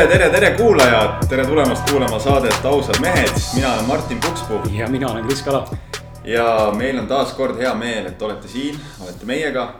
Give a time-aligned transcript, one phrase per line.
[0.00, 4.60] tere, tere, tere kuulajad, tere tulemast kuulama saadet Ausad mehed, mina olen Martin Pukspuu.
[4.72, 5.68] ja mina olen Kris Kala.
[6.24, 9.74] ja meil on taas kord hea meel, et olete siin, olete meiega.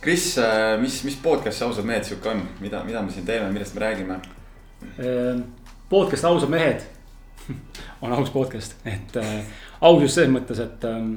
[0.00, 0.36] Kris,
[0.80, 3.84] mis, mis podcast see Ausad mehed sihuke on, mida, mida me siin teeme, millest me
[3.84, 4.16] räägime?
[4.96, 5.44] Ehm,
[5.92, 6.80] podcast Ausad mehed
[8.02, 9.44] on aus podcast, et äh,
[9.80, 11.12] ausus selles mõttes, et ähm,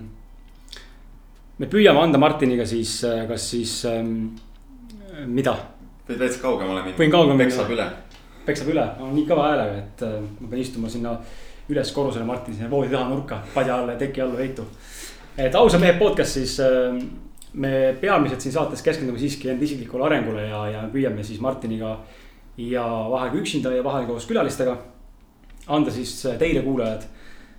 [1.57, 4.35] me püüame anda Martiniga siis, äh, kas siis ähm,
[5.31, 5.55] mida
[6.07, 6.97] võid veits kaugemale minna.
[6.97, 7.51] võin kaugemale minna.
[7.51, 7.87] peksab üle.
[8.47, 11.13] Peksab üle, on nii kõva häälega, et äh, ma pean istuma sinna
[11.67, 14.65] üles korrusele Martini sinna voodi taha nurka, padja alla ja teki alla heitu.
[15.37, 16.95] et ausa mehe podcast siis äh,
[17.53, 21.97] me peamiselt siin saates keskendume siiski enda isiklikule arengule ja, ja püüame siis Martiniga
[22.57, 24.77] ja vahel ka üksinda ja vahel koos külalistega.
[25.67, 27.03] anda siis teile, kuulajad,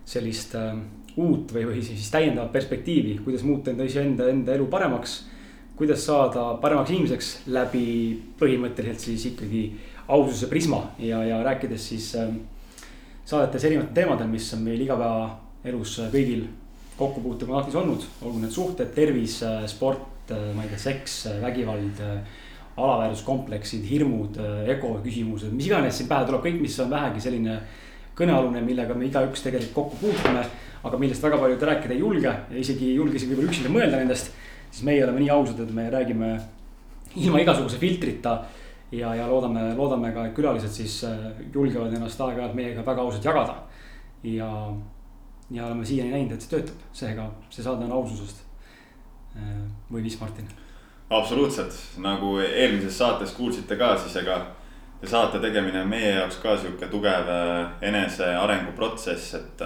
[0.08, 0.76] sellist äh,
[1.16, 5.24] uut või, või siis täiendavat perspektiivi, kuidas muuta enda iseenda, enda elu paremaks
[5.78, 7.84] kuidas saada paremaks inimeseks läbi
[8.40, 9.62] põhimõtteliselt siis ikkagi
[10.08, 12.30] aususe prisma ja, ja rääkides siis äh,
[13.28, 16.46] saadetes erinevatel teemadel, mis on meil igapäevaelus kõigil
[16.98, 18.04] kokkupuutega kontaktis olnud.
[18.22, 22.00] olgu need suhted, tervis, äh, sport, äh, ma ei tea, seks, äh, vägivald,
[22.78, 24.36] alaväärsuskompleksid, hirmud,
[24.70, 27.56] ego küsimused, mis iganes siin pähe tuleb, kõik, mis on vähegi selline
[28.18, 30.44] kõnealune, millega me igaüks tegelikult kokku puutume.
[30.78, 33.98] aga millest väga paljud rääkida ei julge ja isegi ei julge isegi võib-olla üksinda mõelda
[33.98, 34.30] nendest
[34.70, 36.28] siis meie oleme nii ausad, et me räägime
[37.16, 38.44] ilma igasuguse filtrita.
[38.92, 43.24] Ja, ja loodame, loodame ka, et külalised siis äh, julgevad ennast aeg-ajalt meiega väga ausalt
[43.24, 43.56] jagada.
[44.22, 44.48] ja,
[45.50, 48.44] ja oleme siiani näinud, et see töötab, seega see saade on aususest.
[49.36, 50.48] Äh, või mis, Martin?
[51.10, 54.40] absoluutselt, nagu eelmises saates kuulsite ka, siis ega
[55.04, 59.62] saate tegemine on meie jaoks ka sihuke tugev äh, enesearenguprotsess, et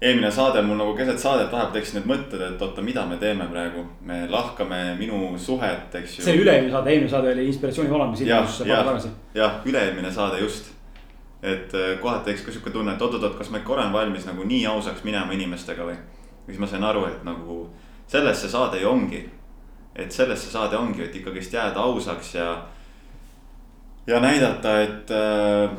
[0.00, 3.46] eelmine saade mul nagu keset saadet vahepeal tekkisid need mõtted, et oota, mida me teeme
[3.48, 3.84] praegu.
[4.00, 6.24] me lahkame minu suhet, eks ju.
[6.24, 9.12] see üle-eelmine saade, eelmine saade oli inspiratsiooni valam, mis ilmus päev tagasi.
[9.34, 10.72] jah, üle-eelmine saade just.
[11.42, 14.44] et äh, kohati tekkis ka sihuke tunne, et oot-oot-oot, kas ma ikka olen valmis nagu
[14.44, 15.96] nii ausaks minema inimestega või.
[16.46, 17.62] siis ma sain aru, et nagu
[18.06, 19.24] selles see saade ju ongi.
[19.96, 22.50] et selles see saade ongi, et ikkagist jääda ausaks ja.
[24.06, 25.72] ja näidata, et äh,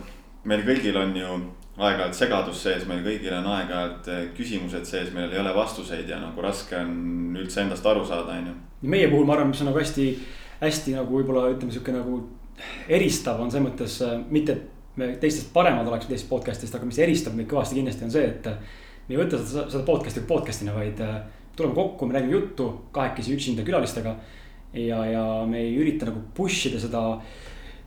[0.44, 1.39] meil kõigil on ju
[1.77, 6.17] aeg-ajalt segadus sees, meil kõigil on aeg-ajalt eh, küsimused sees, millel ei ole vastuseid ja
[6.21, 8.55] nagu raske on üldse endast aru saada, on ju.
[8.93, 10.07] meie puhul ma arvan, mis on nagu hästi,
[10.63, 12.23] hästi nagu võib-olla ütleme, sihuke nagu
[12.89, 16.97] eristav on selles mõttes eh, mitte, et me teistest paremad oleks teistest podcast'ist, aga mis
[17.03, 18.49] eristab meid kõvasti kindlasti on see, et.
[19.07, 21.19] me ei võta seda, seda podcast'i podcast'ina, vaid eh,
[21.57, 24.15] tuleme kokku, me räägime juttu kahekesi üksinda külalistega.
[24.73, 27.21] ja, ja me ei ürita nagu push ida seda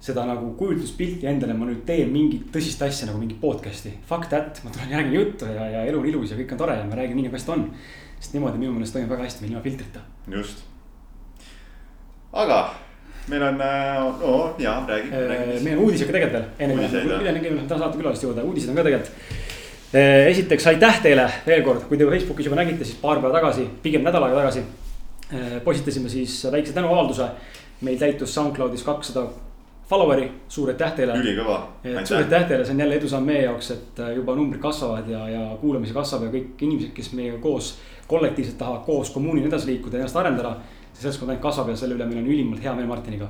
[0.01, 3.93] seda nagu kujutluspilti endale, ma nüüd teen mingit tõsist asja nagu mingit podcast'i.
[4.09, 6.77] Fuck that, ma tulen räägin juttu ja, ja elu on ilus ja kõik on tore
[6.79, 7.67] ja ma räägin nii nagu hästi on.
[8.21, 10.01] sest niimoodi minu meelest toimub väga hästi meil ilma filtrita.
[10.29, 10.65] just.
[12.33, 12.63] aga
[13.29, 15.65] meil on, äh, no ja räägi, äh, räägi.
[15.65, 18.81] meil on uudised ka tegelikult veel, enne kui me, läheme saate külaliste juurde, uudised on
[18.81, 19.37] ka tegelikult.
[19.91, 23.67] Äh, esiteks aitäh teile veel kord, kui te Facebookis juba nägite, siis paar päeva tagasi,
[23.83, 24.65] pigem nädal aega tagasi.
[25.65, 27.29] postitasime siis väikse tänuavalduse,
[27.87, 29.29] meil täitus SoundCloudis kakssada
[29.91, 31.17] follower'i, suur aitäh teile.
[31.19, 31.57] ülikõva.
[32.05, 35.23] suur aitäh teile, see on jälle edusamm meie jaoks, et äh, juba numbrid kasvavad ja,
[35.29, 37.73] ja kuulamisi kasvab ja kõik inimesed, kes meiega koos
[38.11, 40.57] kollektiivselt tahavad koos kommuunina edasi liikuda ja ennast arendada.
[40.93, 43.29] see seltskond ainult kasvab ja selle üle meil on ülimalt hea meel Martiniga.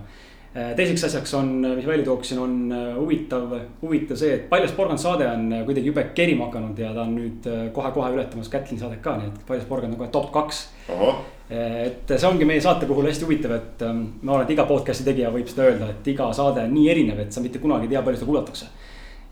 [0.50, 3.52] Äh, teiseks asjaks on, mis välja tooksin, on äh, huvitav,
[3.82, 7.46] huvitav see, et Paljas porgand saade on kuidagi jube kerima hakanud ja ta on nüüd
[7.76, 10.64] kohe-kohe ületamas Kätlini saadet ka, nii et Paljas porgand on kohe top kaks
[11.50, 15.06] et see ongi meie saate puhul hästi huvitav, et ähm, ma arvan, et iga podcast'i
[15.06, 17.94] tegija võib seda öelda, et iga saade on nii erinev, et sa mitte kunagi ei
[17.94, 18.68] tea, palju seda kuulatakse.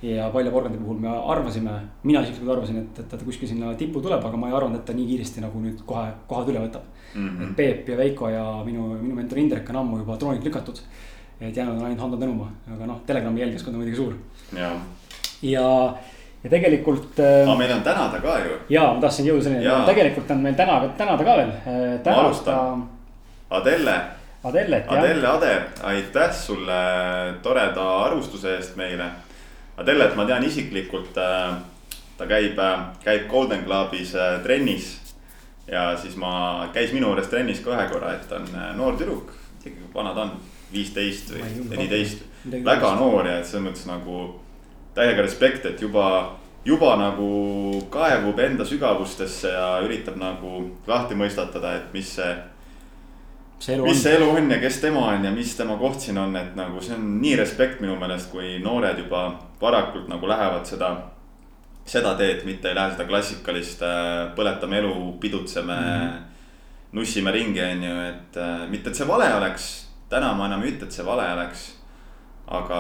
[0.02, 1.72] ja Palja porgandi puhul me arvasime,
[2.06, 4.84] mina isiklikult arvasin, et, et ta kuskil sinna tippu tuleb, aga ma ei arvanud, et
[4.86, 6.84] ta nii kiiresti nagu nüüd kohe kohad üle võtab
[7.14, 7.28] mm.
[7.28, 7.42] -hmm.
[7.42, 10.78] et Peep ja Veiko ja minu, minu mentor Indrek on ammu juba troonilt lükatud.
[11.40, 14.14] Et jäänud on ainult Hando Tõnumaa, aga noh, Telegrami jälgijaskond on muidugi suur.
[14.52, 14.70] ja,
[15.42, 15.68] ja
[16.44, 17.42] ja tegelikult äh,.
[17.48, 18.58] aga meil on tänada ka ju.
[18.70, 21.98] ja ma tahtsin jõuda selleni, tegelikult on meil täna, tänada ka veel äh,.
[22.06, 22.86] ma alustan.
[23.50, 23.96] Adelle.
[24.44, 24.98] Adellet jah.
[24.98, 26.82] Adelle Ade, aitäh sulle
[27.42, 29.06] toreda arvustuse eest meile.
[29.80, 31.56] Adellet ma tean isiklikult äh,.
[32.18, 32.60] ta käib,
[33.02, 34.96] käib Golden Clubis trennis.
[35.66, 38.46] ja siis ma, käis minu juures trennis ka ühe korra, et ta on
[38.78, 39.34] noor tüdruk,
[39.94, 40.30] vana ta on,
[40.72, 42.24] viisteist või neliteist.
[42.64, 44.20] väga noor ja et selles mõttes nagu
[44.94, 51.92] täiega respekt, et juba, juba nagu kaevub enda sügavustesse ja üritab nagu lahti mõistatada, et
[51.92, 52.32] mis see.
[53.58, 53.94] mis on.
[53.94, 56.80] see elu on ja kes tema on ja mis tema koht siin on, et nagu
[56.80, 59.28] see on nii respekt minu meelest, kui noored juba
[59.60, 60.96] varakult nagu lähevad seda
[61.88, 66.22] seda teed, mitte ei lähe seda klassikalist äh, põletame elu, pidutseme mm, -hmm.
[66.92, 69.87] nussime ringi, on ju, et äh, mitte, et see vale oleks.
[70.08, 71.72] Täna ma enam ei ütle, et see vale oleks.
[72.48, 72.78] aga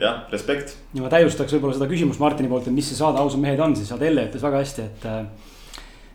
[0.00, 0.74] jah, respekt.
[0.94, 3.76] ja ma täiustaks võib-olla seda küsimust Martini poolt, et mis see saade Ausad mehed on,
[3.76, 5.20] siis Adele ütles väga hästi, et äh,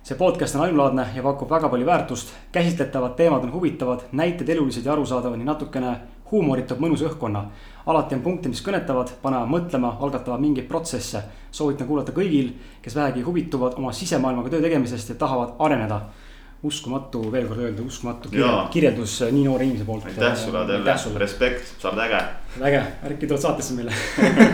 [0.04, 2.34] see podcast on ainulaadne ja pakub väga palju väärtust.
[2.52, 5.96] käsitletavad teemad on huvitavad, näited elulised ja arusaadavad ning natukene
[6.32, 7.46] huumorit toob mõnusa õhkkonna.
[7.86, 11.24] alati on punkte, mis kõnetavad, panevad mõtlema, algatavad mingeid protsesse.
[11.52, 16.02] soovitan kuulata kõigil, kes vähegi huvituvad oma sisemaailmaga töö tegemisest ja tahavad areneda
[16.66, 20.06] uskumatu, veel kord öelda, uskumatu kirjeldus, kirjeldus nii noore inimese poolt.
[20.10, 22.22] aitäh sulle, Adele, respekt, sa oled äge.
[22.62, 23.94] äge, äkki tuled saatesse meile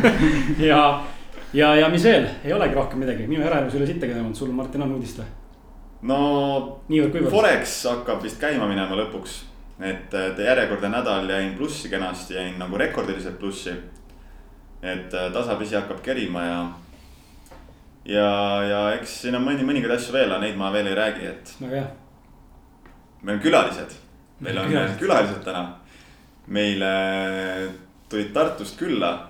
[0.71, 0.81] ja,
[1.53, 4.51] ja, ja mis veel, ei olegi rohkem midagi, minu eraelus ei ole sittagi toimunud, sul
[4.55, 5.31] Martin on uudist või?
[6.11, 6.19] no.
[7.29, 9.39] Forex hakkab vist käima minema lõpuks,
[9.81, 10.13] et
[10.45, 13.75] järjekordne nädal jäin plussi kenasti, jäin nagu rekordiliselt plussi.
[14.81, 16.61] et tasapisi hakkab kerima ja
[18.05, 21.27] ja, ja eks siin on mõni, mõningaid asju veel, aga neid ma veel ei räägi,
[21.33, 21.53] et.
[21.61, 21.89] väga hea.
[23.21, 23.97] Meil on külalised,
[24.39, 25.65] meil on külalised, külalised täna.
[26.47, 26.93] meile
[28.09, 29.27] tulid Tartust külla.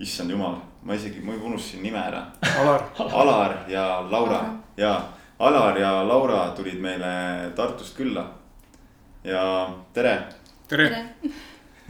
[0.00, 2.24] issand jumal, ma isegi, ma juba unustasin nime ära.
[2.60, 4.40] Alar Alar ja Laura
[4.76, 4.94] ja
[5.38, 8.26] Alar ja Laura tulid meile Tartust külla.
[9.24, 10.18] ja tere.
[10.68, 11.04] tere, tere.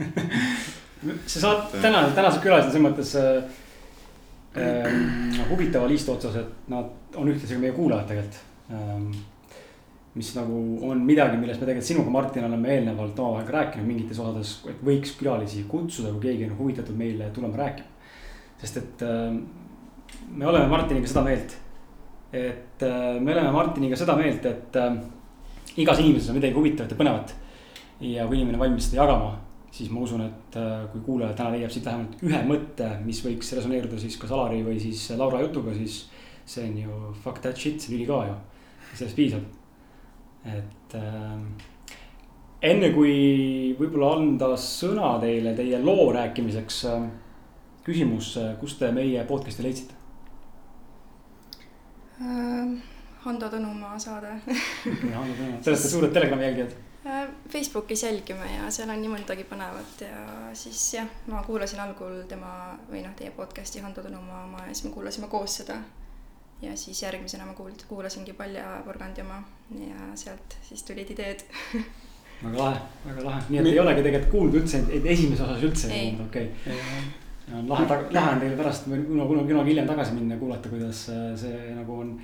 [1.25, 3.43] see saab, täna, tänased külalised selles mõttes äh,
[4.59, 9.30] ähm, huvitava liistu otsas, et nad on ühtlasi ka meie kuulajad tegelikult ähm,.
[10.15, 10.57] Mis nagu
[10.89, 14.81] on midagi, millest me tegelikult sinuga, Martin, oleme eelnevalt omavahel ka rääkinud mingites osades, et
[14.83, 17.87] võiks külalisi kutsuda, kui keegi on huvitatud meile tulema rääkima.
[18.61, 19.37] sest et ähm,
[20.35, 21.55] me oleme Martiniga seda meelt,
[22.33, 24.99] et äh, me oleme Martiniga seda meelt, et äh,
[25.77, 27.33] igas inimeses on midagi huvitavat ja põnevat.
[28.01, 29.37] ja kui inimene on valmis seda jagama
[29.71, 33.53] siis ma usun, et äh, kui kuulaja täna leiab siit vähemalt ühe mõtte, mis võiks
[33.55, 36.03] resoneeruda siis kas Alari või siis Laura jutuga, siis
[36.45, 38.37] see on ju fuck that shit, see tüli ka ju.
[38.91, 39.60] sellest piisab.
[40.45, 41.39] Et äh,
[42.71, 43.15] enne kui
[43.79, 47.09] võib-olla anda sõna teile teie loo rääkimiseks äh,.
[47.85, 49.97] küsimus, kust te meie podcast'i leidsite
[52.21, 52.79] äh,?
[53.21, 59.09] Hando Tõnumaa saade te olete suured Telegrami jälgijad Äh, Facebookis jälgime ja seal on nii
[59.09, 64.43] mõndagi põnevat ja siis jah, ma kuulasin algul tema või noh, teie podcast'i Hando Tõnumaa
[64.45, 65.79] oma ja siis me kuulasime koos seda.
[66.61, 69.41] Ja siis järgmisena ma kuuld-, kuulasingi Palja Porgandi oma
[69.79, 71.43] ja sealt siis tulid ideed.
[72.41, 73.71] Väga lahe, väga lahe, nii et Mi...
[73.71, 76.07] ei olegi tegelikult kuulnud üldse, esimeses osas üldse ei.
[76.07, 76.47] kuulnud, okei.
[76.63, 77.57] Okay..
[77.59, 77.85] on lahe,
[78.17, 81.03] lahe on teil pärast kuna, kuna kunagi hiljem tagasi minna ja kuulata, kuidas
[81.37, 82.15] see nagu on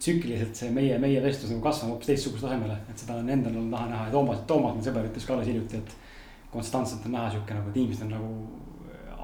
[0.00, 3.76] tsükliliselt see meie, meie vestlus nagu kasvab hoopis teistsugusele tasemele, et seda on endal olnud
[3.76, 5.96] lahe näha ja Toomas, Toomas, mu sõber ütles ka alles hiljuti, et.
[6.50, 8.30] konstantselt on näha sihuke nagu, et inimesed on nagu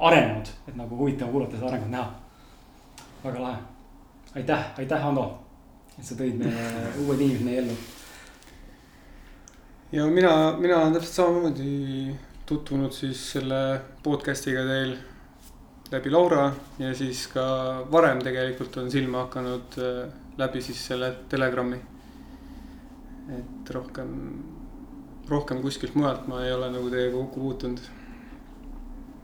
[0.08, 2.12] arenenud, et nagu huvitav kuulata seda arengut näha.
[3.24, 3.64] väga lahe,
[4.36, 5.26] aitäh, aitäh, Hando,
[5.96, 6.64] et sa tõid meile
[7.04, 7.76] uued inimesed meie ellu.
[9.96, 12.16] ja mina, mina olen täpselt samamoodi
[12.46, 13.60] tutvunud siis selle
[14.04, 14.96] podcast'iga teil
[15.90, 17.44] läbi Laura ja siis ka
[17.92, 21.78] varem tegelikult on silma hakanud äh, läbi siis selle Telegrami.
[23.36, 24.10] et rohkem,
[25.28, 27.80] rohkem kuskilt mujalt ma ei ole nagu teiega kokku puutunud.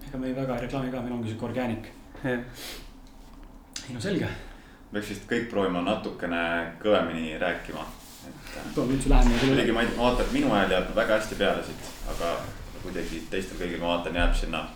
[0.09, 1.93] ega me väga ei reklaami ka, meil ongi sihuke organic.
[2.25, 2.41] ei
[3.95, 4.31] no selge.
[4.93, 6.43] Peaks vist kõik proovima natukene
[6.83, 7.85] kõvemini rääkima,
[8.75, 9.49] toome üldse lähemale.
[9.49, 12.37] kuidagi ma ei, ma vaatan, et minu hääl jääb väga hästi peale siit, aga
[12.83, 14.67] kuidagi teistel kõigil ma vaatan, jääb sinna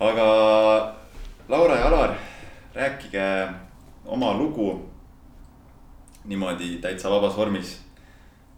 [0.00, 0.26] aga
[1.48, 2.14] Laura ja Alar,
[2.74, 3.48] rääkige
[4.04, 4.90] oma lugu
[6.24, 7.82] niimoodi täitsa vabas vormis.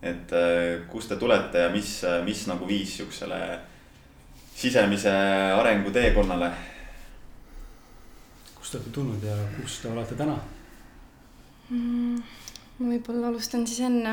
[0.02, 3.58] et äh, kust te tulete ja mis, mis nagu viis siuksele
[4.54, 5.10] sisemise
[5.58, 6.50] arengu teekonnale?
[8.68, 10.34] Kust te olete tulnud ja kus te olete täna
[11.70, 12.20] mm,?
[12.78, 14.12] ma võib-olla alustan siis enne,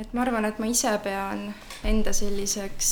[0.00, 1.46] et ma arvan, et ma ise pean
[1.86, 2.90] enda selliseks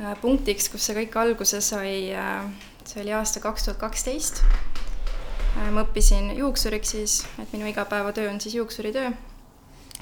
[0.00, 2.42] äh, punktiks, kus see kõik alguse sai äh,
[2.82, 4.42] see oli aasta kaks tuhat kaksteist.
[4.42, 9.12] Äh, ma õppisin juuksuriks siis, et minu igapäevatöö on siis juuksuritöö,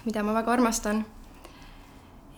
[0.07, 1.05] mida ma väga armastan.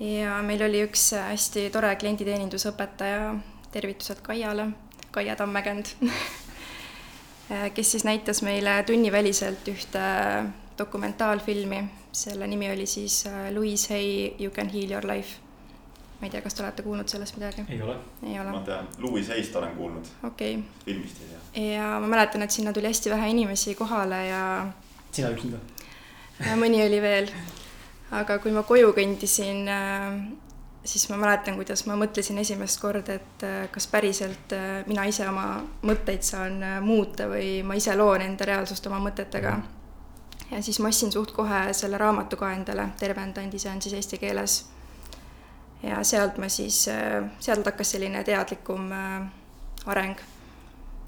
[0.00, 3.36] ja meil oli üks hästi tore klienditeenindusõpetaja,
[3.70, 4.72] tervitused Kaiale,
[5.14, 6.24] Kaia Tammäkend äh,
[7.74, 10.04] kes siis näitas meile tunniväliselt ühte
[10.78, 15.44] dokumentaalfilmi, selle nimi oli siis äh, Louise Hay You can heal your life
[16.20, 17.64] ma ei tea, kas te olete kuulnud sellest midagi?
[17.68, 17.96] ei ole.
[18.22, 18.50] ei ole?
[18.54, 20.58] ma tean, Louis Heist olen kuulnud okay..
[20.84, 21.74] filmist ei tea.
[21.74, 24.44] ja ma mäletan, et sinna tuli hästi vähe inimesi kohale ja.
[25.12, 25.60] sina üksinda?
[26.60, 27.28] mõni oli veel.
[28.14, 30.16] aga kui ma koju kõndisin, äh,
[30.84, 35.28] siis ma mäletan, kuidas ma mõtlesin esimest korda, et äh, kas päriselt äh, mina ise
[35.28, 35.46] oma
[35.82, 39.56] mõtteid saan muuta või ma ise loon enda reaalsust oma mõtetega.
[40.50, 43.94] ja siis ma ostsin suht kohe selle raamatu ka endale, Tervenda end ise on siis
[43.94, 44.64] eesti keeles
[45.82, 46.86] ja sealt ma siis,
[47.40, 48.92] sealt hakkas selline teadlikum
[49.86, 50.20] areng.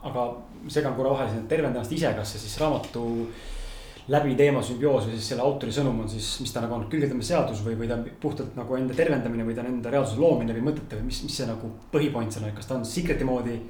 [0.03, 0.25] aga
[0.69, 3.29] segan korra vahele tervenda ennast ise, kas see siis raamatu
[4.09, 7.63] läbi teema sümbioos või siis selle autori sõnum on siis, mis ta nagu on, külgetõmbeseadus
[7.67, 10.69] või, või ta on puhtalt nagu enda tervendamine või ta on enda reaalsuse loomine või
[10.69, 13.61] mõtete või mis, mis see nagu põhipoint seal on, kas ta on Secret'i moodi.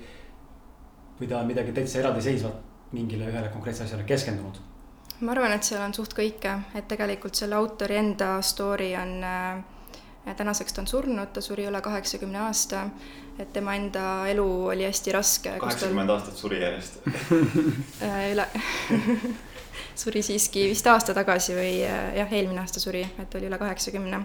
[1.20, 4.60] või ta on midagi täitsa eraldiseisvat mingile ühele konkreetsele asjale keskendunud?
[5.20, 9.64] ma arvan, et seal on suht kõike, et tegelikult selle autori enda story on äh,
[10.36, 12.90] tänaseks ta on surnud, ta suri üle kaheksakümne aasta.
[13.38, 15.58] et tema enda elu oli hästi raske.
[15.60, 17.00] kaheksakümmend aastat suri järjest
[18.04, 18.48] äh, üle
[19.96, 24.20] suri siiski vist aasta tagasi või äh, jah, eelmine aasta suri, et oli üle kaheksakümne.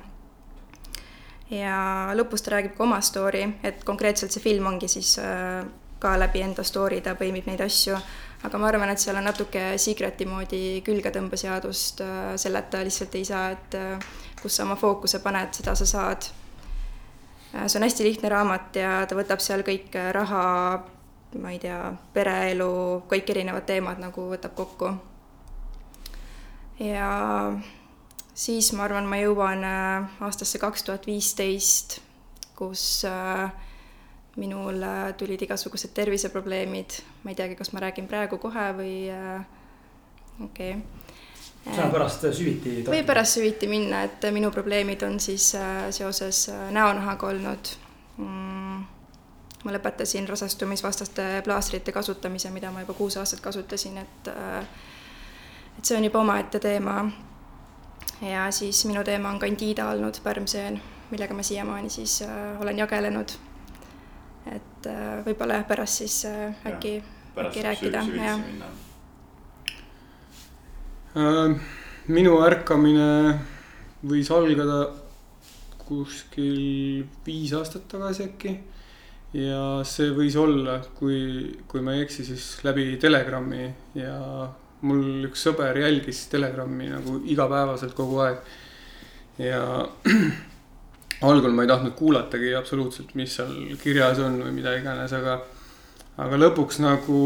[1.52, 1.78] ja
[2.16, 5.64] lõpus ta räägib ka oma story, et konkreetselt see film ongi siis äh,
[6.00, 7.98] ka läbi enda story, ta põimib neid asju,
[8.44, 13.50] aga ma arvan, et seal on natuke Secreti moodi külgetõmbeseadust, äh, selleta lihtsalt ei saa,
[13.56, 13.80] et
[14.42, 16.32] kus sa oma fookuse paned, seda sa saad.
[17.52, 20.44] see on hästi lihtne raamat ja ta võtab seal kõik raha,
[21.40, 24.92] ma ei tea, pereelu, kõik erinevad teemad nagu võtab kokku
[26.82, 27.10] ja
[28.34, 32.00] siis ma arvan, ma jõuan äh, aastasse kaks tuhat viisteist,
[32.58, 33.52] kus äh,
[34.42, 38.96] minul äh, tulid igasugused terviseprobleemid, ma ei teagi, kas ma räägin praegu kohe või
[40.46, 40.74] okei.
[40.78, 41.76] Okay..
[41.76, 42.80] saame pärast süviti.
[42.88, 45.52] või pärast süviti minna, et minu probleemid on siis
[45.98, 47.76] seoses näonahaga olnud.
[48.18, 48.62] Mm
[49.62, 54.66] ma lõpetasin rasestumisvastaste plaastrite kasutamise, mida ma juba kuus aastat kasutasin, et äh,
[55.78, 57.12] et see on juba omaette teema.
[58.22, 63.36] ja siis minu teema on Candida olnud, pärmseen, millega ma siiamaani siis äh, olen jagelenud.
[64.52, 67.04] et äh, võib-olla jah, pärast siis äh, äkki,
[67.38, 68.40] äkki rääkida, jah.
[71.12, 71.56] Äh,
[72.08, 73.40] minu ärkamine
[74.08, 74.86] võis algada
[75.92, 78.54] kuskil viis aastat tagasi äkki.
[79.34, 84.18] ja see võis olla, kui, kui ma ei eksi, siis läbi Telegrami ja
[84.88, 88.40] mul üks sõber jälgis Telegrami nagu igapäevaselt kogu aeg.
[89.42, 89.62] ja
[91.30, 95.38] algul ma ei tahtnud kuulatagi absoluutselt, mis seal kirjas on või mida iganes, aga,
[96.22, 97.22] aga lõpuks nagu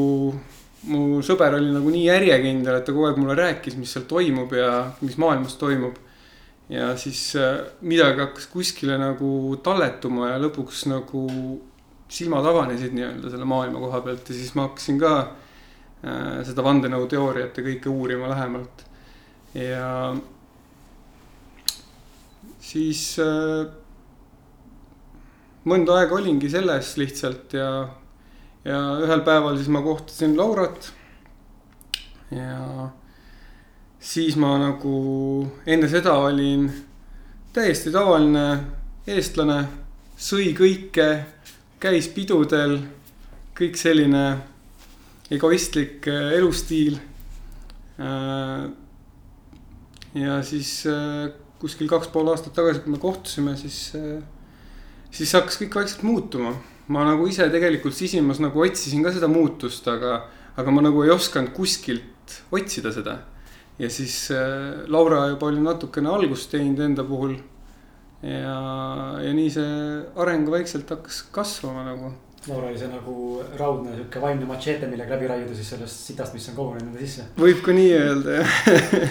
[0.92, 4.52] mu sõber oli nagu nii järjekindel, et ta kogu aeg mulle rääkis, mis seal toimub
[4.54, 6.02] ja mis maailmas toimub.
[6.70, 11.28] ja siis äh, midagi hakkas kuskile nagu talletuma ja lõpuks nagu
[12.10, 15.12] silmad avanesid nii-öelda selle maailma koha pealt ja siis ma hakkasin ka
[16.46, 18.84] seda vandenõuteooriat ja kõike uurima lähemalt.
[19.56, 20.14] ja
[22.62, 23.66] siis äh,
[25.66, 27.70] mõnda aega olingi selles lihtsalt ja,
[28.66, 30.92] ja ühel päeval siis ma kohtasin Laurat.
[32.32, 32.90] ja
[34.00, 34.98] siis ma nagu
[35.66, 36.68] enne seda olin
[37.56, 38.48] täiesti tavaline
[39.08, 39.62] eestlane,
[40.18, 41.08] sõi kõike,
[41.80, 42.80] käis pidudel,
[43.56, 44.26] kõik selline
[45.32, 47.00] egoistlik äh, elustiil.
[48.00, 48.70] Äh,
[50.16, 53.96] ja siis äh, kuskil kaks pool aastat tagasi, kui me kohtusime, siis,
[55.12, 56.56] siis hakkas kõik vaikselt muutuma.
[56.88, 60.20] ma nagu ise tegelikult sisimas nagu otsisin ka seda muutust, aga,
[60.54, 63.16] aga ma nagu ei osanud kuskilt otsida seda.
[63.80, 64.30] ja siis
[64.88, 67.40] Laura juba oli natukene algust teinud enda puhul.
[68.22, 68.60] ja,
[69.24, 69.74] ja nii see
[70.22, 72.14] areng vaikselt hakkas kasvama nagu
[72.48, 76.48] noor oli see nagu raudne sihuke vaimne machete, millega läbi raiuda siis sellest sitast, mis
[76.52, 77.28] on kogunenud enda sisse.
[77.40, 78.56] võib ka nii öelda jah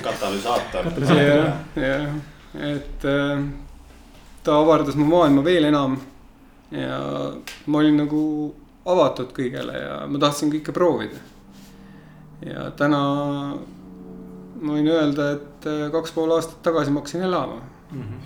[0.06, 0.90] katalüsaator.
[1.10, 2.08] jah, jah,
[2.70, 3.44] et äh,
[4.44, 5.98] ta avardas mu maailma veel enam.
[6.70, 6.98] ja
[7.66, 8.20] ma olin nagu
[8.84, 11.18] avatud kõigele ja ma tahtsin kõike proovida.
[12.44, 13.02] ja täna
[14.64, 17.60] ma võin öelda, et äh, kaks pool aastat tagasi ma hakkasin elama
[17.90, 18.00] mm.
[18.00, 18.20] -hmm.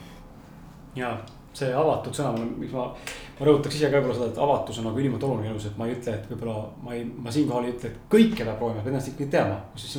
[1.00, 1.16] ja
[1.58, 2.92] see avatud sõna, miks ma
[3.38, 5.86] ma rõhutaks ise ka võib-olla seda, et avatus on nagu ülimalt oluline elus, et ma
[5.86, 8.94] ei ütle, et võib-olla ma ei, ma siinkohal ei ütle, et kõike peab proovima, pead
[8.94, 9.58] ennast ikkagi teadma.
[9.72, 9.98] kui siis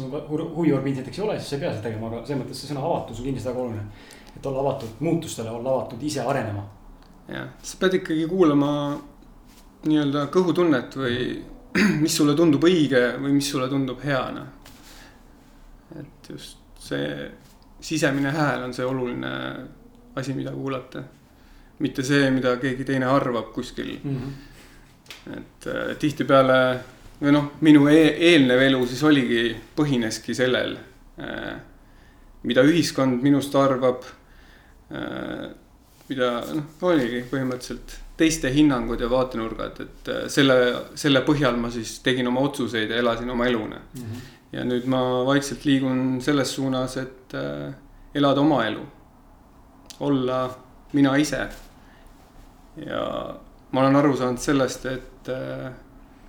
[0.57, 2.83] huviorbiit näiteks ei ole, siis sa ei pea seda tegema, aga selles mõttes see sõna
[2.83, 3.85] avatus on kindlasti väga oluline.
[4.35, 6.65] et olla avatud muutustele, olla avatud ise arenema.
[7.29, 8.71] jah, sa pead ikkagi kuulama
[9.87, 11.19] nii-öelda kõhutunnet või
[12.03, 14.51] mis sulle tundub õige või mis sulle tundub hea, noh.
[15.99, 17.29] et just see
[17.79, 19.31] sisemine hääl on see oluline
[20.19, 21.05] asi, mida kuulata
[21.79, 24.15] mitte see, mida keegi teine arvab kuskil mm.
[24.15, 25.37] -hmm.
[25.37, 26.59] et äh, tihtipeale
[27.21, 30.77] või noh, minu e eelnev elu siis oligi, põhineski sellel
[31.19, 31.55] äh,,
[32.43, 34.03] mida ühiskond minust arvab
[34.91, 35.49] äh,.
[36.09, 40.55] mida noh, oligi põhimõtteliselt teiste hinnangud ja vaatenurgad, et äh, selle,
[40.95, 44.01] selle põhjal ma siis tegin oma otsuseid ja elasin oma eluna mm.
[44.01, 44.27] -hmm.
[44.51, 47.73] ja nüüd ma vaikselt liigun selles suunas, et äh,
[48.13, 48.85] elada oma elu,
[49.99, 50.57] olla
[50.93, 51.47] mina ise
[52.75, 53.35] ja
[53.71, 55.71] ma olen aru saanud sellest, et äh,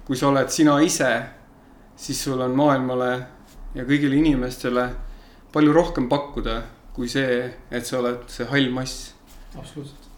[0.04, 1.12] kui sa oled sina ise,
[1.96, 3.12] siis sul on maailmale
[3.74, 4.88] ja kõigile inimestele
[5.52, 6.60] palju rohkem pakkuda
[6.94, 9.14] kui see, et sa oled see hall mass.
[9.56, 10.08] absoluutselt.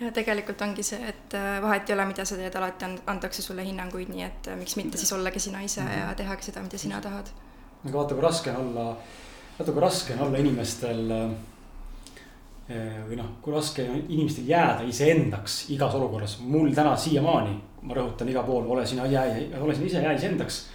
[0.00, 3.64] ja tegelikult ongi see, et äh, vahet ei ole, mida sa teed, alati antakse sulle
[3.66, 6.00] hinnanguid, nii et äh, miks mitte siis ollagi sina ise mm -hmm.
[6.00, 7.30] ja tehagi seda, mida sina tahad.
[7.84, 8.96] aga vaata, kui raske on olla,
[9.58, 11.30] vaata kui raske on olla inimestel äh,
[12.68, 18.28] või noh, kui raske on inimestel jääda iseendaks igas olukorras, mul täna siiamaani, ma rõhutan
[18.28, 20.66] igal pool, ole sina, jää, ole sina ise, jää iseendaks.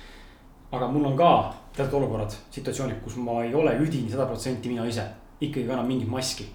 [0.73, 4.85] aga mul on ka teatud olukorrad, situatsioonid, kus ma ei ole üdini sada protsenti mina
[4.85, 5.05] ise.
[5.41, 6.45] ikkagi kannan mingit maski,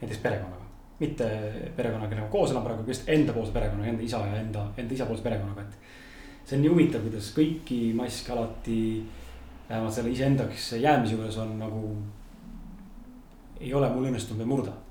[0.00, 0.64] näiteks perekonnaga,
[1.00, 1.26] mitte
[1.76, 5.62] perekonnaga, kellega koos elan praegu, just endapoolse perekonnaga, enda isa ja enda, enda isapoolse perekonnaga,
[5.62, 5.78] et.
[6.44, 8.80] see on nii huvitav, kuidas kõiki maske alati,
[9.68, 11.96] vähemalt selle iseendaks jäämise juures on nagu.
[13.60, 14.83] ei ole mul õnnestunud veel murda.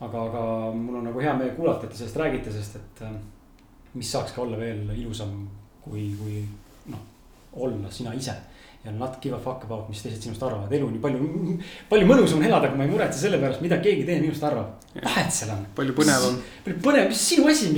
[0.00, 0.42] Aga, aga
[0.74, 3.04] mul on nagu hea meel kuulata, et te sellest räägite, sest et
[3.94, 5.36] mis saakski olla veel ilusam
[5.84, 6.42] kui, kui
[7.54, 8.34] olla sina ise.
[8.84, 11.28] ja not give a fuck about, mis teised sinust arvavad, elu on nii palju,
[11.88, 14.74] palju mõnusam on elada, kui ma ei muretse selle pärast, mida keegi teine minust arvab.
[14.98, 15.62] vahet seal on.
[15.78, 16.36] palju põnevam.
[16.66, 17.70] palju põnev, mis sinu asi,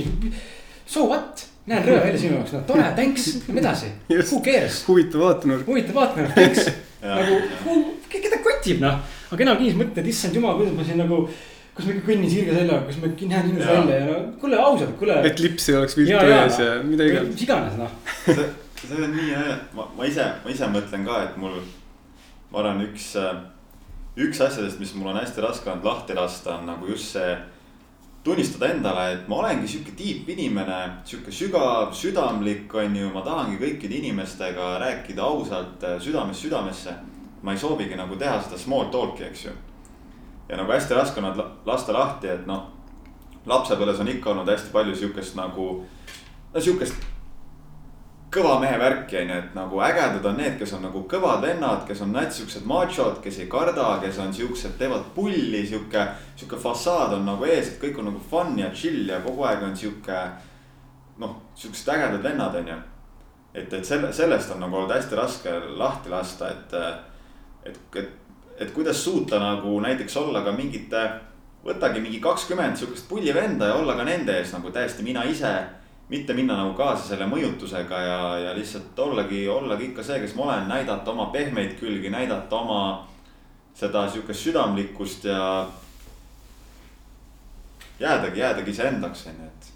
[0.83, 1.45] so what?
[1.67, 3.93] näen rõve välja sinu jaoks, no tore, thanks, lähme edasi.
[4.09, 4.81] Who cares?
[4.87, 5.63] huvitav vaatenurk.
[5.67, 6.67] huvitav vaatenurk, thanks
[7.21, 7.39] nagu,
[8.11, 8.99] keda kotib noh.
[9.31, 11.23] aga enam kiis mõtled, issand jumal, kuidas ma siin nagu
[11.77, 14.61] kas ma ikka kõnnin sirge seljaga, kas ma ikka näen ilus välja ja no kuule
[14.61, 15.19] ausalt, kuule.
[15.29, 17.35] et lips ei oleks viltu ees ja mida iganes.
[17.35, 18.55] mis iganes noh
[18.85, 21.57] see on nii hea, ma, ma ise, ma ise mõtlen ka, et mul,
[22.51, 23.11] ma arvan, üks,
[24.17, 27.37] üks asjadest, mis mul on hästi raske olnud lahti lasta, on nagu just see.
[28.27, 34.01] tunnistada endale, et ma olengi sihuke tiipinimene, sihuke sügav, südamlik, on ju, ma tahangi kõikide
[34.01, 36.95] inimestega rääkida ausalt südamest südamesse.
[37.41, 39.51] ma ei soovigi nagu teha seda small talk'i, eks ju.
[40.49, 42.67] Ja nagu hästi raske on lasta lahti, et noh,
[43.45, 45.67] lapsepõlves on ikka olnud hästi palju sihukest nagu,
[46.53, 47.07] no sihukest
[48.33, 51.85] kõva mehe värki, on ju, et nagu ägedad on need, kes on nagu kõvad vennad,
[51.87, 56.03] kes on nats siuksed machod, kes ei karda, kes on siuksed, teevad pulli, sihuke.
[56.35, 59.63] sihuke fassaad on nagu ees, et kõik on nagu fun ja chill ja kogu aeg
[59.63, 60.19] on sihuke.
[61.17, 62.77] noh, siuksed ägedad vennad, on ju.
[63.53, 66.73] et, et selle, sellest on nagu olnud hästi raske lahti lasta, et,
[67.63, 68.11] et, et,
[68.57, 71.09] et kuidas suuta nagu näiteks olla ka mingite.
[71.67, 75.51] võtagi mingi kakskümmend sihukest pullivenda ja olla ka nende ees nagu täiesti mina ise
[76.09, 80.45] mitte minna nagu kaasa selle mõjutusega ja, ja lihtsalt ollagi, ollagi ikka see, kes ma
[80.45, 82.79] olen, näidata oma pehmeid külgi, näidata oma
[83.75, 85.67] seda sihukest südamlikkust ja.
[87.99, 89.69] jäädagi, jäädagi iseendaks, on ju, et.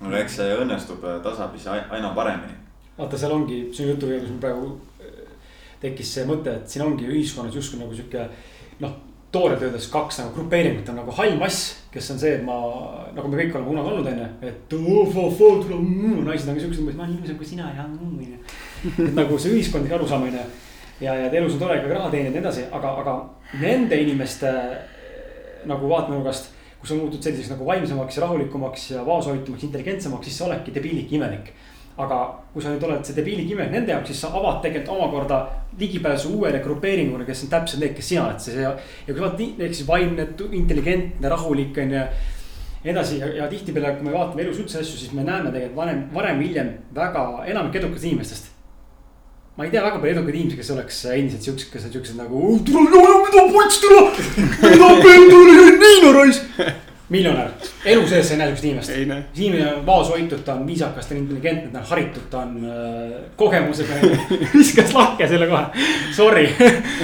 [0.00, 2.60] no eks see õnnestub tasapisi aina paremini.
[2.98, 4.70] vaata, seal ongi sinu jutu käigus mul praegu
[5.80, 8.26] tekkis see mõte, et siin ongi ühiskonnas justkui nagu sihuke
[8.80, 8.98] noh
[9.32, 12.56] toorelt öeldes kaks nagu grupeeringut on nagu hall mass, kes on see, et ma,
[13.14, 14.26] nagu me kõik oleme kunagi olnud, onju.
[14.48, 15.12] et oh,
[16.26, 18.40] naised on ka siuksed, ma olen ilusam kui sina ja onju.
[18.90, 20.42] et nagu see ühiskondlik arusaamine
[21.00, 23.16] ja, ja elus on tore ikkagi raha teenida ja nii edasi, aga, aga
[23.62, 24.50] nende inimeste
[25.70, 26.56] nagu vaatenurgast.
[26.80, 31.10] kui sa muutud selliseks nagu vaimsemaks ja rahulikumaks ja vaoshoitumaks, intelligentsemaks, siis sa oledki debiilik
[31.12, 31.50] imelik
[32.04, 32.18] aga
[32.52, 35.40] kui sa nüüd oled see debiilik imelik nende jaoks, siis sa avad tegelikult omakorda
[35.78, 38.74] ligipääsu uuele grupeeringule, kes on täpselt need, kes sina oled, see ja.
[39.06, 42.04] kui sa oled ehk siis vaimne, intelligentne, rahulik on ju.
[42.90, 46.02] edasi ja, ja tihtipeale, kui me vaatame elus üldse asju, siis me näeme tegelikult varem,
[46.14, 48.52] varem või hiljem väga enamik edukatest inimestest.
[49.56, 52.44] ma ei tea väga palju edukaid inimesi, kes oleks endiselt siuksed, kes on siuksed nagu.
[52.66, 54.06] mida pots tule,
[54.66, 57.50] mida pendu, nii no raisk miljonär,
[57.90, 58.90] elu sees sa ei näe sihukest inimest.
[59.34, 62.52] see inimene on vaoshoitud, ta on viisakas, ta on intelligentne, ta on haritud, ta on
[62.70, 63.98] äh, kogemusega
[64.54, 66.44] viskas lahke selle kohe, sorry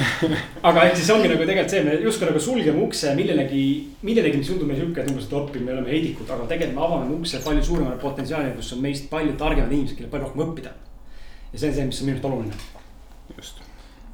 [0.69, 3.65] aga ehk siis ongi nagu tegelikult see, me justkui nagu sulgeme ukse millelegi,
[4.07, 6.87] millelegi, mis tundub meile sihuke, et umbes, et oppi, me oleme heidikud, aga tegelikult me
[6.87, 10.73] avame ukse palju suuremale potentsiaalile, kus on meist palju targemad inimesed, kellel palju rohkem õppida.
[11.51, 12.63] ja see on see, mis on minu arust oluline.
[13.35, 13.61] just.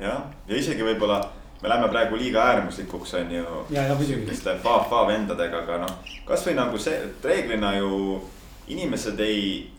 [0.02, 1.22] jah, ja isegi võib-olla
[1.64, 3.44] me läheme praegu liiga äärmuslikuks, on ju.
[4.06, 8.20] sihukeste fa-fa vendadega, aga noh, kasvõi nagu see, et reeglina ju
[8.68, 9.70] inimesed ei.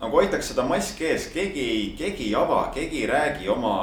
[0.00, 3.74] nagu hoitakse seda maski ees, keegi ei, keegi ei ava, keegi ei räägi oma,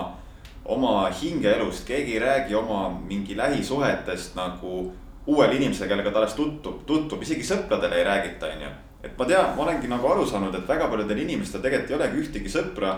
[0.65, 4.93] oma hingeelust, keegi ei räägi oma mingi lähisuhetest nagu
[5.27, 8.71] uuele inimesele, kellega ta alles tutvub, tutvub, isegi sõpradele ei räägita, on ju.
[9.03, 12.23] et ma tean, ma olengi nagu aru saanud, et väga paljudel inimestel tegelikult ei olegi
[12.23, 12.95] ühtegi sõpra,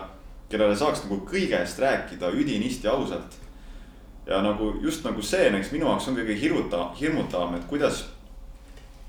[0.48, 3.36] kellele saaks nagu kõigest rääkida üdinisti ausalt
[4.28, 8.04] ja nagu just nagu see näiteks minu jaoks on kõige hirmutavam, hirmutavam, et kuidas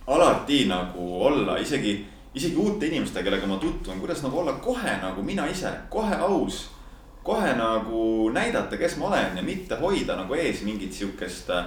[0.06, 1.98] alati nagu olla isegi,
[2.34, 6.68] isegi uute inimestega, kellega ma tutvun, kuidas nagu olla kohe nagu mina ise, kohe aus.
[7.22, 11.66] kohe nagu näidata, kes ma olen ja mitte hoida nagu ees mingit sihukest äh,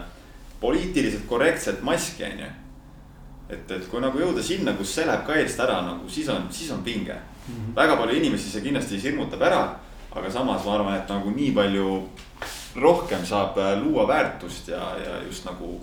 [0.59, 2.47] poliitiliselt korrektset maski, on ju.
[3.49, 6.47] et, et kui nagu jõuda sinna, kus see läheb ka eest ära nagu, siis on,
[6.49, 7.53] siis on pinge mm.
[7.53, 7.75] -hmm.
[7.75, 9.75] väga palju inimesi see kindlasti hirmutab ära,
[10.11, 12.09] aga samas ma arvan, et nagu nii palju
[12.75, 15.79] rohkem saab äh, luua väärtust ja, ja just nagu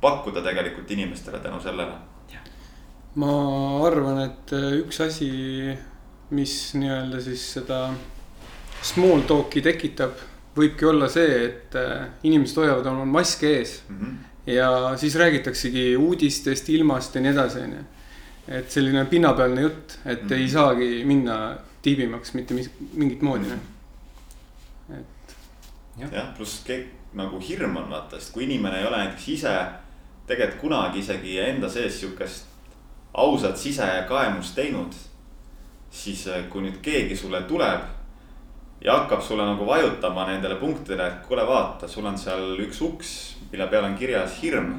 [0.00, 1.92] pakkuda tegelikult inimestele tänu sellele.
[3.14, 3.30] ma
[3.86, 5.30] arvan, et äh, üks asi,
[6.30, 7.88] mis nii-öelda siis seda
[8.86, 10.14] small talk'i tekitab,
[10.56, 14.52] võibki olla see, et äh, inimesed hoiavad oma maske ees Mm -hmm.
[14.52, 17.82] ja siis räägitaksegi uudistest, ilmast ja nii edasi, onju.
[18.48, 20.32] et selline pinnapealne jutt, et mm -hmm.
[20.32, 22.54] ei saagi minna tiibimaks mitte
[22.94, 23.50] mingit moodi mm.
[23.50, 23.69] -hmm.
[26.08, 29.54] Jah, pluss kõik nagu hirm on vaata, sest kui inimene ei ole näiteks ise
[30.30, 32.46] tegelikult kunagi isegi enda sees sihukest
[33.18, 34.94] ausat sisekaemust teinud.
[35.90, 37.80] siis kui nüüd keegi sulle tuleb
[38.84, 43.10] ja hakkab sulle nagu vajutama nendele punktidele, et kuule, vaata, sul on seal üks uks,
[43.50, 44.72] mille peal on kirjas hirm.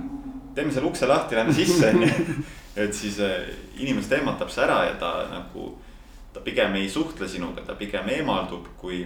[0.55, 2.07] teeme selle ukse lahti, lähme sisse, onju.
[2.83, 3.19] et siis
[3.77, 5.75] inimest ehmatab see ära ja ta nagu,
[6.33, 9.03] ta pigem ei suhtle sinuga, ta pigem eemaldub, kui,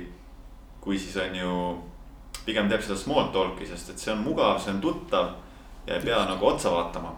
[0.82, 1.58] kui siis on ju.
[2.46, 5.32] Pigem teeb seda small talk'i, sest et see on mugav, see on tuttav
[5.88, 7.14] ja ei pea nagu otsa vaatama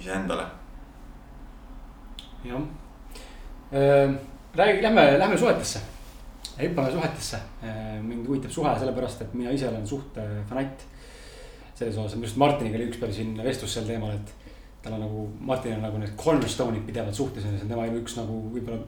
[0.00, 0.46] iseendale.
[2.44, 2.66] jah,
[4.54, 5.80] räägi, lähme, lähme suhetesse
[6.58, 7.38] hüppame suhetesse,
[8.02, 10.86] mind huvitab suhe sellepärast, et mina ise olen suhte fanatt.
[11.78, 14.32] selles osas, minu arust Martiniga oli üks päev siin vestlus sel teemal, et
[14.82, 18.16] tal on nagu, Martinil on nagu need cornerstone'id pidevalt suhtes ja see on tema üks
[18.18, 18.80] nagu võib-olla.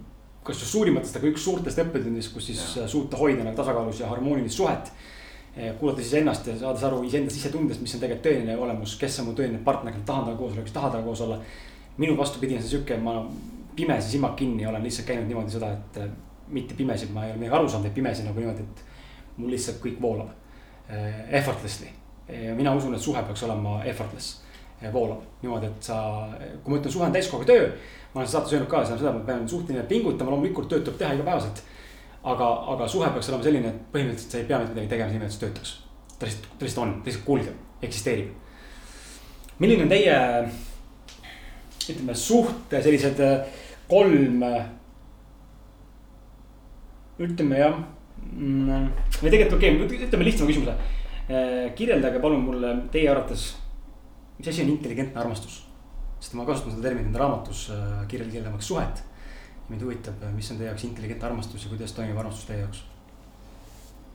[0.43, 2.89] kas just suurimatest, aga üks suurtest õppetundidest, kus siis ja.
[2.89, 4.91] suuta hoida nagu tasakaalus ja harmoonilist suhet.
[5.79, 9.31] Kuulata siis ennast ja saades aru iseenda sisetundest, mis on tegelikult tõeline olemus, kes on
[9.31, 11.41] mu tõeline partner, tahan temaga koos olla, kes tahab temaga koos olla.
[11.99, 13.17] minu vastupidi on see sihuke, ma
[13.77, 15.99] pimesi silmad kinni olen lihtsalt käinud niimoodi seda, et
[16.49, 18.85] mitte pimesi, ma ei ole midagi aru saanud, vaid pimesi nagu niimoodi, et
[19.41, 20.31] mul lihtsalt kõik voolab
[20.89, 21.89] eh, effortlessly.
[22.57, 24.43] mina usun, et suhe peaks olema effortless,
[24.93, 25.97] voolab niimoodi, et sa,
[26.63, 27.73] kui ma ütlen, suhe on täiskohaga töö.
[28.15, 31.63] ma olen saates öelnud ka seda, ma pean suhteliselt pingutama, loomulikult tööd tuleb teha igapäevaselt.
[32.25, 35.25] Aga, aga suhe peaks olema selline, et põhimõtteliselt sa ei pea mitte midagi tegema nii,
[35.27, 35.77] et see töötaks.
[36.19, 38.35] ta lihtsalt, ta lihtsalt on, ta lihtsalt kulgeb, eksisteerib.
[39.61, 40.19] milline on teie,
[41.91, 43.23] ütleme suhte sellised
[43.91, 44.45] kolm
[47.21, 48.87] ütleme jah mm,,
[49.21, 50.77] või tegelikult okei okay,, ütleme lihtsama küsimuse.
[51.77, 53.51] kirjeldage palun mulle teie arvates,
[54.39, 55.65] mis asi on intelligentne armastus?
[56.21, 57.71] sest ma kasutan seda terminit enda raamatus
[58.09, 58.99] kirjeldamaks suhet.
[59.71, 62.85] Mind huvitab, mis on teie jaoks intelligentne armastus ja kuidas toimib armastus teie jaoks?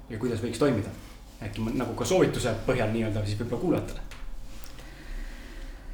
[0.10, 0.92] ja kuidas võiks toimida?
[1.44, 4.06] äkki nagu ka soovituse põhjal nii-öelda siis võib-olla kuulajatele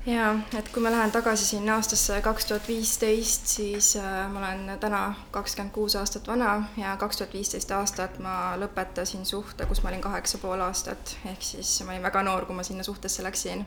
[0.05, 4.79] ja et kui ma lähen tagasi sinna aastasse kaks tuhat viisteist, siis äh, ma olen
[4.79, 9.93] täna kakskümmend kuus aastat vana ja kaks tuhat viisteist aastat ma lõpetasin suhte, kus ma
[9.93, 13.65] olin kaheksa pool aastat, ehk siis ma olin väga noor, kui ma sinna suhtesse läksin.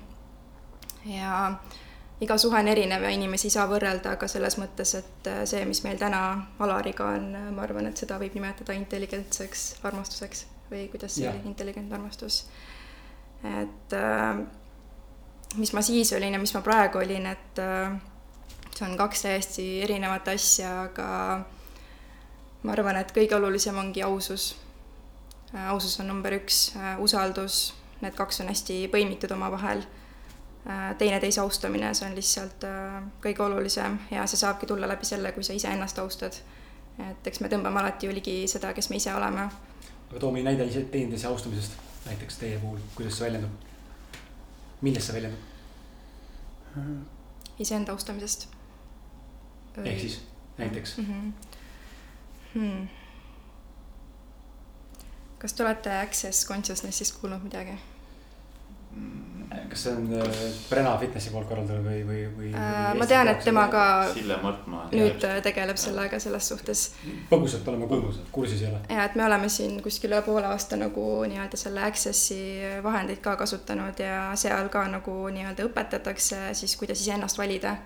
[1.06, 1.54] ja
[2.24, 5.62] iga suhe on erinev ja inimesi ei saa võrrelda ka selles mõttes, et äh, see,
[5.68, 6.24] mis meil täna
[6.64, 11.98] Alariga on, ma arvan, et seda võib nimetada intelligentseks armastuseks või kuidas see oli, intelligentne
[11.98, 12.44] armastus.
[13.44, 14.44] et äh,
[15.56, 17.94] mis ma siis olin ja mis ma praegu olin, et äh,
[18.74, 21.08] see on kaks täiesti erinevat asja, aga
[22.64, 24.54] ma arvan, et kõige olulisem ongi ausus.
[25.54, 29.84] Äh, ausus on number üks, äh, usaldus, need kaks on hästi põimitud omavahel.
[30.98, 32.64] Teineteise austamine, see on lihtsalt
[33.22, 36.38] kõige olulisem ja see saabki tulla läbi selle, kui sa iseennast austad.
[37.10, 39.48] et eks me tõmbame alati ju ligi seda, kes me ise oleme.
[40.10, 43.50] aga too mõni näide ise teineteise austamisest, näiteks teie puhul, kuidas see väljendub?
[44.80, 45.52] millest see väljendub?
[47.58, 48.48] iseenda austamisest.
[49.84, 50.20] ehk siis
[50.58, 51.04] näiteks mm?
[51.04, 51.32] -hmm.
[52.54, 52.88] Hmm.
[55.38, 57.78] kas te olete Access Consciousnessist kuulnud midagi?
[59.70, 60.28] Kas see on äh,
[60.68, 62.92] Brenna Fitnessi poolt korraldatud või, või, või äh,?
[62.98, 65.40] ma tean, et tema ka nüüd teab.
[65.44, 66.84] tegeleb sellega selles suhtes.
[67.30, 68.82] põgusalt oleme kuulnud, kursis ei ole.
[68.88, 72.38] ja, et me oleme siin kuskil üle poole aasta nagu nii-öelda selle Accessi
[72.84, 77.76] vahendeid ka kasutanud ja seal ka nagu nii-öelda õpetatakse siis, kuidas iseennast valida.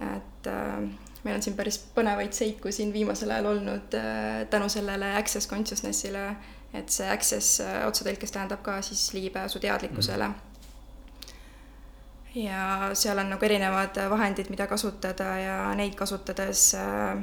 [0.00, 0.90] et äh,
[1.24, 6.28] meil on siin päris põnevaid seiku siin viimasel ajal olnud äh, tänu sellele Access Consciousnessile,
[6.74, 10.34] et see Access äh, otsetõlkes tähendab ka siis ligipääsu teadlikkusele mm.
[10.34, 10.49] -hmm
[12.34, 17.18] ja seal on nagu erinevad vahendid, mida kasutada ja neid kasutades äh,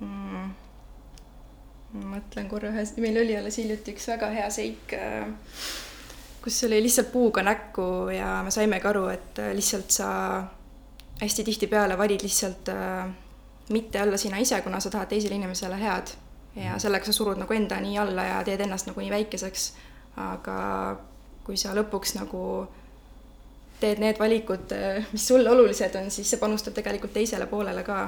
[0.00, 0.50] mm,
[2.12, 5.26] mõtlen korra ühes, meil oli alles hiljuti üks väga hea seik äh,,
[6.42, 10.10] kus oli lihtsalt puuga näkku ja me saimegi aru, et lihtsalt sa
[11.20, 13.10] hästi tihtipeale valid lihtsalt äh,
[13.70, 16.14] mitte olla sina ise, kuna sa tahad teisele inimesele head
[16.56, 19.72] ja sellega sa surud nagu enda nii alla ja teed ennast nagu nii väikeseks.
[20.16, 20.56] aga
[21.44, 22.66] kui sa lõpuks nagu
[23.80, 24.74] teed need valikud,
[25.12, 28.00] mis sulle olulised on, siis see panustab tegelikult teisele poolele ka.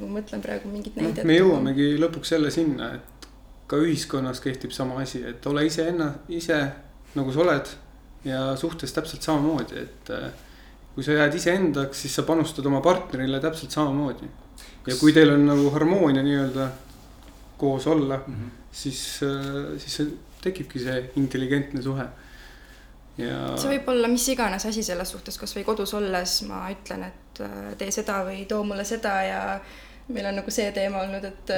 [0.00, 1.24] ma mõtlen praegu mingit näidet.
[1.24, 3.28] me jõuamegi lõpuks jälle sinna, et
[3.70, 6.58] ka ühiskonnas kehtib sama asi, et ole iseenna, ise
[7.14, 7.72] nagu sa oled
[8.24, 10.30] ja suhtes täpselt samamoodi, et äh,
[10.94, 14.28] kui sa jääd iseendaks, siis sa panustad oma partnerile täpselt samamoodi.
[14.86, 16.70] ja kui teil on nagu harmoonia nii-öelda
[17.60, 18.50] koos olla mm, -hmm.
[18.72, 20.08] siis, äh, siis
[20.42, 22.06] tekibki see intelligentne suhe.
[23.20, 23.40] Ja.
[23.60, 27.72] see võib olla mis iganes asi selles suhtes, kasvõi kodus olles ma ütlen, et äh,
[27.78, 29.40] tee seda või too mulle seda ja
[30.10, 31.54] meil on nagu see teema olnud, et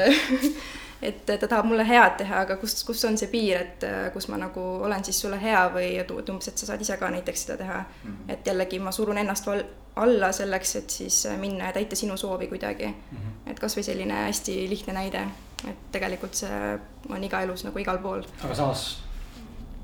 [1.03, 4.29] et ta tahab mulle head teha, aga kus, kus on see piir, et äh, kus
[4.31, 7.59] ma nagu olen siis sulle hea või umbes, et sa saad ise ka näiteks seda
[7.65, 8.11] teha mm.
[8.11, 8.33] -hmm.
[8.35, 9.49] et jällegi ma surun ennast
[9.97, 13.19] alla selleks, et siis äh, minna ja täita sinu soovi kuidagi mm.
[13.19, 13.51] -hmm.
[13.51, 15.27] et kasvõi selline hästi lihtne näide,
[15.69, 18.23] et tegelikult see on iga elus nagu igal pool.
[18.45, 19.03] aga samas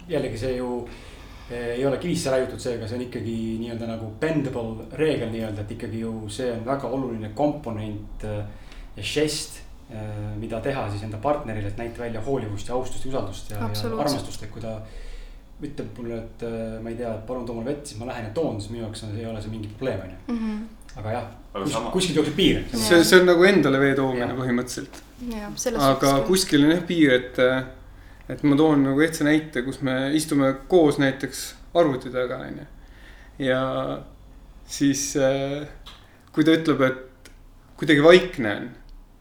[0.08, 0.88] jällegi see ju
[1.50, 6.02] ei ole kivisse raiutud, seega see on ikkagi nii-öelda nagu bendable reegel nii-öelda, et ikkagi
[6.02, 8.44] ju see on väga oluline komponent eh,
[8.98, 13.08] ja žest Äh, mida teha siis enda partnerile, et näita välja hoolivust ja austust ja
[13.08, 14.74] usaldust ja, ja armastust, et kui ta
[15.64, 16.44] ütleb mulle, et
[16.84, 19.06] ma ei tea, palun too mulle vett, siis ma lähen ja toon, siis minu jaoks
[19.08, 20.34] ei ole see mingi probleem, on ju.
[20.34, 20.58] Mhm.
[21.00, 22.60] aga jah, kus, kuskilt jookseb piir.
[22.74, 25.00] see, see on nagu endale vee toomine põhimõtteliselt.
[25.88, 27.40] aga kuskil on jah piir, et,
[28.28, 32.66] et ma toon nagu ehtsa näite, kus me istume koos näiteks arvuti taga, on ju.
[33.48, 33.62] ja
[34.66, 35.64] siis, äh,
[36.32, 37.32] kui ta ütleb, et
[37.78, 38.68] kuidagi vaikne on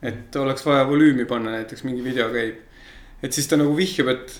[0.01, 2.63] et oleks vaja volüümi panna, näiteks mingi video käib.
[3.23, 4.33] et siis ta nagu vihjab, et,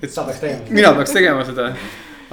[0.00, 0.70] et sa peaks tegema.
[0.70, 1.72] mina peaks tegema seda.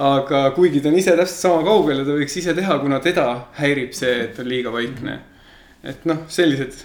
[0.02, 3.26] aga kuigi ta on ise täpselt sama kaugel ja ta võiks ise teha, kuna teda
[3.58, 5.18] häirib see, et on liiga vaikne.
[5.84, 6.80] et noh, sellised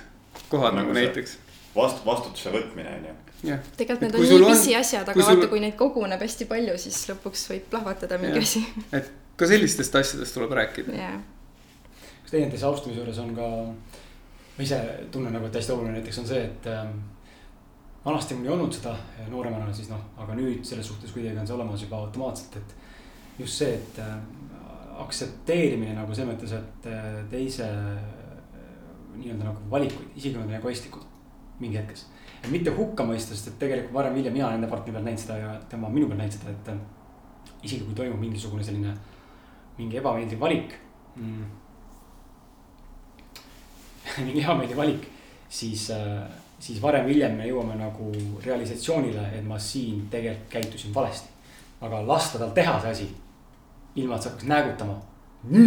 [0.52, 1.38] kohad nagu, nagu näiteks.
[1.76, 3.64] vastu, vastutuse võtmine on ju jah.
[3.78, 7.48] tegelikult need on nii pisiasjad, aga vaata sul..., kui neid koguneb hästi palju, siis lõpuks
[7.54, 8.66] võib plahvatada mingi asi.
[8.96, 11.10] et ka sellistest asjadest tuleb rääkida
[12.28, 13.48] kas teineteise austamise juures on ka
[14.58, 14.80] ma ise
[15.14, 16.98] tunnen nagu, et hästi oluline näiteks on see, et ähm,
[18.06, 18.96] vanasti mul ei olnud seda
[19.32, 22.76] nooremana siis noh, aga nüüd selles suhtes kuidagi on see olemas juba automaatselt, et.
[23.40, 24.16] just see, et äh,
[24.98, 28.00] aktsepteerimine nagu selles mõttes, et äh, teise äh,
[29.14, 31.06] nii-öelda nagu valikuid, isegi kui nad on egoistlikud
[31.62, 32.08] mingi hetkes.
[32.52, 35.90] Mitte hukka mõista, sest et tegelikult varem-hiljem mina enda partneri peal näinud seda ja tema
[35.90, 38.94] minu peal näinud seda, et isegi kui toimub mingisugune selline,
[39.78, 40.76] mingi ebameeldiv valik
[41.16, 41.64] mm
[44.26, 45.08] mingi ebameeldiv valik,
[45.50, 46.24] siis, äh,
[46.60, 48.12] siis varem-hiljem me jõuame nagu
[48.46, 51.34] realisatsioonile, et ma siin tegelikult käitusin valesti.
[51.82, 53.08] aga lasta tal teha see asi,
[54.02, 54.96] ilma et sa hakkaks näägutama.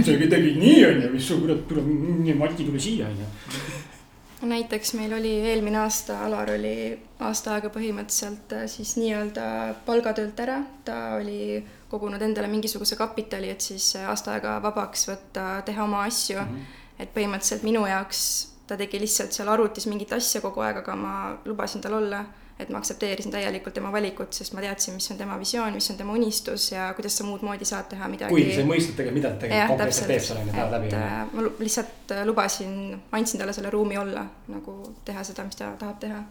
[0.05, 3.27] see tegi nii, on ju, mis su kurat, tule, Mati tule siia, on ju
[4.43, 9.47] näiteks meil oli eelmine aasta, Alar oli aasta aega põhimõtteliselt äh, siis nii-öelda
[9.87, 15.49] palgatöölt ära, ta oli kogunud endale mingisuguse kapitali, et siis äh, aasta aega vabaks võtta,
[15.65, 16.39] teha oma asju.
[16.41, 16.55] Mm.
[16.55, 18.23] -hmm et põhimõtteliselt minu jaoks
[18.69, 21.15] ta tegi lihtsalt seal arvutis mingit asja kogu aeg, aga ma
[21.49, 22.23] lubasin tal olla,
[22.61, 25.99] et ma aktsepteerisin täielikult tema valikut, sest ma teadsin, mis on tema visioon, mis on
[25.99, 28.35] tema unistus ja kuidas sa muud moodi saad teha midagi.
[28.35, 30.93] kuigi sa ei mõistnud tegelikult, mida ta tegelikult konkreetselt teeb seal on ju päev läbi.
[30.99, 32.75] Äh, ma lihtsalt äh, lubasin,
[33.19, 36.25] andsin talle selle ruumi olla, nagu teha seda, mis ta tahab teha.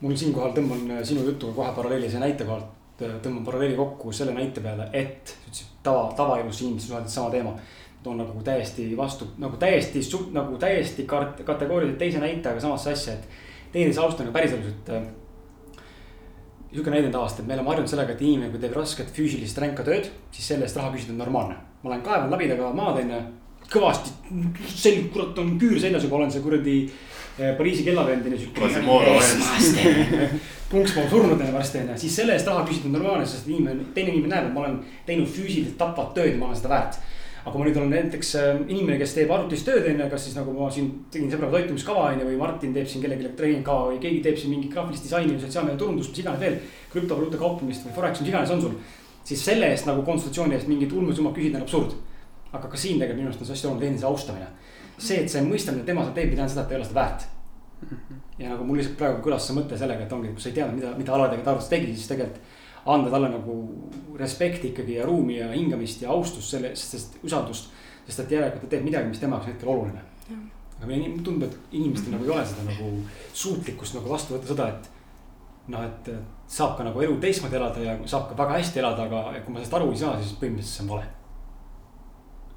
[0.00, 4.60] mul siinkohal tõmban äh, sinu jutuga kohe paralleelise näite kohalt, tõmban paralleeli kokku selle näite
[4.64, 7.56] peale, et sa ütlesid tava, tavaelus inimesed suheldes sama teema
[8.04, 10.00] toon nagu täiesti vastu, nagu täiesti,
[10.32, 11.06] nagu täiesti
[11.44, 13.43] kategooriliselt teise näite, aga samasse asja, et
[13.74, 15.06] teineteise austamine päriselus, et äh,.
[16.72, 19.58] sihuke näide on tavaliselt, et me oleme harjunud sellega, et inimene, kui teeb rasket füüsilist
[19.62, 21.56] ränka tööd, siis selle eest raha küsida on normaalne.
[21.82, 23.18] ma olen kaevanud labidaga maad onju,
[23.72, 24.14] kõvasti,
[24.70, 28.52] selg, kurat on küür seljas juba, olen see kuradi äh, Pariisi kellavend onju.
[30.70, 34.14] punkspool surnud onju varsti onju, siis selle eest raha küsida on normaalne, sest inimene, teine
[34.14, 37.02] inimene näeb, et ma olen teinud füüsiliselt tapvat tööd ma olen seda väärt
[37.44, 40.22] aga kui ma nüüd olen näiteks äh, inimene, kes teeb arvutis tööd, on ju, kas
[40.24, 43.90] siis nagu ma siin tegin sõbraga toitumiskava, on ju, või Martin teeb siin kellelegi treeningkava
[43.90, 46.56] või keegi teeb siin mingit graafilist disaini või sotsiaalmeedia turundust, mis iganes veel.
[46.94, 48.78] krüptovaluuta kauplemist või Forex, mis iganes on sul.
[49.24, 51.92] siis selle eest nagu konsultatsiooni eest mingit ulmesummat küsida on absurd.
[52.52, 54.48] aga ka siin tegelikult minu arust on see hästi oluline teenuse austamine.
[54.96, 56.80] see, et sa ei mõista, mida tema seal teeb, ei tähenda seda, et ta ei
[56.80, 57.28] ole seda väärt.
[58.38, 60.80] ja nagu mul lihtsalt praegu kõlas see mõte sellega, et ongi, kui sa ei teadnud,
[60.80, 62.40] mida, mida Alar tegelikult arvutis tegi, siis tegelikult
[62.86, 63.54] anda talle nagu
[64.18, 67.70] respekti ikkagi ja ruumi ja hingamist ja austust selle, sest usaldust.
[68.06, 70.02] sest et järelikult ta teeb midagi, mis tema jaoks hetkel oluline.
[70.76, 72.90] aga meile tundub, et inimestel nagu ei ole seda nagu
[73.32, 74.90] suutlikkust nagu vastu võtta seda, et.
[75.72, 76.10] noh, et
[76.46, 79.60] saab ka nagu elu teistmoodi elada ja saab ka väga hästi elada, aga kui ma
[79.60, 81.08] sellest aru ei saa, siis põhimõtteliselt see on vale.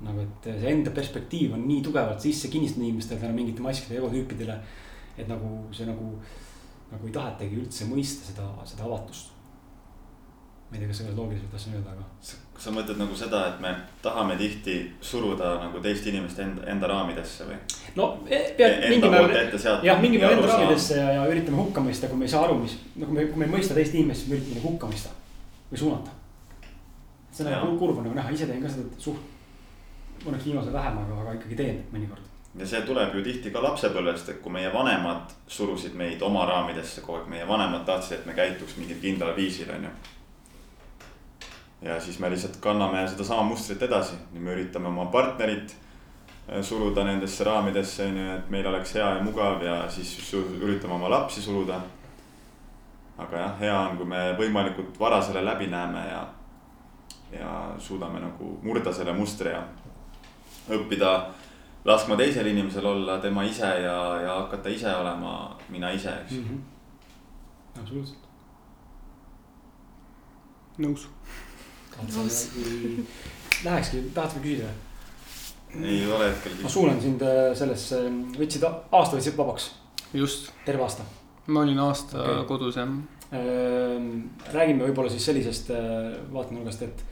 [0.09, 4.59] nagu, et see enda perspektiiv on nii tugevalt sisse kinnistatud inimestel tänu mingite maskide egotüüpidele.
[5.17, 6.11] et nagu see nagu,
[6.91, 9.36] nagu ei tahetagi üldse mõista seda, seda avatust
[10.67, 12.05] ma ei tea, kas sa ka loogiliselt tahtsin öelda, aga.
[12.59, 13.71] sa mõtled nagu seda, et me
[14.03, 17.59] tahame tihti suruda nagu teist inimest enda, enda raamidesse või?
[17.95, 19.55] no e, pead mingil määral,
[19.87, 22.59] jah, mingil määral enda raamidesse ja, ja üritame hukka mõista, kui me ei saa aru,
[22.65, 25.15] mis, nagu me, kui me ei mõista teist inimest, siis me üritame nagu hukka mõista
[25.71, 26.15] või suunata.
[27.31, 29.23] see on nagu kurb on nagu näha, ise teen ka seda suht,
[30.25, 32.27] õnneks viimasel vähem, aga, aga ikkagi teen mõnikord
[32.57, 37.03] ja see tuleb ju tihti ka lapsepõlvest, et kui meie vanemad surusid meid oma raamidesse
[37.05, 39.91] kogu aeg, meie vanemad tahtsid, et me käituks mingil kindlal viisil, on ju.
[41.81, 45.75] Ja siis me lihtsalt kanname sedasama mustrit edasi, me üritame oma partnerit
[46.49, 50.93] äh, suruda nendesse raamidesse, on ju, et meil oleks hea ja mugav ja siis üritame
[50.93, 51.81] oma lapsi suruda.
[53.17, 56.21] aga jah, hea on, kui me võimalikult vara selle läbi näeme ja,
[57.33, 59.63] ja suudame nagu murda selle mustri ja
[60.69, 61.13] õppida
[61.87, 66.43] laskma teisel inimesel olla tema ise ja, ja hakata ise olema mina ise, eks mm.
[66.43, 67.81] -hmm.
[67.81, 68.27] absoluutselt.
[70.77, 71.09] nõus.
[73.63, 74.69] Lähekski, tahad sa küsida?
[75.83, 76.53] ei ole hetkel.
[76.63, 77.99] ma suunan sind äh, sellesse,
[78.37, 79.71] võtsid aasta võtsid vabaks.
[80.13, 80.51] just.
[80.65, 81.03] terve aasta.
[81.47, 82.45] ma olin aasta okay.
[82.49, 82.93] kodus jah.
[83.35, 84.11] Ehm,
[84.53, 87.03] räägime võib-olla siis sellisest äh, vaatenurgast, et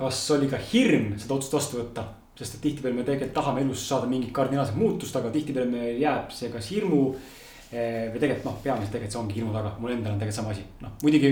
[0.00, 2.08] kas oli ka hirm seda otsust vastu võtta
[2.38, 6.32] sest et tihtipeale me tegelikult tahame elus saada mingit kardinaalset muutust, aga tihtipeale meil jääb
[6.34, 7.40] see kas hirmu eh,
[7.72, 10.64] või tegelikult noh, peamiselt tegelikult see ongi hirmu taga, mul endal on tegelikult sama asi,
[10.82, 11.30] noh muidugi.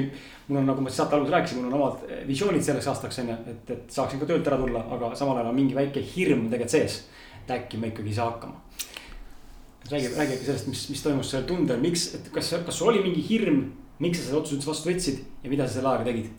[0.48, 3.28] mul on, nagu ma saate alguses rääkisin, mul on omad eh, visioonid selleks aastaks on
[3.32, 6.46] ju, et, et saaksin ka töölt ära tulla, aga samal ajal on mingi väike hirm
[6.48, 7.02] tegelikult sees.
[7.42, 8.56] et äkki ma ikkagi ei saa hakkama.
[9.90, 13.04] räägi, räägi äkki sellest, mis, mis toimus sellel tundel, miks, et kas, kas sul oli
[13.04, 13.62] mingi hirm,
[14.00, 16.32] miks sa selle otsuse üldse vastu võtsid ja mida sa selle ajaga tegid?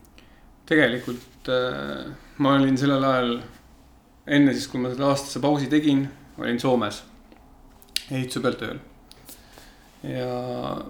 [0.71, 2.09] tegelikult äh,
[2.41, 3.35] ma olin sellel ajal
[4.25, 6.07] enne siis, kui ma selle aastase pausi tegin,
[6.41, 7.03] olin Soomes
[8.11, 8.79] ehituse peal tööl.
[10.03, 10.81] Ja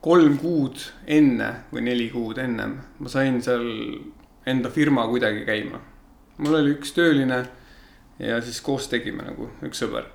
[0.00, 3.66] kolm kuud enne või neli kuud ennem ma sain seal
[4.48, 5.80] enda firma kuidagi käima.
[6.38, 7.44] mul oli üks tööline
[8.18, 10.08] ja siis koos tegime nagu üks sõber.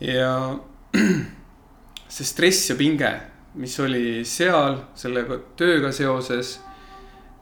[0.00, 0.58] ja
[2.14, 3.12] see stress ja pinge,
[3.54, 6.58] mis oli seal sellega tööga seoses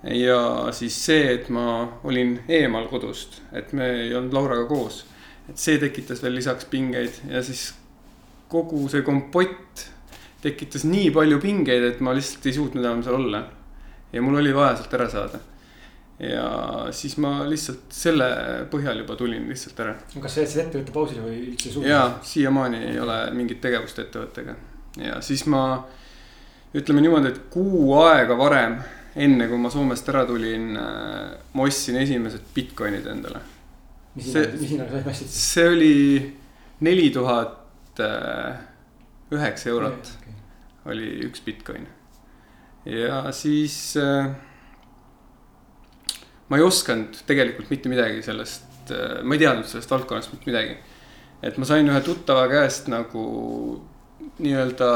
[0.03, 5.05] ja siis see, et ma olin eemal kodust, et me ei olnud Lauraga koos.
[5.49, 7.71] et see tekitas veel lisaks pingeid ja siis
[8.51, 9.87] kogu see kompott
[10.43, 13.45] tekitas nii palju pingeid, et ma lihtsalt ei suutnud enam seal olla.
[14.13, 15.41] ja mul oli vaja sealt ära saada.
[16.19, 16.47] ja
[16.97, 18.29] siis ma lihtsalt selle
[18.73, 19.95] põhjal juba tulin lihtsalt ära.
[20.21, 21.91] kas sa jätsid ettevõtte pausile või üldse suunas?
[21.91, 24.57] jaa, siiamaani ei ole mingit tegevust ettevõttega
[25.01, 25.63] ja siis ma
[26.75, 28.81] ütleme niimoodi, et kuu aega varem
[29.21, 33.41] enne kui ma Soomest ära tulin, äh, ma ostsin esimesed Bitcoinid endale.
[34.15, 35.35] mis hinnaga, mis hinnaga sa ostsid?
[35.35, 35.97] see oli
[36.81, 37.60] neli tuhat
[37.99, 38.61] äh,
[39.35, 40.37] üheksa eurot okay,
[40.93, 41.89] oli üks Bitcoin.
[42.87, 44.31] ja siis äh,
[46.49, 50.79] ma ei osanud tegelikult mitte midagi sellest, ma ei teadnud sellest valdkonnast mitte midagi.
[51.43, 53.27] et ma sain ühe tuttava käest nagu
[54.39, 54.91] nii-öelda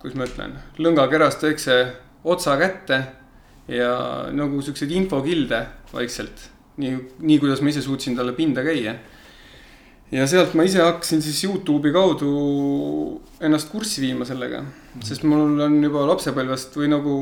[0.00, 1.76] kuidas ma ütlen, lõngakerast väikse
[2.24, 3.00] otsa kätte
[3.70, 3.92] ja
[4.32, 5.60] nagu siukseid infokilde
[5.92, 6.48] vaikselt.
[6.80, 8.94] nii, nii kuidas ma ise suutsin talle pinda käia.
[10.10, 12.30] Ja sealt ma ise hakkasin siis Youtube'i kaudu
[13.40, 15.06] ennast kurssi viima sellega mm, -hmm.
[15.06, 17.14] sest mul on juba lapsepõlvest või nagu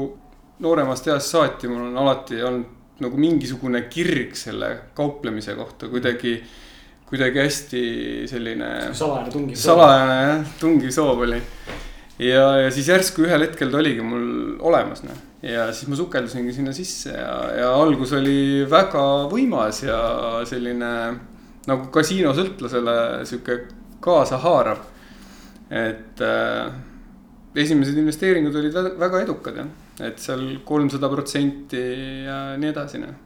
[0.64, 6.40] nooremast east saati, mul on alati olnud nagu mingisugune kirg selle kauplemise kohta kuidagi
[7.08, 7.82] kuidagi hästi
[8.28, 8.70] selline.
[8.92, 11.38] salajane tungiv salajane jah, tungiv soov oli
[12.18, 15.16] ja, ja siis järsku ühel hetkel ta oligi mul olemas, noh.
[15.42, 20.00] ja siis ma sukeldusingi sinna sisse ja, ja algus oli väga võimas ja
[20.48, 20.92] selline
[21.68, 22.96] nagu kasiinosõltlasele
[23.28, 23.58] sihuke
[24.04, 24.84] kaasahaarav.
[25.68, 26.68] et äh,
[27.58, 29.66] esimesed investeeringud olid väga edukad jah,
[30.06, 31.82] et seal kolmsada protsenti
[32.24, 33.16] ja nii edasi, noh.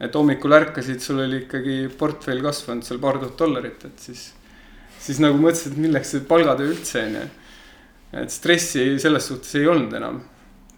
[0.00, 4.30] et hommikul ärkasid, sul oli ikkagi portfell kasvanud seal paar tuhat dollarit, et siis,
[4.98, 7.28] siis nagu mõtlesid, et milleks see palgatöö üldse on ju
[8.12, 10.20] et stressi selles suhtes ei olnud enam.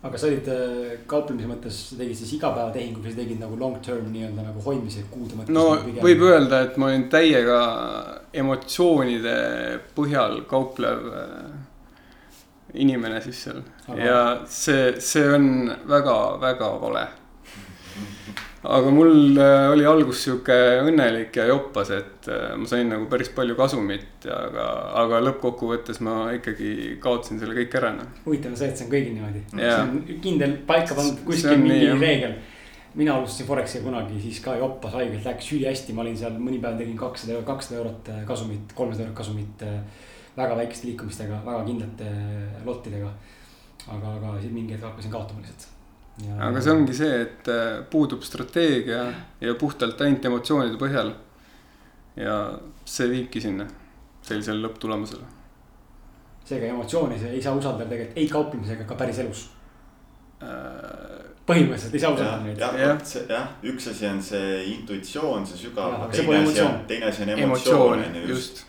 [0.03, 4.09] Aga sa olid äh, kauplemise mõttes, tegid siis igapäevatehingu või sa tegid nagu long term
[4.11, 5.55] nii-öelda nagu hoidmise kuude mõttes?
[5.55, 6.07] no nagu pigem...
[6.09, 7.61] võib öelda, et ma olin täiega
[8.43, 9.37] emotsioonide
[9.95, 11.53] põhjal kauplev äh,
[12.83, 13.99] inimene siis seal aga...
[14.03, 15.51] ja see, see on
[15.89, 17.07] väga-väga vale
[18.63, 20.55] aga mul äh, oli algus sihuke
[20.85, 24.69] õnnelik ja joppas, et äh, ma sain nagu päris palju kasumit, aga,
[25.03, 28.15] aga lõppkokkuvõttes ma ikkagi kaotasin selle kõik ära, noh.
[28.27, 29.45] huvitav on see, et see on kõigil niimoodi.
[29.57, 32.39] see on kindel paika pandud kuskil mingi nii, reegel.
[32.95, 36.79] mina alustasin Forexiga kunagi, siis ka joppas haigelt, läks ülihästi, ma olin seal mõni päev
[36.79, 39.69] tegin kakssada kakssada eurot äh, kasumit, kolmsada eurot kasumit.
[40.33, 42.11] väga väikeste liikumistega, väga kindlate
[42.65, 43.11] lottidega
[43.91, 45.69] aga, aga mingi hetk hakkasin kaotama lihtsalt.
[46.39, 49.05] Aga see ongi see, et äh, puudub strateegia
[49.41, 51.15] ja puhtalt ainult emotsioonide põhjal.
[52.17, 52.37] ja
[52.85, 53.67] see viibki sinna,
[54.23, 55.25] sellisele lõpptulemusele.
[56.45, 59.49] seega emotsiooni ei saa usaldada tegelikult ei kauplemisega ka päris elus
[60.43, 62.59] Äh, põhimõtteliselt ei saa usaldada neid.
[62.59, 63.03] jah, Jah.
[63.07, 66.79] see jah, üks asi on see intuitsioon, see sügav, teine asi on, emotsioon.
[66.91, 68.57] teine asi on emotsioon, emotsioon on ju just.
[68.57, 68.65] just.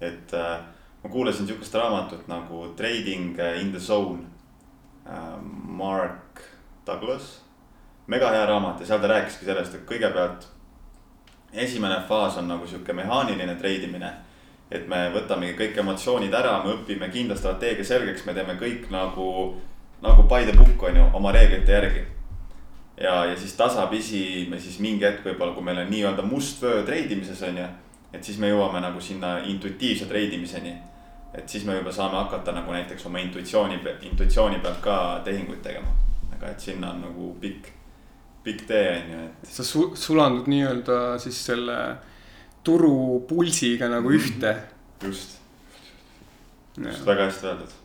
[0.00, 0.54] et äh,
[1.02, 4.24] ma kuulasin sihukest raamatut nagu Trading in the Zone
[5.04, 5.36] äh,.
[5.68, 6.21] Mark
[6.86, 7.40] Douglas,
[8.06, 10.48] mega hea raamat ja seal ta rääkiski sellest, et kõigepealt.
[11.52, 14.12] esimene faas on nagu sihuke mehaaniline treidimine.
[14.70, 19.60] et me võtamegi kõik emotsioonid ära, me õpime kindla strateegia selgeks, me teeme kõik nagu,
[20.02, 22.06] nagu by the book on ju, oma reeglite järgi
[23.00, 26.82] ja, ja siis tasapisi me siis mingi hetk võib-olla, kui meil on nii-öelda must vöö
[26.86, 27.66] treidimises on ju.
[28.12, 30.74] et siis me jõuame nagu sinna intuitiivse treidimiseni.
[31.34, 35.88] et siis me juba saame hakata nagu näiteks oma intuitsiooni, intuitsiooni pealt ka tehinguid tegema.
[36.42, 37.68] Aga et sinna on nagu pikk,
[38.42, 39.50] pikk tee on ju, et.
[39.54, 41.76] sa su sulandud nii-öelda siis selle
[42.66, 44.56] turu pulsiga nagu ühte.
[45.04, 45.38] just,
[46.76, 47.76] just väga hästi öeldud,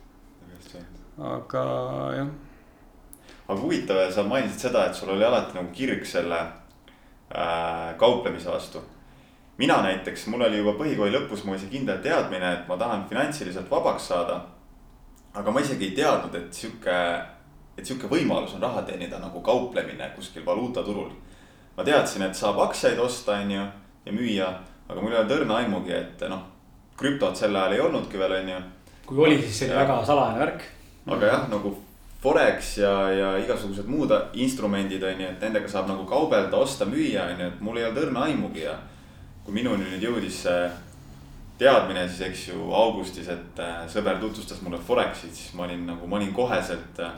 [0.42, 1.06] väga hästi öeldud.
[1.30, 1.64] aga
[2.16, 2.34] jah,
[3.46, 8.82] aga huvitav, sa mainisid seda, et sul oli alati nagu kirg selle äh, kauplemise vastu.
[9.58, 13.70] mina näiteks, mul oli juba põhikooli lõpus mul see kindel teadmine, et ma tahan finantsiliselt
[13.70, 14.42] vabaks saada.
[15.34, 17.00] aga ma isegi ei teadnud, et sihuke,
[17.78, 21.10] et sihuke võimalus on raha teenida nagu kauplemine kuskil valuutaturul.
[21.76, 23.66] ma teadsin, et saab aktsiaid osta, on ju,
[24.06, 24.48] ja müüa,
[24.88, 26.42] aga mul ei olnud õrna aimugi, et noh,
[26.98, 28.58] krüptot sel ajal ei olnudki veel, on ju
[29.08, 30.64] kui oli, siis see oli väga salajane värk.
[31.08, 31.76] aga jah, nagu
[32.18, 37.28] Forex ja, ja igasugused muud instrumendid on ju, et nendega saab nagu kaubelda, osta, müüa,
[37.30, 38.74] on ju, et mul ei olnud õrna aimugi ja.
[39.46, 40.66] kui minuni nüüd jõudis see
[41.58, 46.10] teadmine siis, eks ju, augustis, et äh, sõber tutvustas mulle Forexit, siis ma olin nagu,
[46.10, 47.14] ma olin koheselt äh,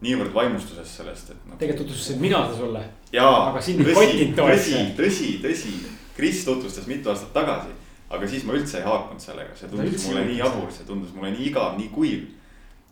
[0.00, 1.58] niivõrd vaimustuses sellest, et nagu,.
[1.60, 2.84] tegelikult tutvustasin mina seda sulle.
[3.20, 5.74] aga sind ei tõsi, kottinud too tõsi, tõsi, tõsi,
[6.16, 7.74] Kris tutvustas mitu aastat tagasi.
[8.10, 11.34] aga siis ma üldse ei haakunud sellega, see tundus mulle nii jabur, see tundus mulle
[11.36, 12.24] nii igav, nii kuiv.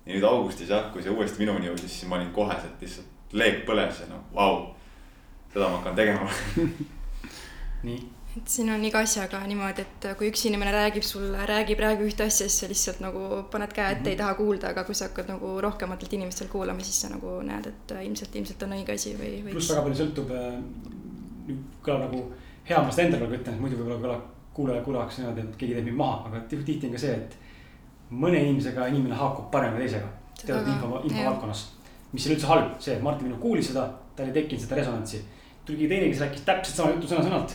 [0.06, 3.64] ja nüüd augustis jah, kui see uuesti minuni jõudis, siis ma olin koheselt lihtsalt leek
[3.68, 4.74] põles ja noh, vau.
[5.52, 6.28] seda ma hakkan tegema
[7.88, 7.98] nii,
[8.38, 12.26] et siin on iga asjaga niimoodi, et kui üks inimene räägib sulle, räägib, räägib ühte
[12.28, 15.30] asja, siis sa lihtsalt nagu paned käe ette, ei taha kuulda, aga kui sa hakkad
[15.32, 19.38] nagu rohkematelt inimestelt kuulama, siis sa nagu näed, et ilmselt, ilmselt on õige asi või,
[19.44, 19.54] või.
[19.56, 20.58] pluss väga palju sõltub äh,,
[21.84, 22.24] kõlab nagu
[22.68, 24.26] hea, ma seda enda peale ütlen, muidu võib-olla kõlab
[24.58, 27.36] kuulaja kuulaks niimoodi, et keegi teeb mind maha, aga tih- tihti on ka see, et.
[28.10, 30.06] mõne inimesega inimene haakub paremini teisega,
[30.40, 31.64] teatud info, infovaldkonnas.
[32.12, 33.84] mis ei ole üldse halb, see, et Martin minu kuulis seda,
[34.16, 35.20] tal ei tekkinud seda resonantsi.
[35.64, 37.54] tuli keegi teine, kes rääkis täpselt sama juttu sõna-sõnalt,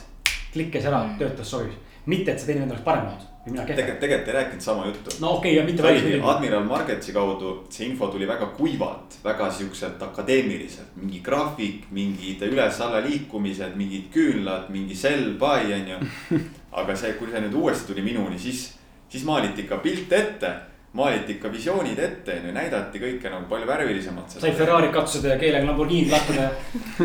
[0.53, 1.17] klikkis ära Mm.
[1.19, 1.75] töötas, sobis.
[2.05, 3.75] mitte, et see teine vend oleks parem olnud või mina kehvem.
[3.75, 5.15] tegelikult, tegelikult ei rääkinud sama juttu.
[5.21, 6.25] no okei okay,, mitte see päris.
[6.35, 13.01] Admiral Marketsi kaudu, see info tuli väga kuivalt, väga siukselt akadeemiliselt, mingi graafik, mingid üles-alla
[13.07, 16.39] liikumised, mingid küünlad, mingi sell, buy on ju.
[16.79, 18.73] aga see, kui see nüüd uuesti tuli minuni, siis,
[19.09, 20.53] siis maaliti ikka pilt ette,
[20.93, 24.35] maaliti ikka visioonid ette on ju, näidati kõike nagu palju värvilisemalt.
[24.37, 26.51] sai Ferrari katsuseda ja keelega Lamborghini lahtada ja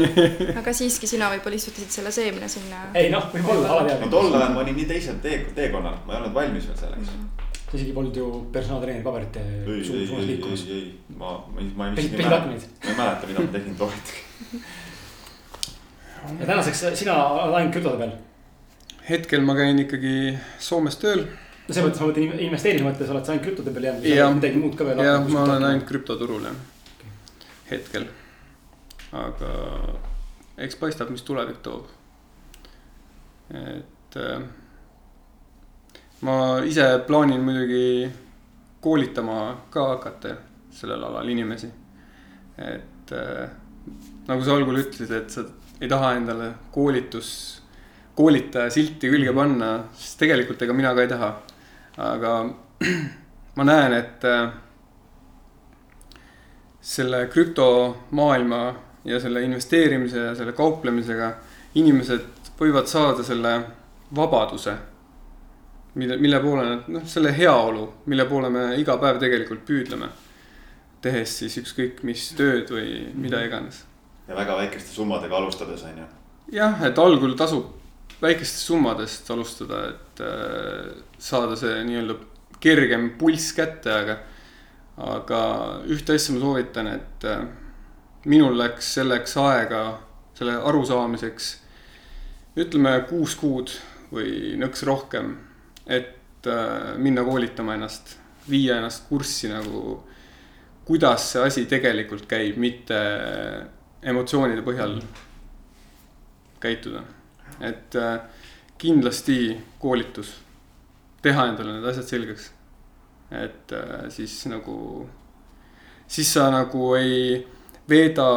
[0.61, 2.83] aga siiski sina võib-olla istutasid selle seemne sinna.
[2.95, 4.11] ei noh, võib-olla no alateadlik.
[4.13, 7.15] tol ajal ma olin nii teisel tee, teekonnal, ma ei olnud valmis veel selleks.
[7.71, 10.67] sa isegi polnud ju personaaltreeneri paberite ei, suunas ei, suunas ei, liikumas.
[10.69, 12.63] ei, ei, ma, ma, ma ei Pehid- isegi pehid mäleta, aknaid.
[12.85, 14.63] ma ei mäleta, mida ma tegin too hetk.
[16.41, 18.13] ja tänaseks sina oled ainult krüptode peal.
[19.11, 20.17] hetkel ma käin ikkagi
[20.61, 21.25] Soomes tööl
[21.69, 24.63] no selles mõttes mõtlen investeerimise mõttes oled sa ainult krüptode peal jäänud sa oled midagi
[24.63, 25.03] muud ka veel.
[25.05, 26.63] jah, ma olen ainult krüptoturul jah,
[27.71, 28.09] hetkel.
[29.13, 29.53] aga
[30.65, 31.87] eks paistab, mis tulevik toob.
[33.53, 34.41] et äh,
[36.27, 38.11] ma ise plaanin muidugi
[38.81, 39.39] koolitama
[39.71, 40.35] ka hakata
[40.71, 41.71] sellel alal inimesi.
[42.59, 43.49] et äh,
[44.29, 45.45] nagu sa algul ütlesid, et sa
[45.81, 47.31] ei taha endale koolitus,
[48.19, 51.31] koolitaja silti külge panna, siis tegelikult ega mina ka ei taha.
[51.99, 52.33] Aga
[53.59, 54.51] ma näen, et äh,
[56.81, 58.75] selle krüptomaailma
[59.05, 61.33] ja selle investeerimise ja selle kauplemisega
[61.75, 63.59] inimesed võivad saada selle
[64.15, 64.77] vabaduse.
[65.95, 70.09] mille, mille poole noh, selle heaolu, mille poole me iga päev tegelikult püüdleme.
[71.01, 73.85] tehes siis ükskõik mis tööd või mida iganes.
[74.29, 76.07] ja väga väikeste summadega alustades on ju.
[76.53, 77.78] jah, et algul tasub
[78.23, 82.19] väikestest summadest alustada, et äh, saada see nii-öelda
[82.63, 84.19] kergem pulss kätte, aga.
[84.99, 85.41] aga
[85.87, 87.45] ühte asja ma soovitan, et äh,
[88.27, 89.83] minul läks selleks aega,
[90.35, 91.57] selle arusaamiseks.
[92.59, 93.71] ütleme kuus kuud
[94.11, 95.37] või nõks rohkem,
[95.87, 98.17] et äh, minna koolitama ennast,
[98.51, 100.01] viia ennast kurssi nagu
[100.89, 102.99] kuidas see asi tegelikult käib, mitte
[104.03, 104.97] emotsioonide põhjal
[106.63, 107.03] käituda.
[107.61, 108.21] Et äh,
[108.79, 110.33] kindlasti koolitus,
[111.23, 112.53] teha endale need asjad selgeks.
[113.31, 115.07] et äh, siis nagu,
[116.07, 117.47] siis sa nagu ei
[117.89, 118.29] veeda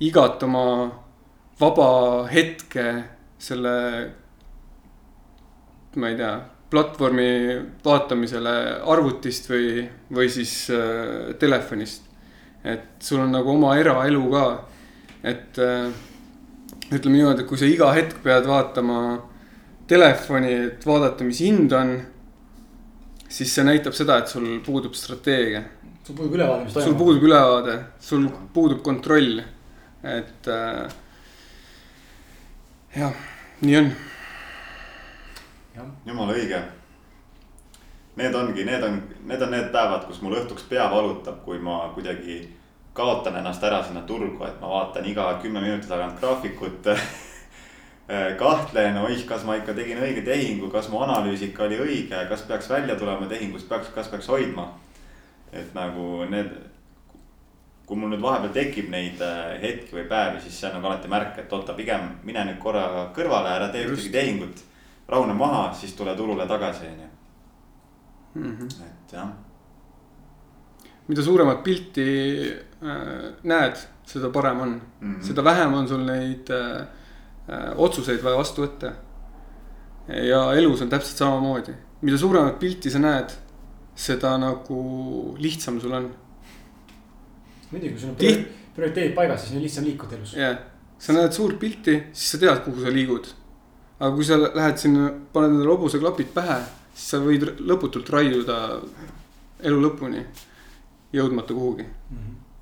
[0.00, 0.90] igat oma
[1.60, 2.86] vaba hetke
[3.38, 3.74] selle,
[5.96, 6.32] ma ei tea,
[6.70, 7.30] platvormi
[7.84, 8.54] vaatamisele
[8.86, 9.82] arvutist või,
[10.14, 12.06] või siis äh, telefonist.
[12.64, 14.46] et sul on nagu oma eraelu ka,
[15.24, 15.58] et
[16.90, 19.00] ütleme niimoodi, et kui sa iga hetk pead vaatama
[19.90, 21.94] telefoni, et vaadata, mis hind on,
[23.30, 25.62] siis see näitab seda, et sul puudub strateegia.
[26.06, 26.98] sul puudub ülevaade, mis sul toimub.
[26.98, 29.42] puudub ülevaade, sul puudub kontroll,
[30.02, 30.92] et äh,
[32.96, 33.24] jah,
[33.62, 33.90] nii on.
[36.06, 36.62] jumala õige.
[38.18, 38.96] Need ongi, need on,
[39.30, 42.42] need on need päevad, kus mul õhtuks pea valutab, kui ma kuidagi
[42.94, 46.88] kaotan ennast ära sinna turgu, et ma vaatan iga kümne minuti tagant graafikut
[48.42, 52.42] kahtlen, oih, kas ma ikka tegin õige tehingu, kas mu analüüs ikka oli õige, kas
[52.48, 54.66] peaks välja tulema tehingust, peaks, kas peaks hoidma.
[55.52, 56.50] et nagu need,
[57.86, 61.10] kui mul nüüd vahepeal tekib neid äh, hetki või päevi, siis see on nagu alati
[61.10, 64.66] märk, et oota, pigem mine nüüd korra kõrvale, ära tee ühtegi tehingut.
[65.10, 67.08] rahune maha, siis tule turule tagasi, on ju,
[68.34, 68.66] Mhm.
[68.86, 69.32] et jah
[71.08, 72.04] mida suuremat pilti
[72.80, 73.76] näed,
[74.08, 75.14] seda parem on mm.
[75.14, 75.26] -hmm.
[75.26, 76.80] seda vähem on sul neid äh,
[77.50, 78.92] äh, otsuseid vaja vastu võtta.
[80.08, 83.30] ja elus on täpselt samamoodi, mida suuremat pilti sa näed,
[83.94, 86.10] seda nagu lihtsam sul on.
[87.70, 90.34] muidugi, kui sul on Tiht- prioriteedid paigas, siis on lihtsam liikuda elus.
[90.34, 90.58] jah,
[90.98, 93.26] sa näed suurt pilti, siis sa tead, kuhu sa liigud.
[94.00, 96.60] aga kui sa lähed sinna, paned endale hobuseklapid pähe,
[96.94, 98.80] siis sa võid lõputult raiuda
[99.62, 100.24] elu lõpuni,
[101.12, 101.84] jõudmata kuhugi.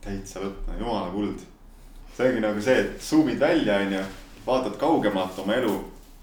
[0.09, 1.45] Täitsa lõpp, jumala kuld.
[2.17, 4.01] see ongi nagu see, et zoom'id välja, on ju,
[4.47, 5.75] vaatad kaugemalt oma elu,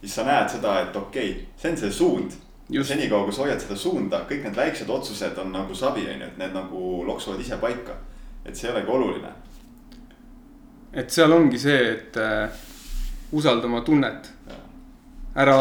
[0.02, 2.42] siis sa näed seda, et okei okay,, see on see suund.
[2.66, 6.30] Senikaua, kui sa hoiad seda suunda, kõik need väiksed otsused on nagu savi, on ju,
[6.32, 7.94] et need nagu loksuvad ise paika.
[8.46, 9.30] et see ei olegi oluline.
[10.94, 12.50] et seal ongi see, et äh,
[13.32, 14.32] usalda oma tunnet.
[15.36, 15.60] ära,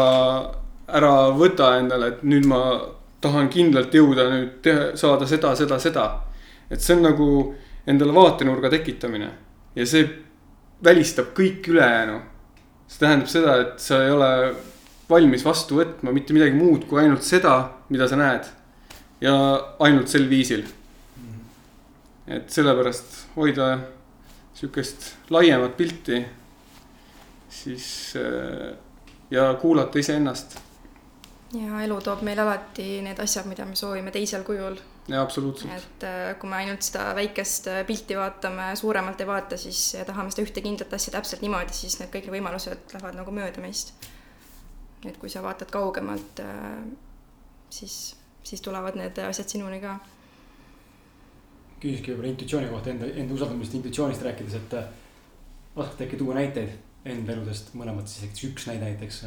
[0.87, 2.61] ära võta endale, et nüüd ma
[3.21, 6.05] tahan kindlalt jõuda nüüd teha, saada seda, seda, seda.
[6.69, 7.29] et see on nagu
[7.87, 9.29] endale vaatenurga tekitamine
[9.75, 10.05] ja see
[10.83, 12.19] välistab kõik ülejäänu.
[12.87, 14.29] see tähendab seda, et sa ei ole
[15.09, 17.55] valmis vastu võtma mitte midagi muud kui ainult seda,
[17.89, 18.45] mida sa näed.
[19.21, 19.33] ja
[19.79, 20.65] ainult sel viisil.
[22.27, 23.79] et sellepärast hoida
[24.53, 26.25] sihukest laiemat pilti.
[27.49, 28.77] siis äh,
[29.31, 30.59] ja kuulata iseennast
[31.53, 34.77] ja elu toob meile alati need asjad, mida me soovime teisel kujul.
[35.07, 35.71] Ja absoluutselt.
[35.71, 40.05] et äh, kui me ainult seda väikest äh, pilti vaatame, suuremalt ei vaata, siis ja
[40.05, 43.93] tahame seda ühte kindlat asja täpselt niimoodi, siis need kõik võimalused lähevad nagu mööda meist.
[45.05, 46.41] et kui sa vaatad kaugemalt,
[47.69, 49.97] siis, siis tulevad need asjad sinuni ka.
[51.79, 54.89] küsiski võib-olla intuitsiooni kohta enda, enda usaldamisest intuitsioonist rääkides, et äh,
[55.75, 56.73] oskate äkki tuua näiteid
[57.05, 59.23] enda eludest, mõlemad siis näiteks üks näide näiteks.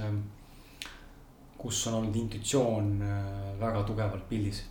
[1.58, 4.62] kus on olnud intuitsioon äh, väga tugevalt pildis.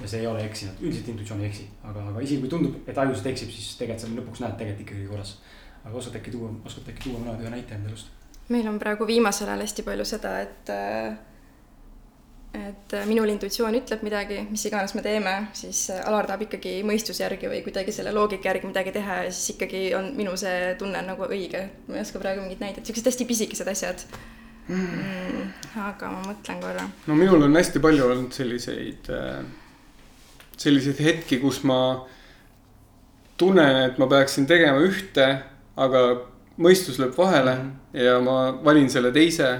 [0.00, 2.98] Ja see ei ole eksinud, üldiselt intuitsioon ei eksi, aga, aga isegi kui tundub, et
[2.98, 5.38] aju lihtsalt eksib, siis tegelikult sa lõpuks näed tegelikult ikkagi korras.
[5.84, 8.12] aga oskate äkki tuua, oskate äkki tuua mõne ühe näite enda elust?
[8.48, 10.72] meil on praegu viimasel ajal hästi palju seda, et
[12.58, 17.50] et minul intuitsioon ütleb midagi, mis iganes me teeme, siis Alar tahab ikkagi mõistuse järgi
[17.50, 21.28] või kuidagi selle loogika järgi midagi teha ja siis ikkagi on minu see tunne nagu
[21.28, 21.66] õige.
[21.88, 24.04] ma ei oska praegu mingit näidet, siuksed hästi pisikesed asjad
[24.68, 25.44] mm,.
[25.90, 26.88] aga ma mõtlen korra.
[27.06, 29.12] no minul on hästi palju olnud selliseid,
[30.58, 31.80] selliseid hetki, kus ma
[33.38, 35.26] tunnen, et ma peaksin tegema ühte,
[35.78, 36.04] aga
[36.58, 38.04] mõistus lööb vahele mm -hmm.
[38.04, 39.50] ja ma valin selle teise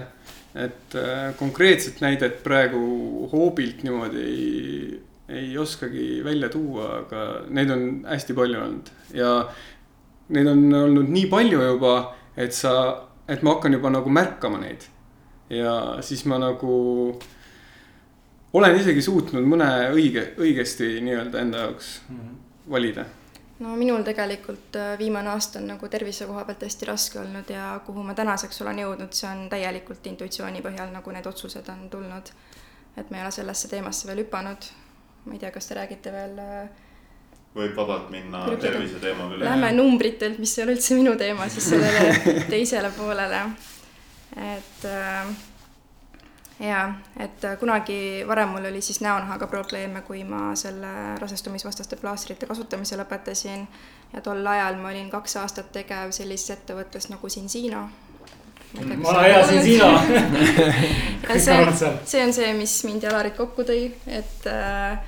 [0.59, 7.25] et äh, konkreetset näidet praegu hoobilt niimoodi ei, ei oskagi välja tuua, aga
[7.55, 9.33] neid on hästi palju olnud ja
[10.35, 11.95] neid on olnud nii palju juba,
[12.37, 12.73] et sa,
[13.29, 14.89] et ma hakkan juba nagu märkama neid.
[15.51, 16.75] ja siis ma nagu
[18.53, 22.37] olen isegi suutnud mõne õige, õigesti nii-öelda enda jaoks -hmm.
[22.71, 23.05] valida
[23.59, 28.03] no minul tegelikult viimane aasta on nagu tervise koha pealt hästi raske olnud ja kuhu
[28.07, 32.31] ma tänaseks olen jõudnud, see on täielikult intuitsiooni põhjal, nagu need otsused on tulnud.
[32.97, 34.71] et ma ei ole sellesse teemasse veel hüpanud.
[35.25, 36.41] ma ei tea, kas te räägite veel.
[37.57, 39.45] võib vabalt minna tervise teema üle.
[39.45, 43.43] Lähme numbritelt, mis ei ole üldse minu teema, siis sellele teisele poolele.
[44.37, 44.87] et
[46.61, 50.91] jaa, et äh, kunagi varem mul oli siis näonahaga probleeme, kui ma selle
[51.21, 53.67] rasestumisvastaste plaastrite kasutamise lõpetasin.
[54.13, 57.89] ja tol ajal ma olin kaks aastat tegev sellises ettevõttes nagu Sinsino.
[58.75, 59.87] vana hea Sinsino
[61.29, 64.99] ja see, see on see, mis mind ja Larit kokku tõi, et äh,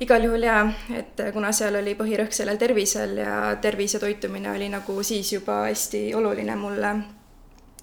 [0.00, 4.68] igal juhul jaa, et kuna seal oli põhirõhk sellel tervisel ja tervis ja toitumine oli
[4.68, 6.94] nagu siis juba hästi oluline mulle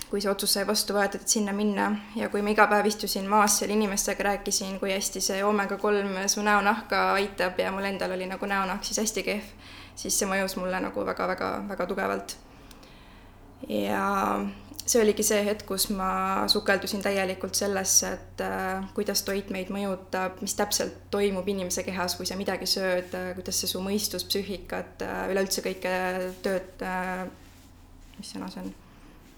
[0.09, 3.27] kui see otsus sai vastu võetud, et sinna minna ja kui ma iga päev istusin
[3.29, 8.15] maas seal inimestega, rääkisin, kui hästi see oomega kolm su näonahka aitab ja mul endal
[8.15, 9.49] oli nagu näonahk siis hästi kehv,
[9.95, 12.37] siis see mõjus mulle nagu väga-väga-väga tugevalt.
[13.67, 14.05] ja
[14.87, 20.39] see oligi see hetk, kus ma sukeldusin täielikult sellesse, et äh, kuidas toit meid mõjutab,
[20.39, 25.03] mis täpselt toimub inimese kehas, kui sa midagi sööd äh,, kuidas see su mõistus, psüühikat
[25.03, 25.93] äh,, üleüldse kõike
[26.45, 27.25] tööd äh,,
[28.21, 28.75] mis sõna see on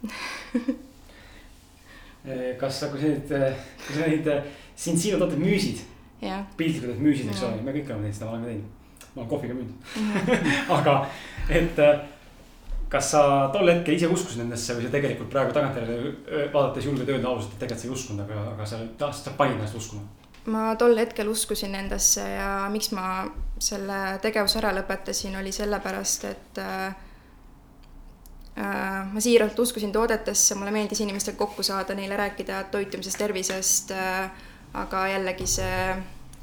[2.60, 3.28] kas sa, kui sa neid,
[3.86, 4.28] kui sa neid
[4.80, 5.78] sind sinu tooteid müüsid.
[6.60, 8.70] piltlikult, et müüsid, eks ole, me kõik oleme teinud seda, ma olen ka teinud.
[9.16, 9.76] ma olen kohviga müünud
[10.78, 10.94] aga,
[11.50, 11.78] et
[12.90, 13.22] kas sa
[13.54, 15.96] tol hetkel ise uskusid nendesse või sa tegelikult praegu tagantjärele
[16.54, 19.56] vaadates julged öelda ausalt, et tegelikult sa ei uskunud, aga, aga sa tahtsid, sa panid
[19.60, 20.04] ennast uskuma?
[20.50, 23.06] ma tol hetkel uskusin nendesse ja miks ma
[23.62, 26.96] selle tegevuse ära lõpetasin, oli sellepärast, et Äh,
[29.14, 34.32] ma siiralt uskusin toodetesse, mulle meeldis inimestega kokku saada, neile rääkida toitumisest, tervisest, äh,
[34.74, 35.96] aga jällegi see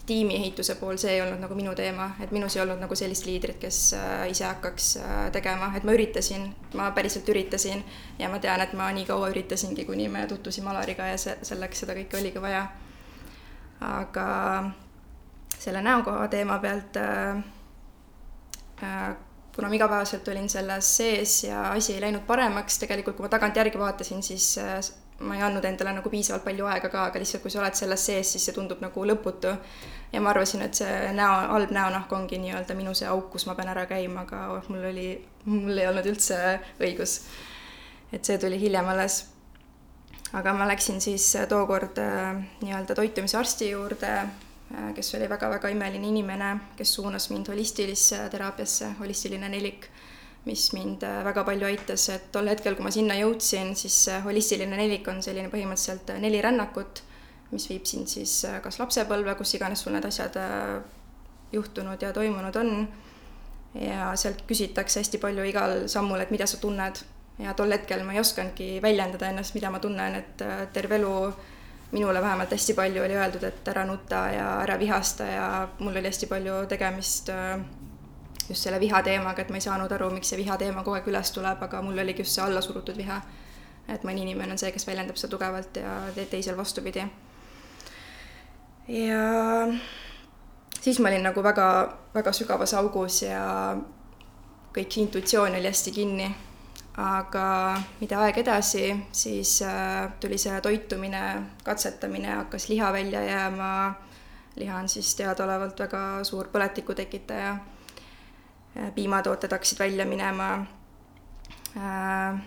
[0.07, 3.59] tiimiehituse pool, see ei olnud nagu minu teema, et minus ei olnud nagu sellist liidrit,
[3.61, 4.99] kes äh, ise hakkaks
[5.35, 6.49] tegema, et ma üritasin,
[6.79, 7.85] ma päriselt üritasin
[8.19, 11.85] ja ma tean, et ma nii kaua üritasingi, kuni me tutvusime Alariga ja see, selleks
[11.85, 12.67] seda kõike oligi vaja.
[13.81, 14.27] aga
[15.59, 17.45] selle näokoha teema pealt äh,
[19.57, 23.79] kuna ma igapäevaselt olin selles sees ja asi ei läinud paremaks, tegelikult kui ma tagantjärgi
[23.81, 24.81] vaatasin, siis äh,
[25.25, 28.05] ma ei andnud endale nagu piisavalt palju aega ka, aga lihtsalt kui sa oled selles
[28.11, 29.55] sees, siis see tundub nagu lõputu.
[30.13, 33.57] ja ma arvasin, et see näo, halb näonahk ongi nii-öelda minu see auk, kus ma
[33.57, 35.09] pean ära käima, aga mul oli,
[35.49, 37.23] mul ei olnud üldse õigus.
[38.13, 39.23] et see tuli hiljem alles.
[40.37, 44.19] aga ma läksin siis tookord äh, nii-öelda toitumisarsti juurde
[44.95, 49.87] kes oli väga-väga imeline inimene, kes suunas mind holistilisse teraapiasse, holistiline nelik,
[50.47, 54.79] mis mind äh, väga palju aitas, et tol hetkel, kui ma sinna jõudsin, siis holistiline
[54.79, 57.03] nelik on selline põhimõtteliselt äh, neli rännakut,
[57.53, 60.35] mis viib sind siis kas lapsepõlve, kus iganes sul need asjad
[61.55, 62.73] juhtunud ja toimunud on,
[63.79, 66.99] ja sealt küsitakse hästi palju igal sammul, et mida sa tunned,
[67.39, 70.43] ja tol hetkel ma ei osanudki väljendada ennast, mida ma tunnen, et
[70.75, 71.15] terve elu
[71.93, 76.09] minule vähemalt hästi palju oli öeldud, et ära nuta ja ära vihasta ja mul oli
[76.09, 77.61] hästi palju tegemist äh,
[78.49, 81.11] just selle viha teemaga, et ma ei saanud aru, miks see viha teema kogu aeg
[81.11, 83.21] üles tuleb, aga mul oligi just see allasurutud viha.
[83.89, 87.05] et mõni inimene on see, kes väljendab seda tugevalt ja teisel vastupidi.
[88.89, 89.23] ja
[90.81, 91.69] siis ma olin nagu väga,
[92.15, 93.77] väga sügavas augus ja
[94.75, 96.35] kõik intuitsioon oli hästi kinni
[96.97, 101.23] aga mida aeg edasi, siis äh, tuli see toitumine,
[101.65, 103.95] katsetamine, hakkas liha välja jääma.
[104.57, 107.57] liha on siis teadaolevalt väga suur põletiku tekitaja.
[108.77, 110.67] Äh, piimatooted hakkasid välja minema
[111.77, 112.41] äh,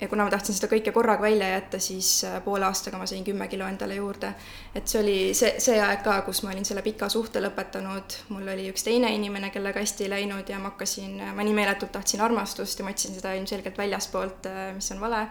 [0.00, 3.24] ja kuna ma tahtsin seda kõike korraga välja jätta, siis äh, poole aastaga ma sain
[3.26, 4.32] kümme kilo endale juurde.
[4.74, 8.52] et see oli see, see aeg ka, kus ma olin selle pika suhte lõpetanud, mul
[8.54, 12.22] oli üks teine inimene, kellega hästi ei läinud ja ma hakkasin, ma nii meeletult tahtsin
[12.22, 15.26] armastust ja ma otsin seda ilmselgelt väljaspoolt, äh, mis on vale.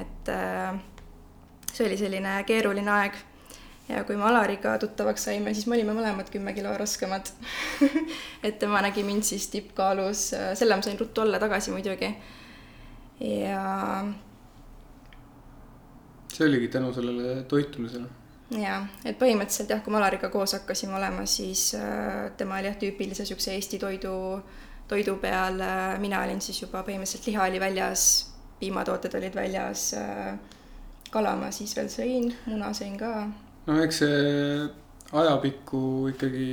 [0.00, 0.72] et äh,
[1.72, 3.22] see oli selline keeruline aeg.
[3.92, 7.28] ja kui me Alariga tuttavaks saime, siis me olime mõlemad kümme kilo raskemad
[8.46, 12.16] et tema nägi mind siis tippkaalus, selle ma sain ruttu alla tagasi muidugi
[13.22, 14.04] ja.
[16.32, 18.08] see oligi tänu sellele toitumisele?
[18.58, 22.78] jaa, et põhimõtteliselt jah, kui me Alariga koos hakkasime olema, siis äh, tema oli jah,
[22.80, 24.14] tüüpilise niisuguse Eesti toidu,
[24.88, 28.08] toidu peal äh,, mina olin siis juba põhimõtteliselt liha oli väljas,
[28.60, 30.34] piimatooted olid väljas äh,,
[31.12, 33.12] kala ma siis veel sõin, muna sõin ka.
[33.68, 34.68] no eks see
[35.12, 36.48] ajapikku ikkagi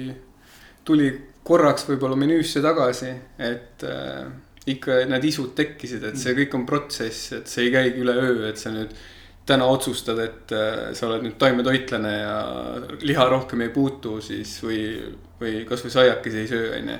[0.87, 1.09] tuli
[1.43, 3.11] korraks võib-olla menüüsse tagasi,
[3.41, 4.29] et äh,
[4.73, 8.59] ikka need isud tekkisid, et see kõik on protsess, et see ei käigi üleöö, et
[8.59, 8.93] sa nüüd
[9.49, 12.35] täna otsustad, et äh, sa oled nüüd taimetoitlane ja
[13.01, 14.83] liha rohkem ei puutu siis või,
[15.41, 16.99] või kasvõi saiakesi ei söö, onju.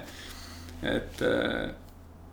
[0.90, 1.68] et äh,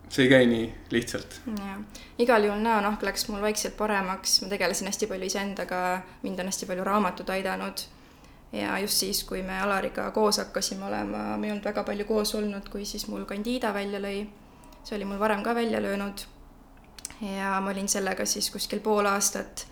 [0.09, 0.65] see ei käi nii
[0.95, 1.41] lihtsalt.
[1.57, 1.83] jah,
[2.23, 5.83] igal juhul näonahk läks mul vaikselt paremaks, ma tegelesin hästi palju iseendaga,
[6.23, 7.85] mind on hästi palju raamatud aidanud.
[8.51, 12.35] ja just siis, kui me Alariga koos hakkasime olema, me ei olnud väga palju koos
[12.35, 14.25] olnud, kui siis mul Candida välja lõi
[14.87, 16.21] see oli mul varem ka välja löönud.
[17.21, 19.67] ja ma olin sellega siis kuskil pool aastat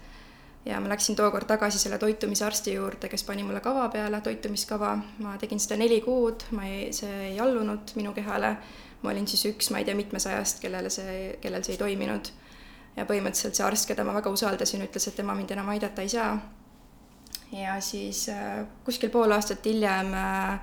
[0.65, 5.35] ja ma läksin tookord tagasi selle toitumisarsti juurde, kes pani mulle kava peale, toitumiskava, ma
[5.37, 8.57] tegin seda neli kuud, ma ei, see ei allunud minu kehale.
[9.03, 12.31] ma olin siis üks, ma ei tea, mitmesajast, kellele see, kellel see ei toiminud.
[12.95, 16.09] ja põhimõtteliselt see arst, keda ma väga usaldasin, ütles, et tema mind enam aidata ei
[16.09, 16.39] saa.
[17.51, 20.59] ja siis äh, kuskil pool aastat hiljem äh,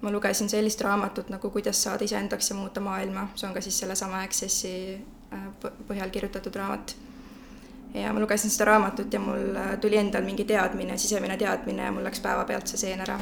[0.00, 3.78] ma lugesin sellist raamatut nagu Kuidas saada iseendaks ja muuta maailma, see on ka siis
[3.78, 4.72] sellesama Accessi
[5.32, 5.48] äh,
[5.88, 6.96] põhjal kirjutatud raamat.
[7.94, 11.92] ja ma lugesin seda raamatut ja mul äh, tuli endal mingi teadmine, sisemine teadmine ja
[11.92, 13.18] mul läks päevapealt see seen ära.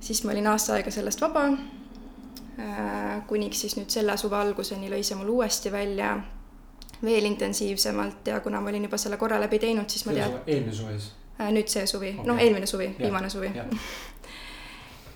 [0.00, 5.02] siis ma olin aasta aega sellest vaba, äh, kuniks siis nüüd selle suve alguseni lõi
[5.02, 6.16] see mul uuesti välja
[7.04, 10.42] veel intensiivsemalt ja kuna ma olin juba selle korra läbi teinud, siis ma tead-.
[10.46, 11.12] eelmine suvi siis?
[11.38, 13.52] nüüd see suvi okay., noh, eelmine suvi, viimane suvi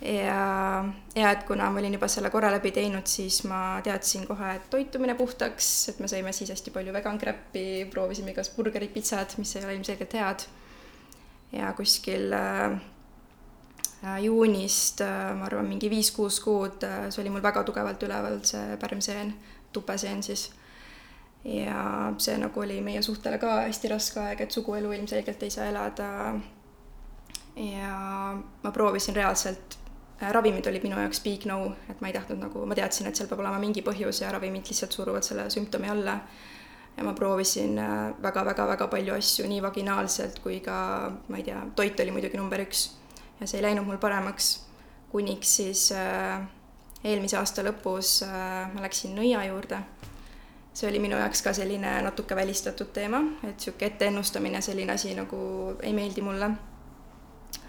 [0.03, 0.85] ja,
[1.15, 4.65] ja et kuna ma olin juba selle korra läbi teinud, siis ma teadsin kohe, et
[4.71, 9.55] toitumine puhtaks, et me sõime siis hästi palju vegan crap'i, proovisime igast burgerid, pitsad, mis
[9.55, 10.47] ei ole ilmselgelt head.
[11.53, 12.79] ja kuskil äh,
[14.23, 18.77] juunist äh,, ma arvan, mingi viis-kuus kuud äh,, see oli mul väga tugevalt üleval, see
[18.81, 19.35] pärmseen,
[19.71, 20.49] tupeseen siis.
[21.45, 25.69] ja see nagu oli meie suhtele ka hästi raske aeg, et suguelu ilmselgelt ei saa
[25.69, 26.09] elada.
[27.55, 27.93] ja
[28.63, 29.82] ma proovisin reaalselt Äh,
[30.21, 31.59] ravimid olid minu jaoks big no,
[31.89, 34.67] et ma ei tahtnud nagu, ma teadsin, et seal peab olema mingi põhjus ja ravimid
[34.69, 36.19] lihtsalt suruvad selle sümptomi alla.
[36.97, 37.79] ja ma proovisin
[38.21, 40.75] väga-väga-väga äh, palju asju nii vaginaalselt kui ka,
[41.27, 42.91] ma ei tea, toit oli muidugi number üks.
[43.39, 44.67] ja see ei läinud mul paremaks,
[45.11, 46.43] kuniks siis äh,
[47.03, 49.81] eelmise aasta lõpus äh, ma läksin nõia juurde.
[50.73, 55.41] see oli minu jaoks ka selline natuke välistatud teema, et niisugune etteennustamine, selline asi nagu
[55.81, 56.51] ei meeldi mulle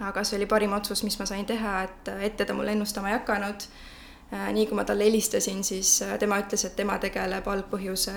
[0.01, 3.19] aga see oli parim otsus, mis ma sain teha, et ette ta mulle ennustama ei
[3.19, 3.69] hakanud.
[4.33, 8.15] Äh, nii kui ma talle helistasin, siis äh, tema ütles, et tema tegeleb algpõhjuse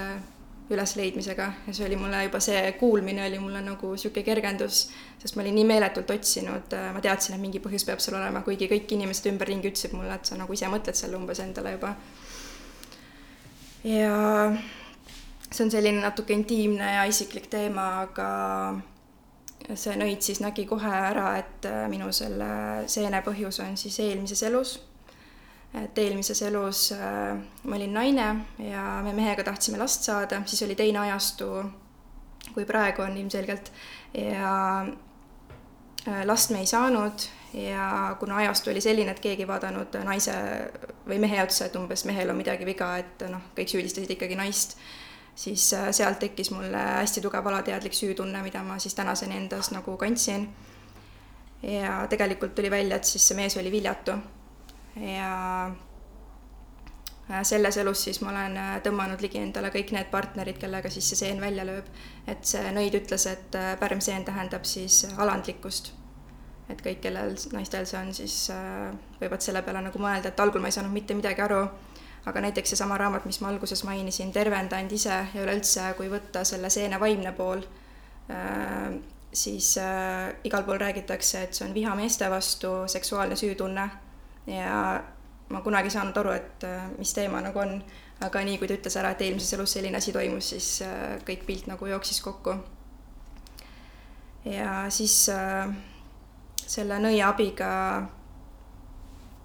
[0.70, 4.82] ülesleidmisega ja see oli mulle juba see kuulmine oli mulle nagu niisugune kergendus,
[5.20, 8.42] sest ma olin nii meeletult otsinud, äh, ma teadsin, et mingi põhjus peab seal olema,
[8.48, 11.94] kuigi kõik inimesed ümberringi ütlesid mulle, et sa nagu ise mõtled selle umbes endale juba.
[13.84, 14.18] ja
[15.52, 18.28] see on selline natuke intiimne ja isiklik teema, aga
[19.76, 22.50] see nõid siis nägi kohe ära, et äh, minu selle
[22.92, 24.78] seene põhjus on siis eelmises elus.
[25.76, 28.28] et eelmises elus äh, ma olin naine
[28.64, 31.50] ja me mehega tahtsime last saada, siis oli teine ajastu,
[32.54, 33.72] kui praegu on ilmselgelt
[34.14, 34.86] ja
[36.08, 40.38] äh, last me ei saanud ja kuna ajastu oli selline, et keegi ei vaadanud naise
[41.08, 44.78] või mehe otsa, et umbes mehel on midagi viga, et noh, kõik süüdistasid ikkagi naist
[45.38, 49.98] siis äh, sealt tekkis mulle hästi tugev alateadlik süütunne, mida ma siis tänaseni endas nagu
[49.98, 50.50] kandsin.
[51.64, 54.12] ja tegelikult tuli välja, et siis see mees oli viljatu.
[54.96, 55.34] ja
[57.32, 61.10] äh, selles elus siis ma olen äh, tõmmanud ligi endale kõik need partnerid, kellega siis
[61.10, 61.86] see seen välja lööb.
[62.28, 65.94] et see nõid ütles, et pärmseen tähendab siis alandlikkust.
[66.70, 68.50] et kõik, kellel naistel see on, siis
[69.22, 71.68] võivad selle peale nagu mõelda, et algul ma ei saanud mitte midagi aru
[72.28, 76.44] aga näiteks seesama raamat, mis ma alguses mainisin, Tervenda end ise ja üleüldse, kui võtta
[76.48, 77.62] selle seene vaimne pool,
[78.34, 78.98] äh,
[79.32, 83.86] siis äh, igal pool räägitakse, et see on viha meeste vastu, seksuaalne süütunne
[84.52, 84.82] ja
[85.50, 87.78] ma kunagi ei saanud aru, et äh, mis teema nagu on,
[88.28, 90.70] aga nii kui ta ütles ära, et eelmises elus selline asi toimus, siis
[91.28, 92.58] kõik pilt nagu jooksis kokku.
[94.48, 95.16] ja siis
[96.68, 97.70] selle nõia abiga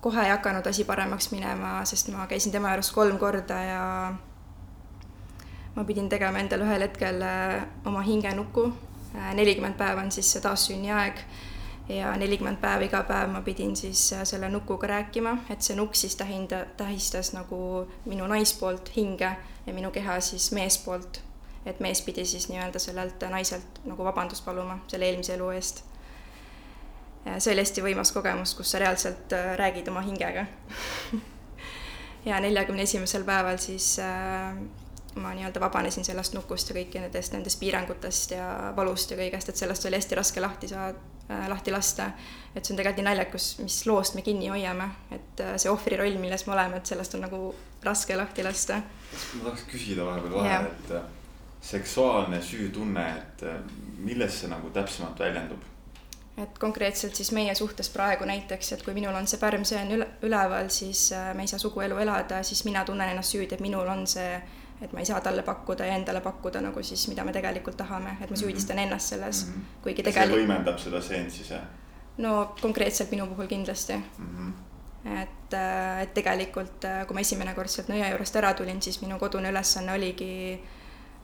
[0.03, 3.83] kohe ei hakanud asi paremaks minema, sest ma käisin tema juures kolm korda ja
[5.75, 8.67] ma pidin tegema endale ühel hetkel äh, oma hingenuku.
[9.15, 11.23] Äh, nelikümmend päeva on siis see taassünniaeg
[11.89, 15.95] ja nelikümmend päeva iga päev ma pidin siis äh, selle nukuga rääkima, et see nukk
[15.95, 19.31] siis tähinda, tähistas nagu minu naispoolt hinge
[19.67, 21.23] ja minu keha siis meespoolt.
[21.67, 25.85] et mees pidi siis nii-öelda sellelt naiselt nagu vabandust paluma selle eelmise elu eest
[27.39, 30.47] see oli hästi võimas kogemus, kus sa reaalselt äh, räägid oma hingega
[32.29, 34.57] ja neljakümne esimesel päeval siis äh,
[35.15, 39.87] ma nii-öelda vabanesin sellest nukust ja kõikidest nendest piirangutest ja valust ja kõigest, et sellest
[39.87, 40.99] oli hästi raske lahti saada
[41.29, 42.11] äh,, lahti lasta.
[42.55, 45.99] et see on tegelikult nii naljakas, mis loost me kinni hoiame, et äh, see ohvri
[46.01, 47.43] roll, milles me oleme, et sellest on nagu
[47.85, 48.81] raske lahti lasta.
[49.35, 51.11] ma tahaks küsida vahepeal vahele, et äh,
[51.73, 53.61] seksuaalne süütunne, et äh,
[53.99, 55.72] milles see nagu täpsemalt väljendub?
[56.37, 60.71] Et konkreetselt siis meie suhtes praegu näiteks, et kui minul on see pärmseen üle, üleval,
[60.73, 64.07] siis äh, me ei saa suguelu elada, siis mina tunnen ennast süüdi, et minul on
[64.09, 64.41] see,
[64.81, 68.17] et ma ei saa talle pakkuda ja endale pakkuda nagu siis, mida me tegelikult tahame,
[68.19, 68.43] et ma mhm.
[68.45, 69.79] süüdistan ennast selles mm, -hmm.
[69.85, 70.39] kuigi tegelikult.
[70.41, 71.65] see võimendab seda seent siis, jah?
[72.19, 74.37] no konkreetselt minu puhul kindlasti mm.
[74.37, 74.53] -hmm
[75.05, 79.01] et, äh, et tegelikult, äh, kui ma esimene kord sealt nõia juurest ära tulin, siis
[79.03, 80.61] minu kodune ülesanne oligi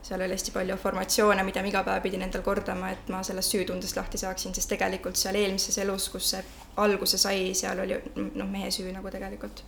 [0.03, 3.55] seal oli hästi palju formatsioone, mida ma iga päev pidin endal kordama, et ma sellest
[3.55, 6.45] süütundest lahti saaksin, sest tegelikult seal eelmises elus, kus see
[6.77, 9.65] alguse sai, seal oli noh, mehe süü nagu tegelikult.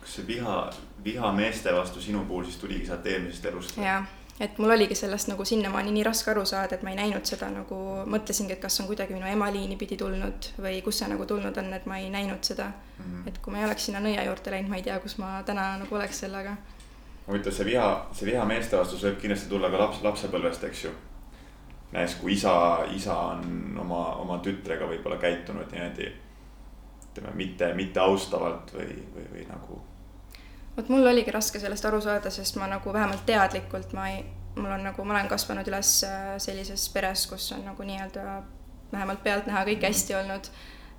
[0.00, 0.56] kas see viha,
[1.04, 3.78] viha meeste vastu sinu puhul siis tuligi sealt eelmisest elust?
[3.78, 4.08] jah
[4.40, 7.50] et mul oligi sellest nagu sinnamaani nii raske aru saada, et ma ei näinud seda
[7.52, 7.78] nagu,
[8.10, 11.72] mõtlesingi, et kas on kuidagi minu emaliini pidi tulnud või kust see nagu tulnud on,
[11.76, 13.04] et ma ei näinud seda mm.
[13.04, 13.28] -hmm.
[13.28, 15.76] et kui ma ei oleks sinna nõia juurde läinud, ma ei tea, kus ma täna
[15.84, 16.56] nagu oleks sellega.
[17.26, 20.92] Huvitav, see viha, see viha meeste vastus võib kindlasti tulla ka laps, lapsepõlvest, eks ju.
[21.92, 22.54] näes, kui isa,
[22.96, 26.10] isa on oma, oma tütrega võib-olla käitunud niimoodi
[27.12, 29.82] ütleme, mitte, mitte austavalt või, või, või nagu
[30.76, 34.24] vot mul oligi raske sellest aru saada, sest ma nagu vähemalt teadlikult ma ei,
[34.56, 38.42] mul on nagu, ma olen kasvanud üles äh, sellises peres, kus on nagu nii-öelda
[38.92, 40.52] vähemalt pealtnäha kõik hästi olnud.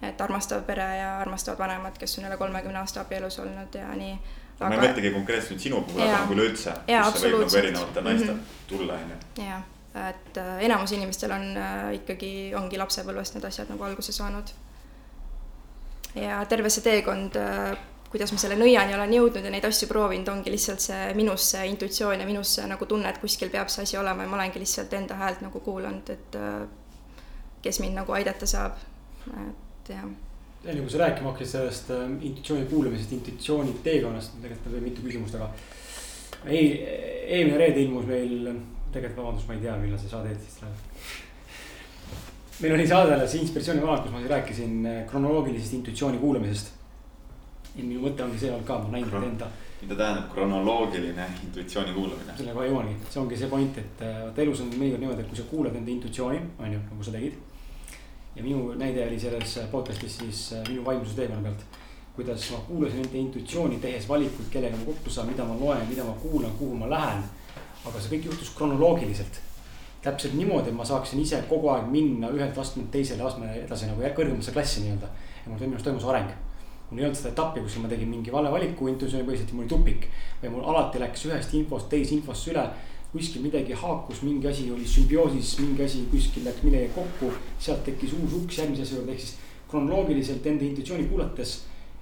[0.03, 4.17] et armastav pere ja armastavad vanemad, kes on üle kolmekümne aasta abielus olnud ja nii.
[4.59, 4.69] Aga...
[4.69, 8.33] ma ei mõtlegi konkreetselt sinu puhul, aga nagu üleüldse, kus see võib nagu erinevatel naistel
[8.33, 8.67] mm -hmm.
[8.69, 9.45] tulla, on ju.
[9.47, 9.63] jah,
[10.09, 14.53] et äh, enamus inimestel on äh, ikkagi, ongi lapsepõlvest need asjad nagu alguse saanud.
[16.15, 17.77] ja terve see teekond äh,
[18.13, 21.65] kuidas ma selle nõiani olen jõudnud ja neid asju proovinud, ongi lihtsalt see minus see
[21.67, 24.59] intuitsioon ja minus see nagu tunne, et kuskil peab see asi olema ja ma olengi
[24.61, 26.37] lihtsalt enda häält nagu kuulanud, et
[27.63, 28.77] kes mind nagu aidata saab,
[29.47, 30.05] et jah.
[30.63, 35.35] Enne kui sa rääkima hakkasid sellest äh, intuitsiooni kuulamisest, intuitsiooni teekonnast, tegelikult on mitu küsimust,
[35.35, 35.49] aga
[36.45, 36.69] ei,
[37.25, 38.53] eelmine reede ilmus meil,
[38.93, 40.89] tegelikult vabandust, ma ei tea, millal see saade eetrisse läheb
[42.61, 46.71] meil oli saade alles Inspiratsiooni kanal, kus ma rääkisin äh, kronoloogilisest intuitsiooni kuulamisest
[47.75, 49.47] ja minu mõte ongi see olnud ka, ma näin seda enda.
[49.81, 52.35] mida tähendab kronoloogiline intuitsiooni kuulamine?
[52.37, 55.31] selle kohe jõuangi, see ongi see point, et äh, vaata elus on mõnikord niimoodi, et
[55.31, 57.41] kui sa kuulad enda intuitsiooni, on ju, nagu sa tegid.
[58.35, 61.65] Ja minu näide oli selles podcast'is siis äh, minu vaimsuse teekonna pealt.
[62.15, 66.03] kuidas ma kuulasin enda intuitsiooni, tehes valikuid, kellega ma kokku saan, mida ma loen, mida
[66.03, 67.23] ma kuulan, kuhu ma lähen.
[67.85, 69.41] aga see kõik juhtus kronoloogiliselt
[70.03, 74.01] täpselt niimoodi, et ma saaksin ise kogu aeg minna ühelt astmelt teisele astmele edasi nagu
[74.17, 75.07] kõrgemasse klassi nii-öelda.
[75.43, 76.33] ja mul minu arust toimus areng
[76.93, 79.71] mul ei olnud seda etappi, kus ma tegin mingi vale valiku intuitsioonipõhiselt ja mul oli
[79.71, 80.09] tupik.
[80.41, 82.65] või mul alati läks ühest infost teise infosse üle.
[83.13, 87.29] Kuskil midagi haakus, mingi asi oli sümbioosis, mingi asi kuskil läks millegagi kokku.
[87.59, 89.35] sealt tekkis uus uks järgmise asja juurde, ehk siis
[89.69, 91.53] kronoloogiliselt enda intuitsiooni kuulates.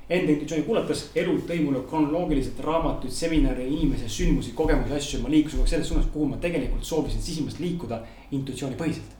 [0.10, 5.22] Enda intuitsiooni kuulates elu tõi mulle kronoloogiliselt raamatuid, seminare, inimesi, sündmusi, kogemusi, asju.
[5.22, 8.02] ma liikusin kogu aeg selles suunas, kuhu ma tegelikult soovisin sisimast liikuda
[8.32, 9.14] intuitsioonipõhiselt.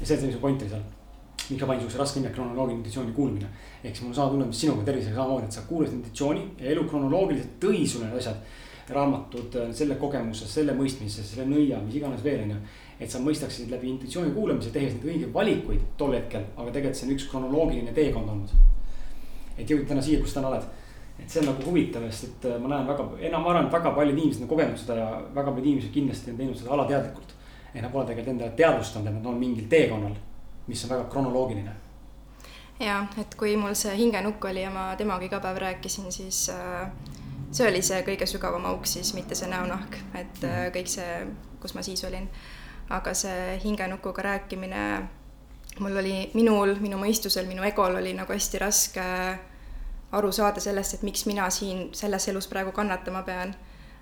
[0.00, 0.86] ja see see, mis point oli seal
[1.50, 3.46] miks ma panin siukse raske nime kronoloogiline intentsiooni kuulmine.
[3.84, 6.70] ehk siis mul on sama tunne, mis sinuga tervisega samamoodi, et sa kuulasid intentsiooni ja
[6.74, 8.36] elu kronoloogiliselt tõi sulle need asjad.
[8.94, 12.58] Raamatud, selle kogemuse, selle mõistmise, selle nõia, mis iganes veel on ju.
[13.00, 17.06] et sa mõistaksid läbi intentsiooni kuulamise, tehes neid õigeid valikuid tol hetkel, aga tegelikult see
[17.06, 18.50] on üks kronoloogiline teekond olnud.
[19.58, 20.68] et jõuda täna siia, kus täna oled
[21.18, 23.74] et see on nagu huvitav, sest et äh, ma näen väga, enam ma arvan, et
[23.74, 27.34] väga paljud inimesed on kogenud seda ja väga paljud inimesed kindlasti on teinud seda alateadlikult.
[27.74, 30.14] et nad pole tegelikult endale teadvustanud, et nad on mingil teekonnal
[30.68, 31.70] mis on väga kronoloogiline.
[32.80, 36.90] ja, et kui mul see hingenukk oli ja ma temaga iga päev rääkisin, siis äh,
[37.50, 40.72] see oli see kõige sügavam auk siis, mitte see näonahk, et äh, mhm.
[40.76, 41.20] kõik see,
[41.62, 42.28] kus ma siis olin.
[42.88, 44.82] aga see hingenukuga rääkimine,
[45.78, 49.04] mul oli, minul, minu mõistusel, minu egol oli nagu hästi raske
[50.12, 53.52] aru saada sellest, et miks mina siin selles elus praegu kannatama pean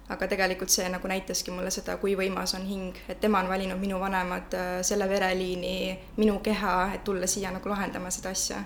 [0.08, 3.80] aga tegelikult see nagu näitaski mulle seda, kui võimas on hing, et tema on valinud
[3.80, 5.76] minu vanemad, äh, selle vereliini,
[6.20, 8.62] minu keha, et tulla siia nagu lahendama seda asja.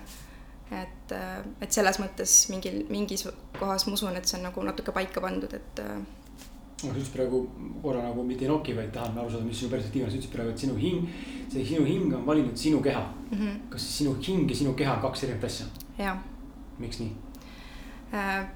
[0.71, 3.27] Et, äh, et selles mõttes mingil, mingis
[3.59, 5.85] kohas ma usun, et see on nagu natuke paika pandud, et.
[6.81, 7.43] No sa ütlesid praegu
[7.83, 10.33] korra nagu mitte ei noki, vaid tahan aru saada, mis sinu perspektiiv on, sa ütlesid
[10.33, 11.03] praegu, et sinu hing,
[11.51, 13.37] see sinu hing on valinud sinu keha mm.
[13.37, 13.59] -hmm.
[13.69, 15.65] kas sinu hing ja sinu keha on kaks erinevat asja?
[15.99, 16.17] jah.
[16.79, 17.11] miks nii
[18.13, 18.47] äh,?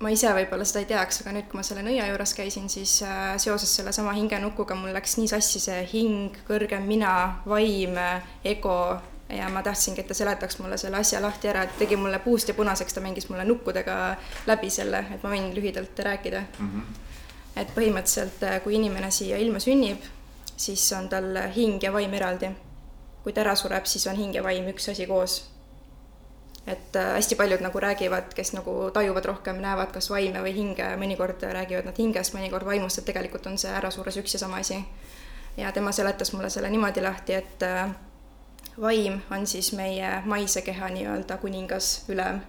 [0.00, 3.02] ma ise võib-olla seda ei teaks, aga nüüd, kui ma selle nõia juures käisin, siis
[3.02, 8.00] äh, seoses sellesama hingenukuga mul läks nii sassi see hing, kõrgem mina, vaim,
[8.44, 8.78] ego
[9.36, 12.48] ja ma tahtsingi, et ta seletaks mulle selle asja lahti ära, et tegi mulle puust
[12.48, 13.96] ja punaseks, ta mängis mulle nukkudega
[14.46, 16.68] läbi selle, et ma võin lühidalt rääkida mm.
[16.68, 17.00] -hmm.
[17.62, 20.04] et põhimõtteliselt, äh, kui inimene siia ilma sünnib,
[20.56, 22.50] siis on tal hing ja vaim eraldi.
[23.24, 25.54] kui ta ära sureb, siis on hing ja vaim üks asi koos
[26.66, 30.86] et äh, hästi paljud nagu räägivad, kes nagu tajuvad rohkem, näevad kas vaime või hinge,
[30.96, 34.84] mõnikord räägivad nad hingest, mõnikord vaimust, et tegelikult on see ärasuures üks ja sama asi.
[35.56, 37.90] ja tema seletas mulle selle niimoodi lahti, et äh,
[38.80, 42.40] vaim on siis meie maise keha nii-öelda kuningas, ülem,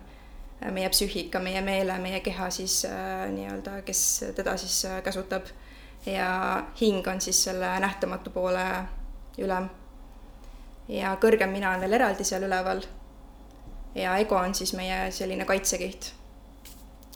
[0.72, 4.02] meie psüühika, meie meele, meie keha siis äh, nii-öelda, kes
[4.36, 5.46] teda siis käsutab.
[6.06, 8.66] ja hing on siis selle nähtamatu poole
[9.38, 9.70] ülem.
[10.88, 12.84] ja kõrgem mina on veel eraldi seal üleval
[13.96, 16.14] ja ego on siis meie selline kaitsekiht.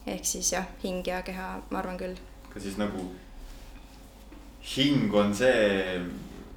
[0.06, 2.16] ehk siis jah, hing ja keha, ma arvan küll.
[2.52, 3.10] ka siis nagu
[4.76, 6.00] hing on see,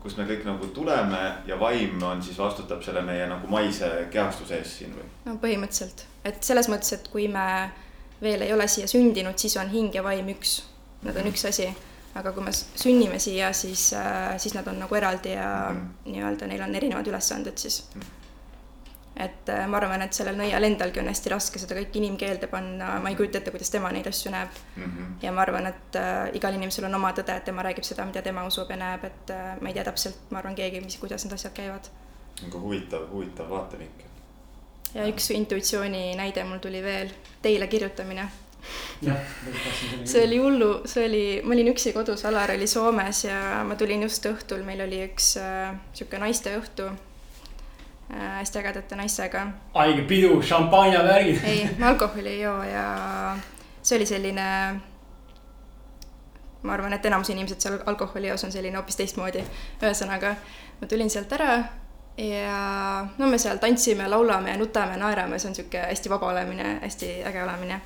[0.03, 4.59] kus me kõik nagu tuleme ja vaim on siis vastutab selle meie nagu maise kehastuse
[4.59, 5.07] eest siin või?
[5.25, 7.47] no põhimõtteliselt, et selles mõttes, et kui me
[8.23, 10.61] veel ei ole siia sündinud, siis on hing ja vaim üks,
[11.03, 11.69] nad on üks asi.
[12.15, 13.87] aga kui me sünnime siia, siis,
[14.37, 16.11] siis nad on nagu eraldi ja mm -hmm.
[16.11, 18.01] nii-öelda neil on erinevad ülesanded siis mm.
[18.01, 18.22] -hmm
[19.15, 22.95] et äh, ma arvan, et sellel nõial endalgi on hästi raske seda kõike inimkeelde panna,
[23.03, 24.83] ma ei kujuta ette, kuidas tema neid asju näeb mm.
[24.83, 25.11] -hmm.
[25.21, 28.21] ja ma arvan, et äh, igal inimesel on oma tõde, et tema räägib seda, mida
[28.21, 31.25] tema usub ja näeb, et äh, ma ei tea täpselt, ma arvan, keegi, mis, kuidas
[31.25, 31.91] need asjad käivad.
[32.41, 34.09] nagu huvitav, huvitav vaatevinkel.
[34.93, 38.29] ja üks intuitsiooni näide mul tuli veel, teile kirjutamine
[40.05, 44.01] see oli hullu, see oli, ma olin üksi kodus, Alar oli Soomes ja ma tulin
[44.01, 46.89] just õhtul, meil oli üks äh, sihuke naisteõhtu
[48.09, 49.47] hästi ägedate naistega.
[49.73, 51.43] haige pidu, šampanjavärgid.
[51.43, 53.37] ei, ma alkoholi ei joo ja
[53.81, 54.81] see oli selline.
[56.63, 59.43] ma arvan, et enamus inimesed seal alkoholijoos on selline hoopis teistmoodi.
[59.81, 60.35] ühesõnaga,
[60.81, 61.63] ma tulin sealt ära
[62.17, 66.79] ja no me seal tantsime, laulame ja nutame, naerame, see on sihuke hästi vaba olemine,
[66.81, 67.81] hästi äge olemine.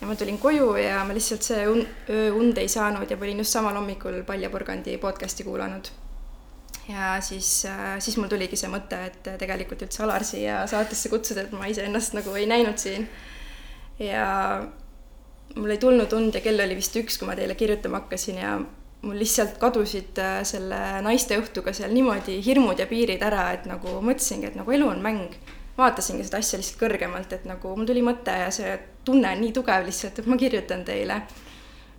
[0.00, 3.24] ja ma tulin koju ja ma lihtsalt see un-, öö und ei saanud ja ma
[3.24, 5.92] olin just samal hommikul Palja Purgandi podcast'i kuulanud
[6.88, 11.46] ja siis, äh, siis mul tuligi see mõte, et tegelikult üldse Alar siia saatesse kutsuda,
[11.46, 13.08] et ma iseennast nagu ei näinud siin.
[13.98, 14.62] ja
[15.54, 18.56] mul ei tulnud und ja kell oli vist üks, kui ma teile kirjutama hakkasin ja
[19.02, 24.50] mul lihtsalt kadusid äh, selle naisteõhtuga seal niimoodi hirmud ja piirid ära, et nagu mõtlesingi,
[24.50, 25.36] et nagu elu on mäng.
[25.72, 28.74] vaatasingi seda asja lihtsalt kõrgemalt, et nagu mul tuli mõte ja see
[29.04, 31.22] tunne on nii tugev lihtsalt, et ma kirjutan teile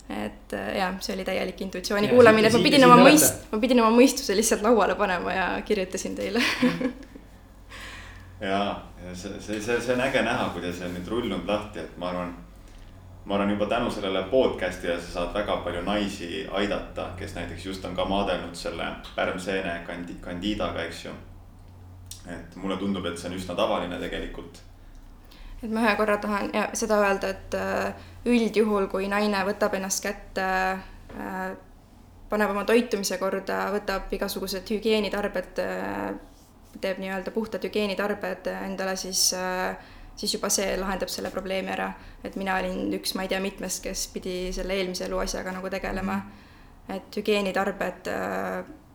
[0.09, 3.59] et äh, jah, see oli täielik intuitsiooni ja, kuulamine, et ma pidin oma mõist-, ma
[3.63, 6.43] pidin oma mõistuse lihtsalt lauale panema ja kirjutasin teile
[8.43, 11.79] ja, ja see, see, see, see on äge näha, kuidas see on nüüd rullunud lahti,
[11.83, 12.33] et ma arvan,
[13.25, 17.85] ma arvan juba tänu sellele podcast'ile sa saad väga palju naisi aidata, kes näiteks just
[17.85, 21.15] on ka maadelnud selle pärmseene kandi-, kandiidaga, eks ju.
[22.27, 24.59] et mulle tundub, et see on üsna tavaline tegelikult.
[25.63, 30.03] et ma ühe korra tahan ja seda öelda, et äh, üldjuhul, kui naine võtab ennast
[30.03, 30.45] kätte,
[31.15, 31.41] äh,
[32.29, 36.13] paneb oma toitumise korda, võtab igasugused hügieenitarbed, äh,
[36.81, 39.75] teeb nii-öelda puhtad hügieenitarbed endale, siis, äh,
[40.15, 41.93] siis juba see lahendab selle probleemi ära.
[42.23, 45.69] et mina olin üks, ma ei tea, mitmest, kes pidi selle eelmise elu asjaga nagu
[45.69, 46.21] tegelema.
[46.89, 48.07] et hügieenitarbed,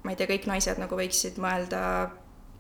[0.03, 2.11] ma ei tea, kõik naised nagu võiksid mõelda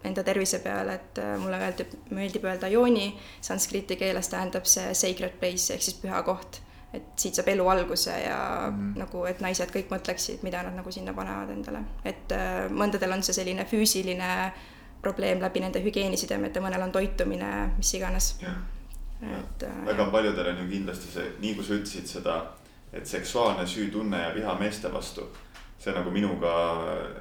[0.04, 3.10] enda tervise peale, et mulle meeldib, meeldib öelda jooni,
[3.44, 6.62] sanskriti keeles tähendab see sacred place ehk siis püha koht.
[6.88, 8.38] et siit saab elu alguse ja
[8.70, 8.94] mm.
[8.96, 13.20] nagu, et naised kõik mõtleksid, mida nad nagu sinna panevad endale, et äh, mõndadel on
[13.26, 14.30] see selline füüsiline
[15.02, 18.30] probleem läbi nende hügieenisidemete, mõnel on toitumine, mis iganes.
[19.20, 20.12] et äh, väga jah.
[20.14, 22.38] paljudel on ju kindlasti see, nii kui sa ütlesid seda,
[22.92, 25.28] et seksuaalne süütunne ja viha meeste vastu
[25.78, 26.52] see nagu minuga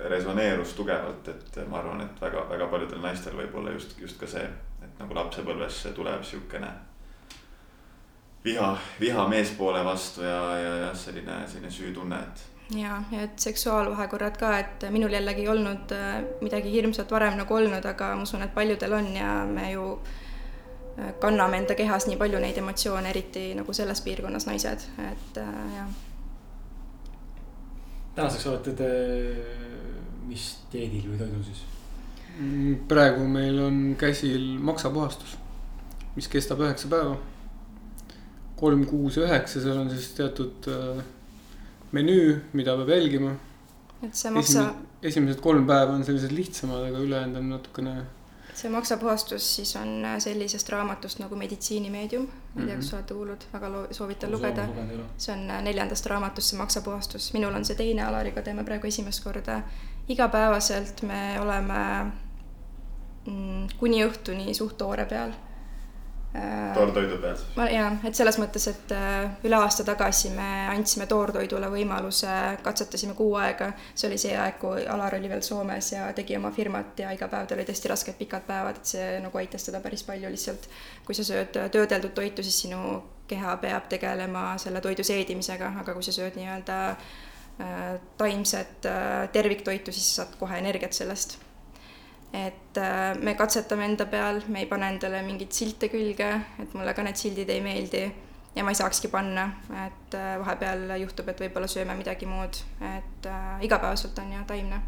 [0.10, 4.46] resoneerus tugevalt, et ma arvan, et väga-väga paljudel naistel võib olla just, just ka see,
[4.82, 6.72] et nagu lapsepõlves tuleb siukene
[8.48, 12.46] viha, viha meespoole vastu ja, ja, ja selline, selline süütunne, et.
[12.80, 17.60] ja, ja et seksuaalvahekorrad ka, et minul jällegi ei olnud äh, midagi hirmsat varem nagu
[17.60, 19.88] olnud, aga ma usun, et paljudel on ja me ju
[20.98, 25.58] äh, kanname enda kehas nii palju neid emotsioone, eriti nagu selles piirkonnas naised, et äh,
[25.78, 26.07] jah
[28.18, 28.92] tänaseks olete te
[30.28, 31.64] mis dieedil või toidul siis?
[32.38, 35.38] Mm, praegu meil on käsil maksapuhastus,
[36.18, 37.18] mis kestab üheksa päeva.
[38.58, 41.02] kolm, kuus ja üheksa, seal on siis teatud äh,
[41.94, 43.36] menüü, mida peab jälgima.
[44.02, 44.72] et see maksa.
[45.02, 47.96] esimesed kolm päeva on sellised lihtsamad, aga ülejäänud on natukene
[48.58, 53.44] see maksapuhastus siis on äh, sellisest raamatust nagu Meditsiinimeedium, ma ei tea, kas olete kuulnud,
[53.54, 54.68] väga soovitan lugeda.
[55.18, 59.24] see on äh, neljandast raamatust see maksapuhastus, minul on see teine, Alariga teeme praegu esimest
[59.24, 59.62] korda.
[60.10, 61.82] igapäevaselt me oleme
[63.26, 65.36] mm, kuni õhtuni suht toore peal
[66.74, 67.74] toortoidu peal siis?
[67.74, 72.34] jaa, et selles mõttes, et äh, üle aasta tagasi me andsime toortoidule võimaluse,
[72.64, 73.72] katsetasime kuu aega.
[73.94, 77.30] see oli see aeg, kui Alar oli veel Soomes ja tegi oma firmat ja iga
[77.32, 80.70] päev tal olid hästi rasked pikad päevad, et see nagu aitas teda päris palju lihtsalt.
[81.06, 86.06] kui sa sööd töödeldud toitu, siis sinu keha peab tegelema selle toidu seedimisega, aga kui
[86.06, 88.90] sa sööd nii-öelda äh, taimset
[89.34, 91.40] terviktoitu, siis sa saad kohe energiat sellest
[92.34, 96.94] et äh, me katsetame enda peal, me ei pane endale mingeid silte külge, et mulle
[96.96, 98.04] ka need sildid ei meeldi
[98.58, 99.48] ja ma ei saakski panna,
[99.86, 104.82] et äh, vahepeal juhtub, et võib-olla sööme midagi muud, et äh, igapäevaselt on jah taimne.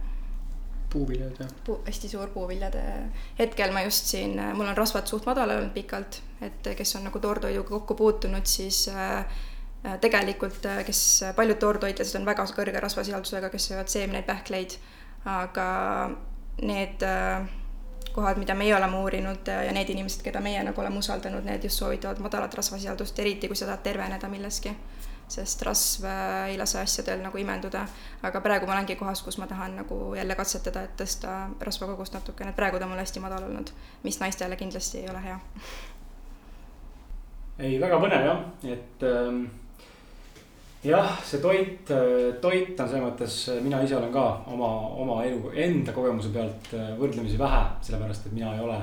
[0.90, 1.52] puuviljad jah?
[1.66, 2.82] Puu, hästi suur puuviljade,
[3.40, 7.20] hetkel ma just siin, mul on rasvad suht madalal olnud pikalt, et kes on nagu
[7.20, 8.88] toortoiduga kokku puutunud, siis
[10.02, 11.02] tegelikult, kes
[11.38, 14.76] paljud toortoitlased on väga kõrge rasvasisaldusega, kes söövad seemneid, pähkleid,
[15.30, 15.70] aga
[16.62, 17.04] need
[18.14, 21.80] kohad, mida meie oleme uurinud ja need inimesed, keda meie nagu oleme usaldanud, need just
[21.80, 24.74] soovitavad madalat rasvasisaldust, eriti kui sa tahad terveneda milleski
[25.30, 26.06] sest rasv
[26.50, 27.86] ei lase asjadel nagu imenduda.
[28.24, 32.54] aga praegu ma olengi kohas, kus ma tahan nagu jälle katsetada, et tõsta rasvakogust natukene,
[32.58, 33.70] praegu ta on mul hästi madal olnud,
[34.04, 35.40] mis naistele kindlasti ei ole hea.
[37.60, 38.44] ei, väga põnev jah,
[38.74, 39.44] et ähm,
[40.84, 41.92] jah, see toit,
[42.42, 44.70] toit on selles mõttes, mina ise olen ka oma,
[45.04, 48.80] oma elu, enda kogemuse pealt äh, võrdlemisi vähe, sellepärast et mina ei ole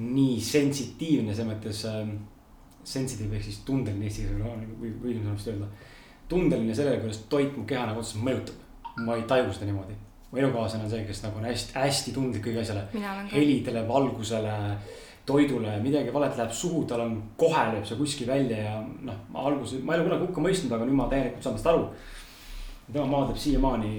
[0.00, 2.14] nii sensitiivne selles mõttes ähm,
[2.84, 5.68] sensitive ehk siis tundeline eesti keeles või, või vist öelda.
[6.28, 8.58] tundeline sellele, kuidas toit mu keha nagu otseselt mõjutab.
[9.04, 9.94] ma ei taju seda niimoodi.
[10.30, 12.86] mu elukaaslane on see, kes nagu on hästi, hästi tundlik kõige asjale.
[13.32, 14.56] helidele, valgusele,
[15.26, 19.46] toidule, midagi valet läheb suhu, tal on kohe lööb see kuskil välja ja noh, ma
[19.50, 21.84] alguses, ma ei ole kunagi hukka mõistnud, aga nüüd ma täielikult saan tast aru.
[22.92, 23.92] tema maadleb siiamaani,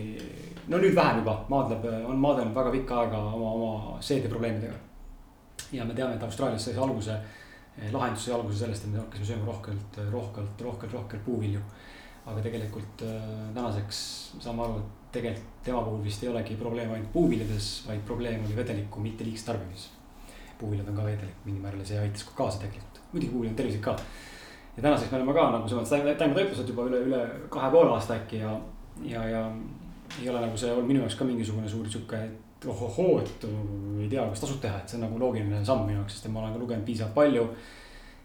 [0.68, 4.76] no nüüd vähem juba, maadleb, on maadelnud väga pikka aega oma, oma seedeprobleemidega.
[5.72, 7.18] ja me teame, et Austraalias sai see alguse
[7.92, 11.62] lahendus sai alguse sellest, et me hakkasime sööma rohkelt, rohkelt, rohkelt, rohkelt puuvilju.
[12.24, 13.24] aga tegelikult eh,
[13.56, 13.98] tänaseks
[14.40, 18.56] saame aru, et tegelikult tema puhul vist ei olegi probleem ainult puuviljades, vaid probleem oli
[18.56, 19.90] vedeliku mitte liigses tarbimises.
[20.60, 23.60] Puuviljad on ka vedelik mingil määral ja see aitas ka kaasa tegelikult, muidugi puuvilj on
[23.60, 23.96] tervislik ka.
[24.78, 28.18] ja tänaseks me oleme ka nagu selles mõttes taimetoitlused juba üle, üle kahe poole aasta
[28.22, 28.56] äkki ja,
[29.04, 29.44] ja, ja
[30.22, 32.20] ei ole nagu see olnud minu jaoks ka mingisugune suur sihuke
[32.70, 33.46] ohohoo, et
[34.00, 36.44] ei tea, kas tasub teha, et see on nagu loogiline samm minu jaoks, sest ma
[36.44, 37.48] olen ka lugenud piisavalt palju.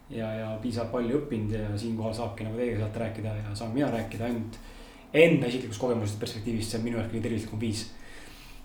[0.09, 3.91] ja, ja piisavalt palju õppinud ja siinkohal saabki nagu teiega saate rääkida ja saan mina
[3.93, 4.57] rääkida ainult
[5.13, 7.83] enda isiklikust kogemusest perspektiivist, see on minu jaoks kõige tervislikum viis.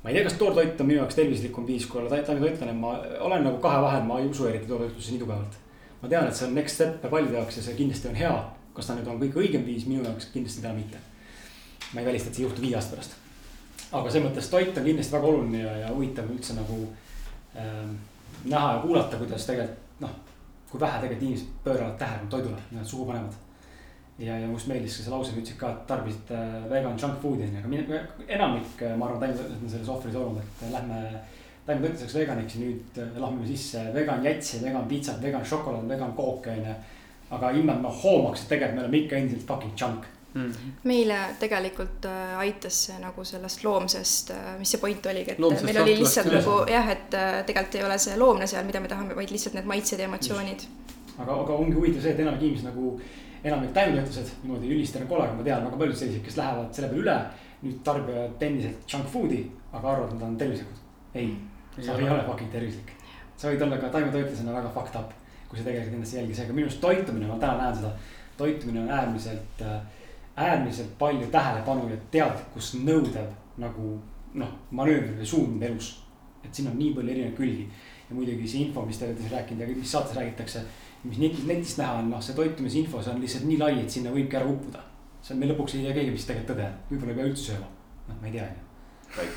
[0.04, 2.94] Ma ei tea, kas toortoit on minu jaoks tervislikum viis, kui olla taimetoitlane, ma
[3.24, 5.58] olen nagu kahe vahel, ma ei usu eriti toortoitlusse nii tugevalt.
[6.02, 8.36] ma tean, et see on next step paljude jaoks ja see kindlasti on hea.
[8.74, 11.02] kas ta nüüd on kõige õigem viis, minu jaoks kindlasti täna mitte.
[11.92, 13.20] ma ei välista, et see juhtub viie aasta pärast
[13.94, 16.80] aga selles mõttes toit on kindlasti väga oluline ja, ja huvitav üldse nagu
[17.60, 17.96] ähm,
[18.44, 20.14] näha ja kuulata, kuidas tegelikult noh,
[20.70, 23.36] kui vähe tegelikult inimesed pööravad tähelepanu toidule, suhu panevad.
[24.18, 27.48] Ja, ja mulle meeldis ka see lause, ütlesid ka, et tarbisite äh, vegan junk food'i
[27.48, 28.02] onju, aga mine,
[28.38, 31.00] enamik, äh, ma arvan, taimetoitlased on selles ohvris olnud, et lähme
[31.66, 36.58] taimetoitluseks veganiks ja nüüd äh, lahmime sisse vegan jätsi, vegan pitsat, vegan šokolaad, vegan kooke
[36.58, 36.76] onju.
[37.34, 40.04] aga ilma, et me hoomaks, et tegelikult me oleme ikka endiselt fucking junk
[40.34, 40.50] mm.
[40.50, 40.72] -hmm.
[40.84, 45.64] meile tegelikult äh, aitas see nagu sellest loomsest, äh, mis see point oligi, et loomsest
[45.64, 48.88] meil oli lihtsalt nagu jah, et äh, tegelikult ei ole see loomne seal, mida me
[48.88, 50.66] tahame, vaid lihtsalt need maitsed ja emotsioonid.
[51.18, 53.00] aga, aga ongi huvitav see, et enamik inimesi nagu,
[53.44, 57.18] enamik taimetoitlased niimoodi üldistena kolega, ma tean väga paljud sellised, kes lähevad selle peale üle.
[57.64, 59.38] nüüd tarbivad endiselt junk food'i,
[59.72, 60.80] aga arvavad, et nad on tervislikud.
[61.14, 61.30] ei,
[61.78, 62.92] sa ei ole fucking tervislik.
[63.36, 65.12] sa võid olla ka taimetoitlasena väga fucked up,
[65.48, 67.92] kui sa tegelikult endast ei jälgi, seega minu arust toitumine, ma täna näen seda.
[68.36, 69.80] toitumine on äärmiselt äh,
[70.36, 73.30] äärmiselt palju tähelepanu ja teadlikkust nõudev
[73.62, 73.98] nagu
[74.34, 76.00] noh, manööver või suund elus.
[76.44, 77.68] et siin on nii palju erinevaid külgi
[78.08, 80.64] ja muidugi see info, mis te olete siin rääkinud ja mis saates räägitakse.
[81.04, 84.12] Mis netis, netist näha on, noh, see toitumisinfo, see on lihtsalt nii lai, et sinna
[84.14, 84.84] võibki ära uppuda.
[85.22, 87.50] see on, me lõpuks ei tea keegi, mis tegelikult tõde on, võib-olla ei pea üldse
[87.50, 87.68] sööma,
[88.08, 88.64] noh, ma ei tea, onju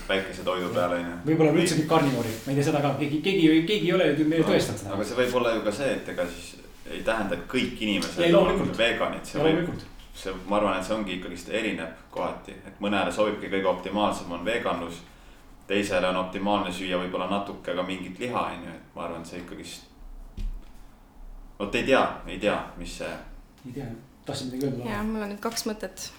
[0.09, 1.17] väikese toidu peale onju.
[1.25, 4.07] võib-olla me üldse kõik karnivoorid, ma ei tea seda ka, keegi, keegi, keegi ei ole
[4.17, 4.95] ju meile tõestanud seda.
[4.95, 6.47] aga see võib olla ju ka see, et ega siis
[6.87, 9.69] ei tähenda, et kõik inimesed on veganid, see võib
[10.17, 14.45] see, ma arvan, et see ongi ikkagist erinev kohati, et mõnele sobibki kõige optimaalsem on
[14.45, 15.03] veganlus.
[15.67, 19.27] teisele on optimaalne süüa võib-olla natuke ka mingit liha, on ju, et ma arvan, et
[19.27, 19.83] see ikkagist.
[21.59, 23.13] Vot ei tea, ei tea, mis see.
[23.65, 23.85] ei tea,
[24.25, 24.89] tahtsid midagi öelda?
[24.89, 26.09] ja mul on nüüd kaks mõtet.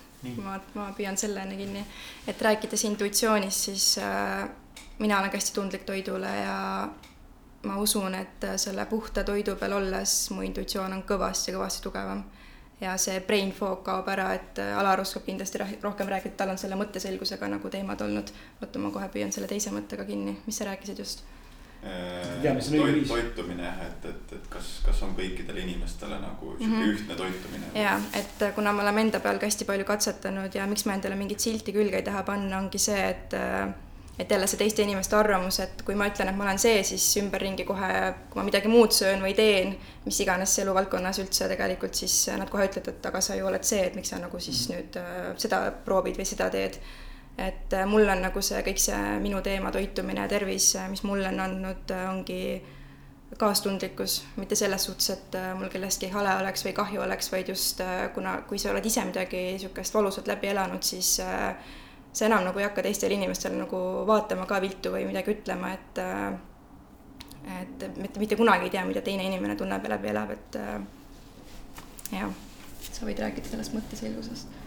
[0.43, 1.85] ma, ma püüan selle enne kinni,
[2.27, 4.49] et rääkides intuitsioonist, siis äh,
[4.99, 6.89] mina olen ka hästi tundlik toidule ja
[7.69, 12.25] ma usun, et selle puhta toidu peal olles mu intuitsioon on kõvasti, kõvasti tugevam
[12.81, 16.61] ja see brain fog kaob ära, et äh, Alar oskab kindlasti rohkem rääkida, tal on
[16.61, 18.31] selle mõtteselgusega nagu teemad olnud.
[18.63, 21.25] oota, ma kohe püüan selle teise mõttega kinni, mis sa rääkisid just?
[21.79, 26.81] Äh, toit, toitumine jah, et, et, et kas, kas on kõikidele inimestele nagu sihuke mm
[26.81, 26.95] -hmm.
[26.95, 27.67] ühtne toitumine?
[27.75, 30.97] ja, et äh, kuna me oleme enda peal ka hästi palju katsetanud ja miks ma
[30.99, 33.69] endale mingit silti külge ei taha panna, ongi see, et äh,
[34.19, 37.17] et jälle see teiste inimeste arvamus, et kui ma ütlen, et ma olen see, siis
[37.23, 42.27] ümberringi kohe, kui ma midagi muud söön või teen, mis iganes eluvaldkonnas üldse tegelikult, siis
[42.39, 44.75] nad kohe ütlevad, et aga sa ju oled see, et miks sa nagu siis mm
[44.75, 44.79] -hmm.
[44.79, 46.81] nüüd seda proovid või seda teed.
[47.39, 51.05] Et äh, mul on nagu see kõik see minu teema, toitumine ja tervis, äh, mis
[51.07, 52.43] mulle on andnud, ongi
[53.39, 57.83] kaastundlikkus, mitte selles suhtes, et mul kellestki hale oleks või kahju oleks, vaid just
[58.15, 61.53] kuna, kui sa oled ise midagi niisugust valusat läbi elanud, siis äh,
[62.13, 66.01] sa enam nagu ei hakka teistele inimestele nagu vaatama ka viltu või midagi ütlema, et
[66.03, 66.33] äh,
[67.61, 70.81] et mitte, mitte kunagi ei tea, mida teine inimene tunneb ja läbi elab, et äh,
[72.19, 72.33] jah.
[72.91, 74.58] sa võid rääkida sellest mõtteselgusest.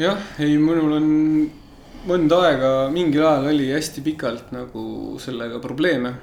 [0.00, 1.08] Jah, ei, minul on
[2.08, 6.14] mõnda aega, mingil ajal oli hästi pikalt nagu sellega probleeme.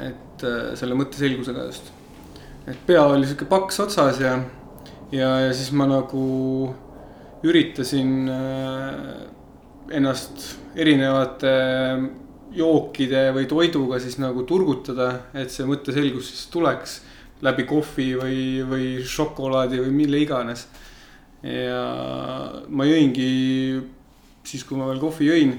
[0.00, 1.92] et äh, selle mõtteselgusega just.
[2.66, 4.38] et pea oli sihuke paks otsas ja,
[5.12, 6.72] ja, ja siis ma nagu
[7.44, 9.28] üritasin äh,
[9.92, 11.52] ennast erinevate
[12.56, 17.00] jookide või toiduga siis nagu turgutada, et see mõtteselgus siis tuleks
[17.42, 20.66] läbi kohvi või, või šokolaadi või mille iganes.
[21.42, 21.82] Ja
[22.68, 23.28] ma jõingi
[24.46, 25.54] siis, kui ma veel kohvi jõin,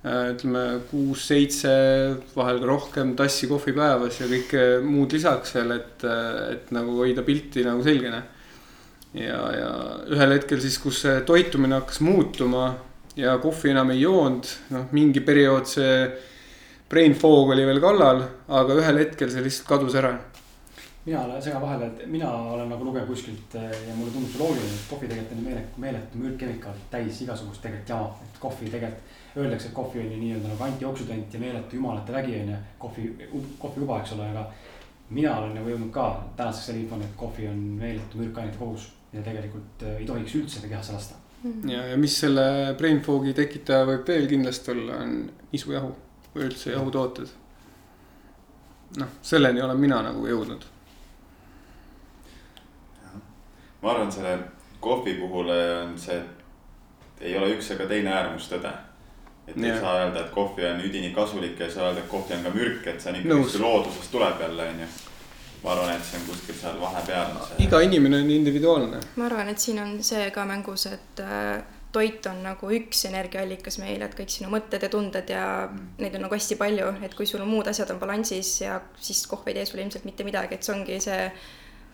[0.00, 1.72] ütleme kuus-seitse,
[2.32, 6.04] vahel ka rohkem tassi kohvi päevas ja kõike muud lisaks veel, et,
[6.54, 8.22] et nagu hoida pilti nagu selgena.
[9.12, 9.70] ja, ja
[10.14, 12.70] ühel hetkel siis, kus see toitumine hakkas muutuma
[13.16, 15.94] ja kohvi enam ei joonud, noh, mingi periood see
[16.90, 20.14] brain fog oli veel kallal, aga ühel hetkel see lihtsalt kadus ära
[21.04, 24.74] mina segan vahele, et mina olen nagu lugenud kuskilt eh, ja mulle tundub see loogiline,
[24.74, 28.10] et kohvi tegelikult on meeletu, meeletu mürkkemikaal täis igasugust tegelikult jama.
[28.26, 32.34] et kohvi tegelikult, öeldakse, et kohvi on ju nii-öelda nagu antijooksudant ja meeletu jumalate vägi
[32.40, 33.06] on ju, kohvi,
[33.58, 34.44] kohvikuba, eks ole, aga.
[35.10, 36.06] mina olen nagu jõudnud ka
[36.36, 40.68] tänaseks selle infoni, et kohvi on meeletu mürkainete kogus ja tegelikult eh, ei tohiks üldse
[40.68, 41.52] kehasse lasta mm.
[41.52, 41.70] -hmm.
[41.70, 45.94] ja, ja mis selle brain fog'i tekitaja võib veel kindlasti olla, on nisujahu
[46.34, 47.32] või üldse jahutooted.
[48.98, 50.68] noh, selleni olen mina nagu jõudnud
[53.82, 54.38] ma arvan, selle
[54.80, 58.72] kohvi puhul on see, et ei ole üks ega teine äärmustõde.
[59.48, 59.74] et yeah.
[59.74, 62.44] ei saa öelda, et kohvi on üdini kasulik ja ei saa öelda, et kohvi on
[62.46, 64.86] ka mürk, et see on ikkagi kuskil loodusest tuleb jälle, onju.
[65.64, 67.66] ma arvan, et see on kuskil seal vahepeal see....
[67.66, 69.02] iga inimene on individuaalne.
[69.16, 71.60] ma arvan, et siin on see ka mängus, et äh,
[71.92, 75.88] toit on nagu üks energiaallikas meil, et kõik sinu mõtted ja tunded ja mm.
[76.04, 79.48] neid on nagu hästi palju, et kui sul muud asjad on balansis ja siis kohv
[79.50, 81.24] ei tee sulle ilmselt mitte midagi, et see ongi see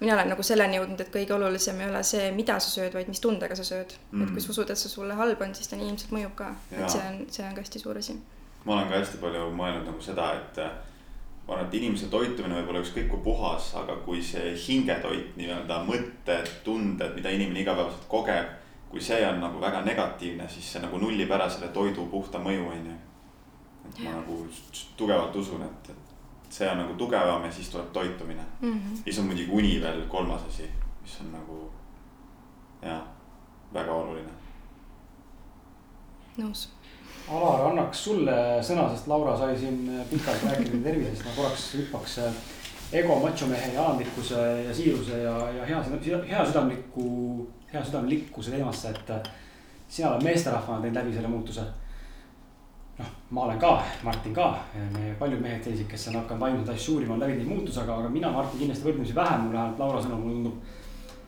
[0.01, 3.09] mina olen nagu selleni jõudnud, et kõige olulisem ei ole see, mida sa sööd, vaid
[3.09, 4.27] mis tundega sa sööd mm..
[4.27, 6.51] et kui sa usud, et see sulle halb on, siis ta nii ilmselt mõjub ka,
[6.75, 8.19] et see on, see on ka hästi suur asi.
[8.65, 10.61] ma olen ka hästi palju mõelnud nagu seda, et
[11.47, 15.83] ma arvan, et inimese toitumine võib olla ükskõik kui puhas, aga kui see hingetoit, nii-öelda
[15.87, 18.55] mõtted, tunded, mida inimene igapäevaselt kogeb.
[18.87, 22.69] kui see on nagu väga negatiivne, siis see nagu nullib ära selle toidu puhta mõju,
[22.71, 22.99] on ju.
[23.89, 24.37] et ma nagu
[24.97, 26.06] tugevalt usun, et, et
[26.57, 28.73] see on nagu tugevam ja siis tuleb toitumine mm.
[28.73, 29.03] -hmm.
[29.05, 30.71] siis on muidugi uni veel kolmas asi,
[31.03, 31.71] mis on nagu
[32.83, 33.03] jah,
[33.75, 34.33] väga oluline.
[36.39, 36.69] nõus.
[37.29, 39.79] Alar, annaks sulle sõna, sest Laura sai siin
[40.11, 42.35] pikalt rääkida tervisest, ma korraks hüppaks äh,
[42.93, 45.81] ego, machomehe ja alandlikkuse ja siiruse ja, ja hea,
[46.29, 47.07] hea südamliku,
[47.73, 49.33] hea südamlikkuse teemasse, et äh,
[49.89, 51.67] sina oled meesterahvana teinud läbi selle muutuse
[52.99, 54.47] noh, ma olen ka, Martin ka,
[54.95, 58.01] me paljud mehed sellised, kes on hakanud vaimseid asju uurima, on läbi teinud muutuse, aga,
[58.01, 60.77] aga mina, Martin kindlasti võrdlemisi vähem, mul vähemalt Laura sõnul mulle tundub.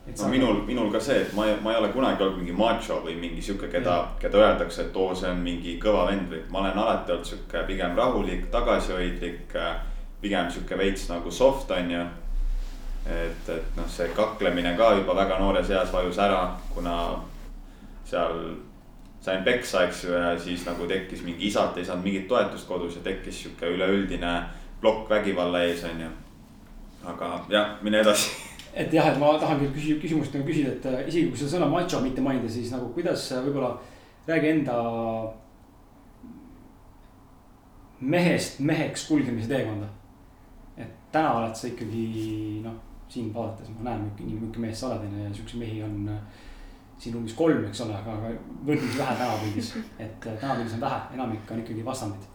[0.08, 0.28] no sa...
[0.32, 3.44] minul, minul ka see, et ma, ma ei ole kunagi olnud mingi macho või mingi
[3.44, 7.12] sihuke, keda, keda öeldakse, et oo, see on mingi kõva vend või ma olen alati
[7.16, 9.58] olnud sihuke pigem rahulik, tagasihoidlik.
[10.20, 12.06] pigem sihuke veits nagu soft on ju.
[13.08, 16.40] et, et noh, see kaklemine ka juba väga noores eas vajus ära,
[16.74, 16.96] kuna
[18.08, 18.40] seal
[19.20, 22.98] sain peksa, eks ju, ja siis nagu tekkis mingi isalt ei saanud mingit toetust kodus
[22.98, 24.34] ja tekkis sihuke üleüldine
[24.80, 26.10] plokk vägivalla ees, on ju.
[27.08, 28.30] aga jah, mine edasi.
[28.74, 31.70] et jah, et ma tahangi küsi-, küsimust nagu küsida, et äh, isegi kui seda sõna
[31.72, 33.74] macho mitte mainida, siis nagu kuidas võib-olla
[34.28, 34.78] räägi enda
[38.00, 39.88] mehest meheks kulgemise teekonda.
[40.78, 42.76] et täna oled sa ikkagi noh,
[43.10, 46.46] siin vaadates ma näen, milline mees sa oled, on ju, ja siukseid mehi on äh,
[46.98, 48.32] siin ruumis kolm, eks ole, aga, aga
[48.66, 49.70] võrdlemisi vähe tänapildis.
[49.98, 52.34] et äh, tänapildis on vähe, enamik on ikkagi vastandid.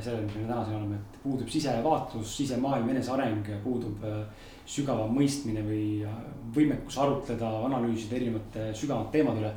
[0.00, 4.22] sellele, mis me täna siin oleme, et puudub sisevaatlus, sisemaailm, eneseareng, puudub äh,
[4.66, 6.14] sügavam mõistmine või äh,
[6.56, 9.52] võimekus arutleda, analüüsida erinevate sügavamate teemade üle.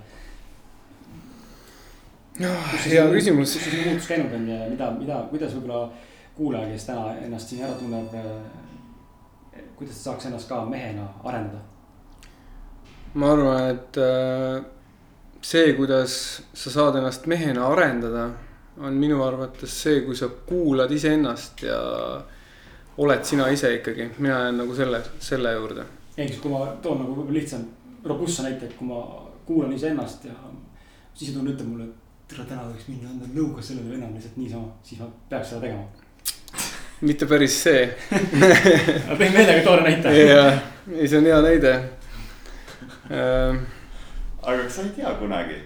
[2.86, 3.56] hea küsimus.
[3.56, 5.88] kus see muutus käinud on ja mida, mida, kuidas võib-olla
[6.36, 8.12] kuulaja, kes täna ennast siin ära tunneb.
[9.76, 11.64] kuidas ta saaks ennast ka mehena arendada
[13.16, 14.64] ma arvan, et äh,
[15.42, 16.16] see, kuidas
[16.54, 18.30] sa saad ennast mehena arendada,
[18.84, 21.80] on minu arvates see, kui sa kuulad iseennast ja
[22.98, 25.86] oled sina ise ikkagi, mina jään nagu selle, selle juurde.
[26.18, 27.68] ehk siis, kui ma toon nagu võib-olla lihtsam
[28.06, 29.02] robusta näite, et kui ma
[29.46, 30.36] kuulan iseennast ja
[31.14, 34.74] sisetunne ütleb mulle, et tere, täna võiks minna anda nõu ka sellele vennale lihtsalt niisama,
[34.84, 35.86] siis ma peaks seda tegema
[37.06, 37.82] mitte päris see
[39.08, 40.14] ma tõin meelega toore näite.
[40.16, 40.60] jah,
[40.96, 41.74] ei, see on hea näide.
[43.10, 45.60] Aga kas sa ei tea kunagi?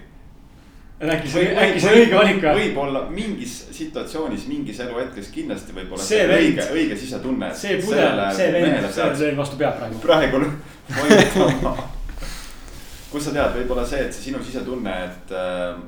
[1.00, 2.56] äkki see, äkki see õige valik või?
[2.58, 7.54] võib-olla mingis situatsioonis, mingis eluhetkes kindlasti võib olla see õige, õige sisetunne.
[7.56, 10.02] see pudel, see vend, see lööb vastu pead praegu.
[10.04, 10.44] praegu
[10.98, 11.72] vajutama
[13.10, 15.80] kust sa tead, võib-olla see, et see sinu sisetunne, et äh,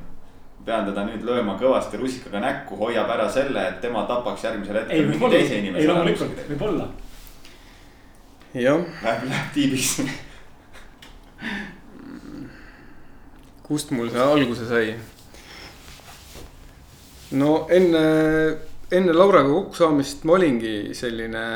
[0.67, 4.83] pean teda nüüd lööma kõvasti rusikaga näkku, hoiab ära selle, et tema tapaks järgmisel ei,
[4.83, 5.89] hetkel mingi võib-olla, teise ei inimese.
[5.91, 6.89] loomulikult, võib-olla.
[8.59, 9.97] jah, Läheb, läheb tiibiks.
[13.73, 14.93] kust mul see alguse sai?
[17.41, 18.05] no enne,
[18.93, 21.47] enne Lauraga kokkusaamist ma olingi selline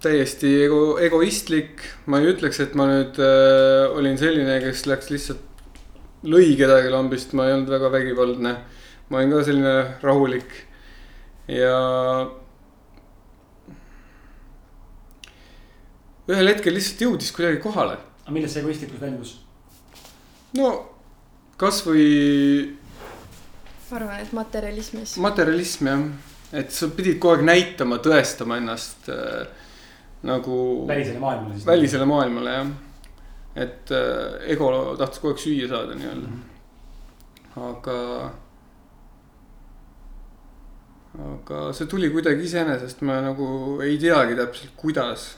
[0.00, 5.72] täiesti ego, egoistlik, ma ei ütleks, et ma nüüd äh, olin selline, kes läks lihtsalt,
[6.24, 8.54] lõi kedagi lambist, ma ei olnud väga vägivaldne.
[9.10, 9.74] ma olin ka selline
[10.06, 10.52] rahulik
[11.50, 11.78] ja.
[16.30, 17.98] ühel hetkel lihtsalt jõudis kuidagi kohale.
[18.24, 19.36] aga milles see egoistlikkus väljus?
[20.58, 20.70] No
[21.60, 22.76] kasvõi
[23.90, 25.16] ma arvan, et materjalismis.
[25.22, 26.04] materjalism jah,
[26.62, 29.48] et sa pidid kogu aeg näitama, tõestama ennast äh,
[30.26, 30.86] nagu.
[30.88, 31.66] välisele maailmale siis.
[31.66, 32.70] välisele maailmale jah.
[33.66, 36.38] et äh, ego tahtis kogu aeg süüa saada nii-öelda mm.
[37.56, 37.68] -hmm.
[37.70, 37.98] aga.
[41.34, 45.30] aga see tuli kuidagi iseenesest, ma nagu ei teagi täpselt, kuidas.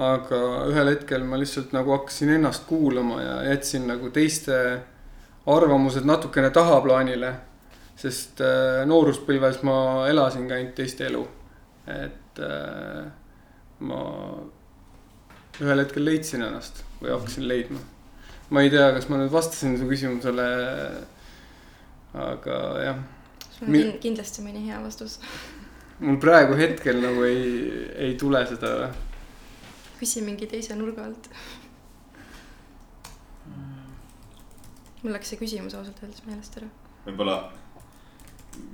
[0.00, 0.40] Aga
[0.70, 4.56] ühel hetkel ma lihtsalt nagu hakkasin ennast kuulama ja jätsin nagu teiste
[5.46, 7.34] arvamused natukene tahaplaanile.
[8.00, 11.20] sest äh, nooruspõlves ma elasingi ainult teiste elu,
[11.92, 13.10] et äh,
[13.84, 13.98] ma
[15.60, 17.80] ühel hetkel leidsin ennast või hakkasin leidma.
[18.50, 20.48] ma ei tea, kas ma nüüd vastasin su küsimusele.
[22.14, 22.56] aga
[22.86, 23.04] jah.
[23.58, 25.20] sul on kindlasti mõni hea vastus.
[26.00, 27.44] mul praegu hetkel nagu ei,
[28.08, 28.88] ei tule seda.
[30.00, 31.30] Küsi mingi teise nurga alt.
[35.02, 36.68] mul läks see küsimus ausalt öeldes meelest ära.
[37.06, 37.38] võib-olla,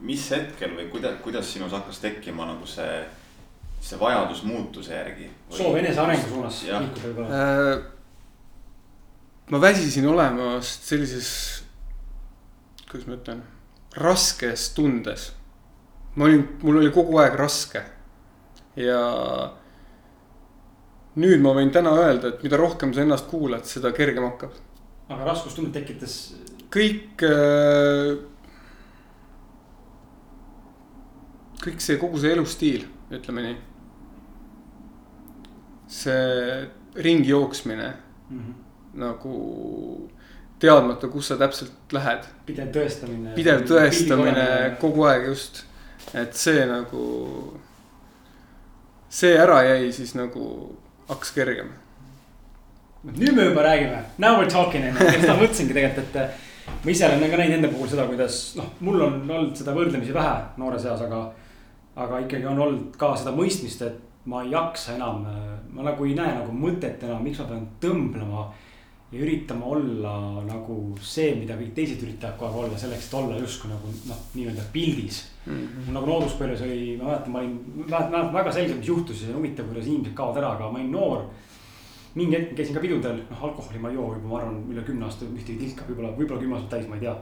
[0.07, 3.05] mis hetkel või kuidas, kuidas sinus hakkas tekkima nagu see
[3.81, 5.29] see vajadus muutuse järgi.
[5.51, 7.83] soov enesearengu suunas liikuda võib-olla äh,.
[9.51, 11.29] ma väsisin olemast sellises,
[12.91, 13.45] kuidas ma ütlen,
[13.95, 15.29] raskes tundes.
[16.17, 17.85] ma olin, mul oli kogu aeg raske
[18.77, 18.99] ja
[21.17, 24.57] nüüd ma võin täna öelda, et mida rohkem sa ennast kuulad, seda kergem hakkab.
[25.09, 26.35] aga raskustunnet tekitas?
[26.73, 28.17] kõik äh,,
[31.63, 33.57] kõik see, kogu see elustiil, ütleme nii.
[35.89, 37.89] see ringi jooksmine
[38.29, 38.55] mm -hmm.
[39.01, 39.35] nagu
[40.59, 42.25] teadmata, kus sa täpselt lähed.
[42.47, 43.35] pidev tõestamine.
[43.35, 45.65] pidev tõestamine kogu aeg just,
[46.15, 47.61] et see nagu,
[49.09, 50.77] see ära jäi, siis nagu
[51.09, 51.71] hakkas kergem.
[53.07, 56.91] nüüd me juba räägime, now we are talking on ju, seda mõtlesingi tegelikult, et ma
[56.91, 60.35] ise olen ka näinud enda puhul seda, kuidas noh, mul on olnud seda võrdlemisi vähe
[60.59, 61.21] noores eas, aga
[61.97, 65.23] aga ikkagi on olnud ka seda mõistmist, et ma ei jaksa enam,
[65.73, 68.49] ma nagu ei näe nagu mõtet enam, miks ma pean tõmblema.
[69.13, 70.15] Ja üritama olla
[70.47, 74.23] nagu see, mida kõik teised üritavad kogu aeg olla, selleks, et olla justkui nagu noh,
[74.35, 75.53] nii-öelda pildis mm.
[75.53, 75.93] -hmm.
[75.95, 77.57] nagu nooruspõlves oli, ma mäletan, ma olin,
[77.87, 81.27] mäletan väga selgelt, mis juhtus ja huvitav, kuidas inimesed kaovad ära, aga ma olin noor.
[82.17, 85.05] mingi hetk käisin ka pidudel, noh alkoholi ma ei joo juba, ma arvan, üle kümne
[85.05, 87.13] aasta ühtegi tilka, võib-olla, võib-olla kümme aastat täis, ma ei tea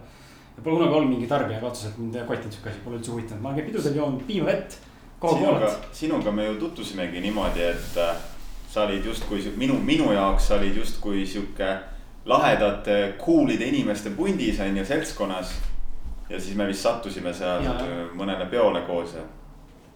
[0.56, 3.42] ja pole kunagi olnud mingi tarbija katsus, et mind kotinud sihuke asi, pole üldse huvitanud,
[3.42, 4.78] ma olen pidudel joonud piima vett.
[5.24, 8.14] sinuga, sinuga me ju tutvusimegi niimoodi, et äh,
[8.74, 11.68] sa olid justkui minu, minu jaoks sa olid justkui sihuke
[12.26, 15.54] lahedate, cool'ide inimeste pundis on ju, seltskonnas.
[16.28, 17.74] ja siis me vist sattusime seal ja,
[18.16, 19.22] mõnele peole koos ja.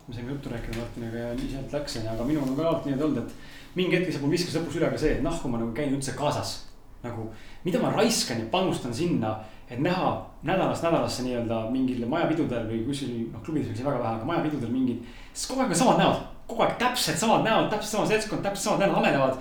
[0.07, 3.07] me saime juttu rääkida Martiniga ja nii sealt läks, aga minul on ka alati niimoodi
[3.09, 5.75] olnud, et mingi hetk see mul viskas lõpuks üle ka see, et nahku ma nagu
[5.75, 6.57] käin üldse kaasas.
[7.03, 7.29] nagu,
[7.65, 9.37] mida ma raiskan ja panustan sinna
[9.71, 14.29] et näha nädalast nädalasse nii-öelda mingil majapidudel või kuskil, noh klubides võiks väga vähe, aga
[14.29, 15.03] majapidudel mingid.
[15.33, 18.65] sest kogu aeg on samad näod, kogu aeg täpselt samad näod, täpselt sama seltskond, täpselt
[18.65, 19.41] samad näod amenevad.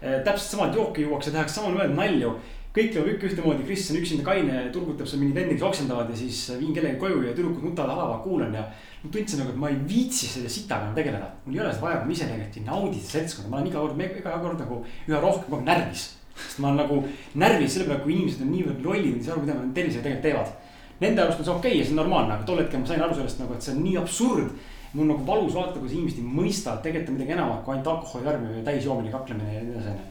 [0.00, 2.36] täpselt samad jooki juuakse, tehakse samamoodi nalju.
[2.76, 6.42] kõik teevad ikka ühtemoodi, Kris on üksinda kaine, turgutab seal mingid vendid oksendavad ja siis
[6.60, 8.66] viin kellegi koju ja tüdrukud nutavad, halavad, kuulan ja.
[9.02, 11.86] ma tundsin nagu, et ma ei viitsi selle sitaga enam tegeleda, mul ei ole seda
[11.86, 14.82] vaja, ma ise tegelikult ei naudi seda seltskonda, ma olen iga kord, iga kord nagu
[15.08, 16.04] üha rohkem kogu aeg närvis
[16.36, 17.02] sest ma olen nagu
[17.40, 20.26] närvis selle peale, kui inimesed on niivõrd lollid, ei saa aru, mida nad tervisega tegelikult
[20.26, 20.54] teevad.
[21.00, 23.04] Nende arust on see okei okay ja see on normaalne, aga tol hetkel ma sain
[23.04, 24.50] aru sellest nagu, et see on nii absurd.
[24.94, 27.90] Mul nagu valus vaadata, kuidas inimesed ei mõista, et tegelikult on midagi enamat kui ainult
[27.92, 30.06] alkoholi tarbimine, täisjoomine, kaklemine ja nii edasi, onju.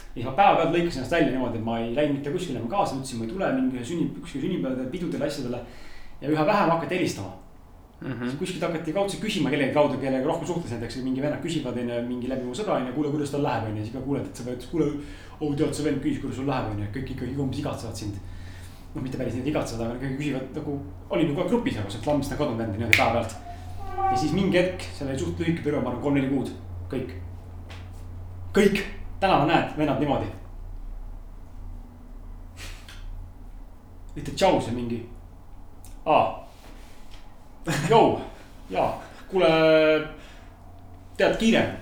[0.00, 2.72] ja siis ma päevapealt lõikasin ennast välja niimoodi, et ma ei läinud mitte kuskile enam
[2.72, 5.64] kaasa, ütlesin, ma ei tule mingi sünni, kuskile sünnipäevadele, pidudele, asjadele.
[6.20, 7.44] ja üha vähem hakati helistama
[8.04, 8.36] mm -hmm.
[8.38, 12.28] kuskilt hakati kaudselt küsima kellegi kaudu, kellega rohkem suhtles, näiteks mingi vennad küsivad onju mingi
[12.28, 14.66] läbi mu sõbra onju, kuule, kuidas tal läheb onju, siis ka kuuled, et sa pead,
[14.70, 14.86] kuule.
[15.40, 18.14] oh tead, see vend küsis, kuidas sul läheb onju, kõik ikka umbes igatsevad sind.
[18.94, 20.72] noh, mitte päris nii, et igatsevad, aga ikkagi küsivad nagu,
[21.10, 23.34] olin nagu grupis nagu sealt lambist on kadunud vend niimoodi päevapealt
[23.96, 26.50] ja siis mingi hetk, seal oli suht lühike periood, ma arvan, kolm-neli kuud,
[26.92, 27.14] kõik.
[28.54, 28.82] kõik,
[29.20, 30.30] täna ma näen vennad niimoodi.
[34.14, 35.00] ütle tšau, see mingi.
[36.06, 36.44] aa,
[37.90, 38.18] jõu,
[38.70, 38.90] jaa,
[39.30, 39.48] kuule,
[41.18, 41.80] tead kiirem.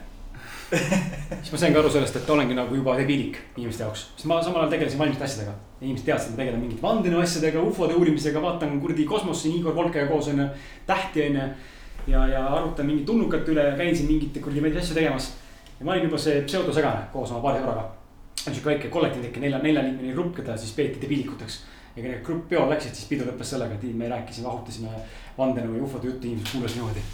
[0.72, 4.62] Siis ma saingi aru sellest, et olengi nagu juba debiilik inimeste jaoks, sest ma samal
[4.62, 5.52] ajal tegelesin vaimsete asjadega.
[5.82, 10.06] inimesed teadsid, et ma tegelen mingite vandenõu asjadega, ufode uurimisega, vaatan kuradi kosmosse, Igor Volkega
[10.08, 10.46] koos onju,
[10.86, 11.48] tähti onju
[12.06, 15.32] ja, ja arutan mingit tulnukate üle ja käin siin mingite kuradi mingeid asju tegemas.
[15.78, 17.88] ja ma olin juba see pseudosegane koos oma paari sõbraga.
[18.44, 21.58] sihuke väike kollektiiv ikka nelja, neljaliikmeline grupp, keda siis peeti debiilikuteks.
[21.96, 24.88] ja kui need grupp peol läksid, siis pidu lõppes sellega, et me rääkisime, vahutasime
[25.38, 27.04] vandenõu ja ufode juttu, inimesed kuulasid niimoodi.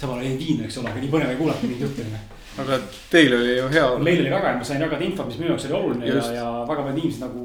[0.00, 2.20] samal ajal jäin viina, eks ole, aga nii põnev ei kuulata mingit juttu onju
[2.58, 2.78] aga
[3.10, 5.66] teil oli ju hea meil oli väga hea, ma sain jagada infot, mis minu jaoks
[5.68, 7.44] oli oluline ja Just., ja väga paljud inimesed nagu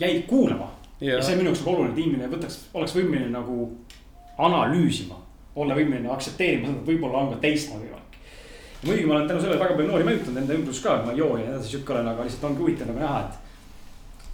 [0.00, 0.70] jäid kuulama.
[1.00, 3.68] ja ja see on minu jaoks nagu oluline, et inimene võtaks, oleks võimeline nagu
[4.38, 5.20] analüüsima,
[5.56, 8.18] olla võimeline aktsepteerima seda, et võib-olla on ka teistmoodi võimalik.
[8.84, 11.18] muidugi ma olen tänu sellele väga palju noori mõjutanud enda ümbrus ka, et ma ei
[11.22, 13.42] joo ja nii edasi sihuke olen, aga lihtsalt ongi huvitav nagu näha, et.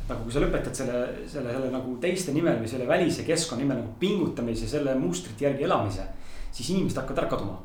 [0.01, 3.63] et nagu kui sa lõpetad selle, selle, selle nagu teiste nimel või selle välise keskkonna
[3.63, 6.07] nimel nagu pingutamise, selle mustrite järgi elamise,
[6.51, 7.61] siis inimesed hakkavad ära kaduma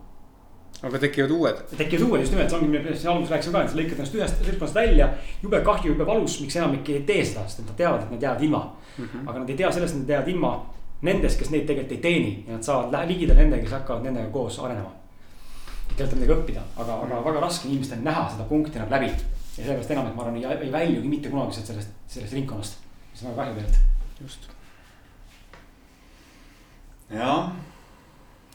[0.84, 1.62] aga tekivad uued.
[1.78, 4.42] tekivad uued just nimelt, see ongi, millest alguses rääkisime ka, et sa lõikad ennast ühest
[4.44, 5.10] seltskonnast välja.
[5.42, 8.26] jube kahju, jube valus, miks enamik ei tee seda, sest et nad teavad, et nad
[8.28, 8.64] jäävad ilma.
[9.26, 10.52] aga nad ei tea sellest, et nad jäävad ilma
[11.04, 14.60] nendest, kes neid tegelikult ei teeni ja nad saavad ligida nendega, kes hakkavad nendega koos
[14.64, 14.92] arenema.
[15.90, 19.12] tegelikult on midagi õppida, aga, aga väga raske on inimestel näha seda punkti enam läbi.
[19.12, 22.78] ja sellepärast enamik, ma arvan, ei, ei väljugi mitte kunagi sealt sellest, sellest ringkonnast.
[23.12, 24.22] mis on väga kahju tegelikult.
[24.22, 24.50] just.
[27.12, 27.52] jah,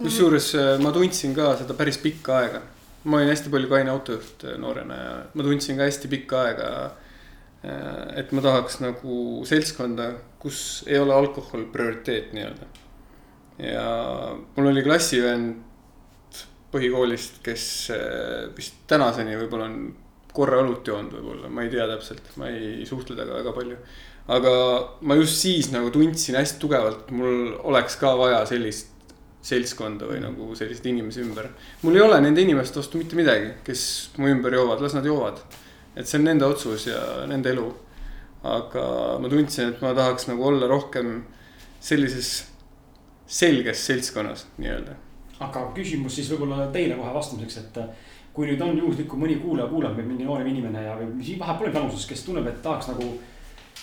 [0.00, 2.62] kusjuures äh, ma tundsin ka seda päris pikka aega.
[3.04, 6.72] ma olin hästi palju kaine autojuht äh, noorena ja ma tundsin ka hästi pikka aega.
[8.16, 12.68] et ma tahaks nagu seltskonda, kus ei ole alkohol prioriteet nii-öelda.
[13.60, 13.88] ja
[14.56, 15.66] mul oli klassivend
[16.70, 17.64] põhikoolist, kes
[17.94, 19.80] äh, vist tänaseni võib-olla on
[20.34, 23.76] korra õlut joonud võib-olla, ma ei tea täpselt, ma ei suhtle temaga väga palju.
[24.30, 24.52] aga
[25.02, 28.90] ma just siis nagu tundsin hästi tugevalt, mul oleks ka vaja sellist
[29.42, 31.48] seltskonda või nagu selliseid inimesi ümber.
[31.82, 33.82] mul ei ole nende inimeste vastu mitte midagi, kes
[34.18, 35.40] mu ümber joovad, las nad joovad.
[35.96, 37.68] et see on nende otsus ja nende elu.
[38.42, 38.84] Aga
[39.20, 41.20] ma tundsin, et ma tahaks nagu olla rohkem
[41.80, 42.50] sellises
[43.30, 44.96] selges seltskonnas nii-öelda.
[45.40, 47.90] aga küsimus siis võib-olla teile kohe vastamiseks, et äh,
[48.34, 50.96] kui nüüd on juhuslikult mõni kuulaja kuulab või mingi noorem inimene ja,
[51.40, 53.10] vahepeal on vanuses, kes tunneb, et tahaks nagu.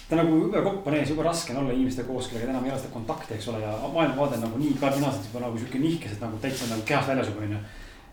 [0.08, 2.72] ta nagu jube kopp on ees, jube raske on olla inimestega koos, kellega enam ei
[2.72, 6.24] ole seda kontakti, eks ole, ja maailmavaade nagu nii kardinaalselt juba nagu sihuke nihkes, et
[6.24, 7.60] nagu täitsa nagu kehast väljas juba onju.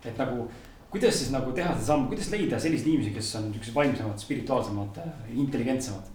[0.05, 0.49] et nagu,
[0.91, 4.99] kuidas siis nagu teha seda sammu, kuidas leida selliseid inimesi, kes on siuksed vaimsemad, spirituaalsemad,
[5.45, 6.14] intelligentsemad.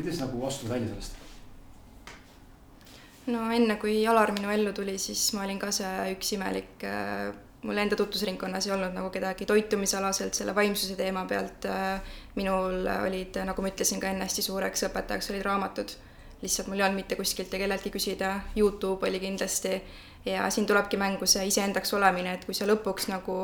[0.00, 1.20] Kuidas nagu astuda välja sellest?
[3.30, 6.84] no enne, kui Alar minu ellu tuli, siis ma olin ka see üks imelik,
[7.62, 11.68] mul enda tutvusringkonnas ei olnud nagu kedagi toitumisalaselt selle vaimsuse teema pealt.
[12.34, 15.92] minul olid, nagu ma ütlesin ka enne, hästi suureks õpetajaks olid raamatud.
[16.42, 19.82] lihtsalt mul ei olnud mitte kuskilt ja kelleltki küsida, Youtube oli kindlasti
[20.24, 23.36] ja siin tulebki mängu see iseendaks olemine, et kui sa lõpuks nagu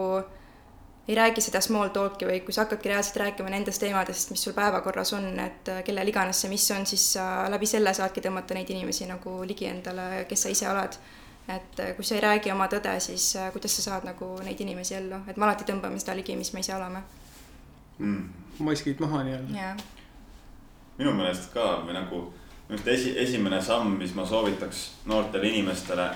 [1.09, 4.55] ei räägi seda small talk'i või kui sa hakkadki reaalselt rääkima nendest teemadest, mis sul
[4.57, 8.71] päevakorras on, et kellel iganes see mis on, siis sa läbi selle saadki tõmmata neid
[8.75, 10.99] inimesi nagu ligi endale, kes sa ise oled.
[11.49, 14.97] et kui sa ei räägi oma tõde, siis äh, kuidas sa saad nagu neid inimesi
[14.99, 17.03] ellu, et me alati tõmbame seda ligi, mis me ise oleme.
[17.99, 18.25] mm.
[18.59, 19.59] maskid maha nii-öelda.
[19.59, 19.77] jaa,
[20.99, 22.25] minu meelest ka või nagu
[22.69, 26.11] minu arust esi, esimene samm, mis ma soovitaks noortele inimestele.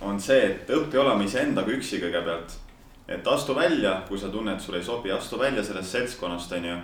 [0.00, 2.58] on see, et õpi olema iseendaga üksi kõigepealt.
[3.08, 6.76] Et astu välja, kui sa tunned, sulle ei sobi, astu välja sellest seltskonnast, on ju.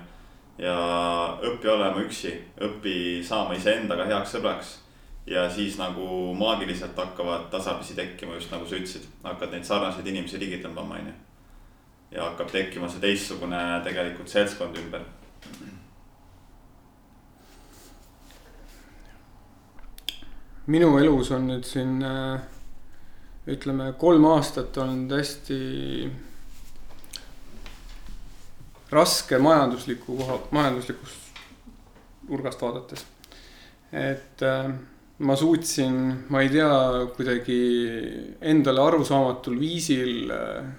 [0.63, 0.77] ja
[1.49, 2.95] õpi olema üksi, õpi
[3.27, 4.79] saama iseendaga heaks sõbraks.
[5.27, 10.39] ja siis nagu maagiliselt hakkavad tasapisi tekkima, just nagu sa ütlesid, hakkad neid sarnaseid inimesi
[10.39, 11.19] ligi tõmbama, on ju.
[12.17, 15.07] ja hakkab tekkima see teistsugune tegelikult seltskond ümber
[20.67, 22.41] minu elus on nüüd siin äh,
[23.51, 25.59] ütleme kolm aastat olnud hästi
[28.93, 31.41] raske majandusliku koha, majanduslikust
[32.29, 33.05] nurgast vaadates.
[33.93, 34.71] et äh,
[35.19, 35.97] ma suutsin,
[36.29, 36.71] ma ei tea,
[37.17, 37.59] kuidagi
[38.41, 40.71] endale arusaamatul viisil äh,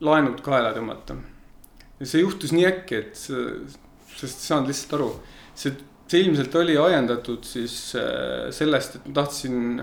[0.00, 1.18] laenud kaela tõmmata.
[2.00, 3.44] ja see juhtus nii äkki, et see,
[4.16, 5.12] sest ei saanud lihtsalt aru,
[5.54, 5.76] see
[6.10, 9.82] see ilmselt oli ajendatud siis äh, sellest, et ma tahtsin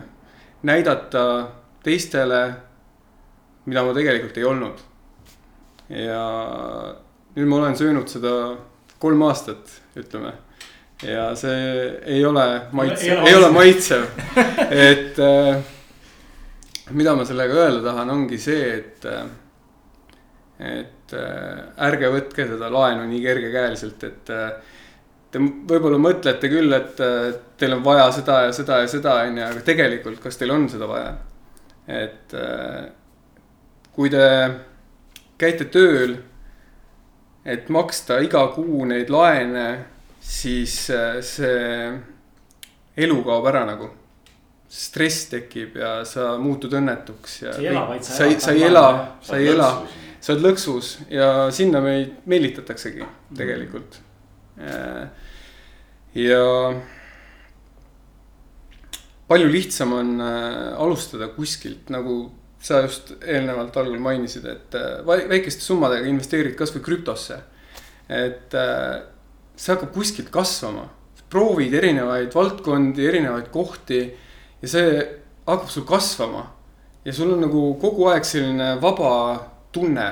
[0.68, 1.24] näidata
[1.88, 2.42] teistele,
[3.68, 4.84] mida ma tegelikult ei olnud.
[5.90, 6.24] ja
[7.38, 8.34] nüüd ma olen söönud seda
[9.00, 10.34] kolm aastat, ütleme.
[11.06, 14.08] ja see ei ole maitsev, Ei ole maitsev,
[14.92, 15.60] et äh,
[16.92, 19.28] mida ma sellega öelda tahan, ongi see, et äh,
[20.58, 24.76] et äh, ärge võtke seda laenu nii kergekäeliselt, et äh,
[25.32, 26.98] te võib-olla mõtlete küll, et
[27.60, 30.70] teil on vaja seda ja seda ja seda, on ju, aga tegelikult, kas teil on
[30.72, 31.12] seda vaja?
[31.88, 32.90] Et äh,
[33.96, 34.26] kui te
[35.40, 36.18] käite tööl,
[37.48, 39.68] et maksta iga kuu neid laene,
[40.20, 41.94] siis äh, see
[42.98, 43.94] elu kaob ära nagu.
[44.68, 47.54] stress tekib ja sa muutud õnnetuks ja.
[47.54, 48.42] sa ei ela, vaid sa elad.
[48.44, 48.88] sa ei ela,
[49.24, 49.70] sa ei ela,
[50.20, 53.08] sa oled lõksus ja sinna meid meelitataksegi
[53.38, 53.96] tegelikult
[54.60, 55.08] mm..
[56.20, 56.42] ja
[59.28, 62.18] palju lihtsam on äh, alustada kuskilt, nagu
[62.64, 67.42] sa just eelnevalt algul mainisid, et äh, väikeste summadega investeerid kasvõi krüptosse.
[68.08, 69.02] et äh,
[69.56, 70.88] see hakkab kuskilt kasvama,
[71.30, 74.00] proovid erinevaid valdkondi, erinevaid kohti
[74.62, 75.02] ja see
[75.48, 76.46] hakkab sul kasvama.
[77.06, 79.12] ja sul on nagu kogu aeg selline vaba
[79.72, 80.08] tunne,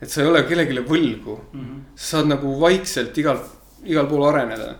[0.00, 1.60] et sa ei ole kellelegi võlgu mm.
[1.60, 1.80] -hmm.
[1.96, 3.42] sa saad nagu vaikselt igal,
[3.84, 4.74] igal pool areneda.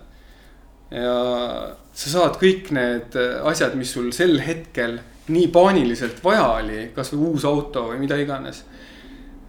[0.91, 3.17] ja sa saad kõik need
[3.51, 4.99] asjad, mis sul sel hetkel
[5.29, 8.63] nii paaniliselt vaja oli, kasvõi uus auto või mida iganes.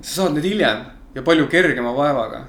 [0.01, 0.85] sa saad need hiljem
[1.15, 2.45] ja palju kergema vaevaga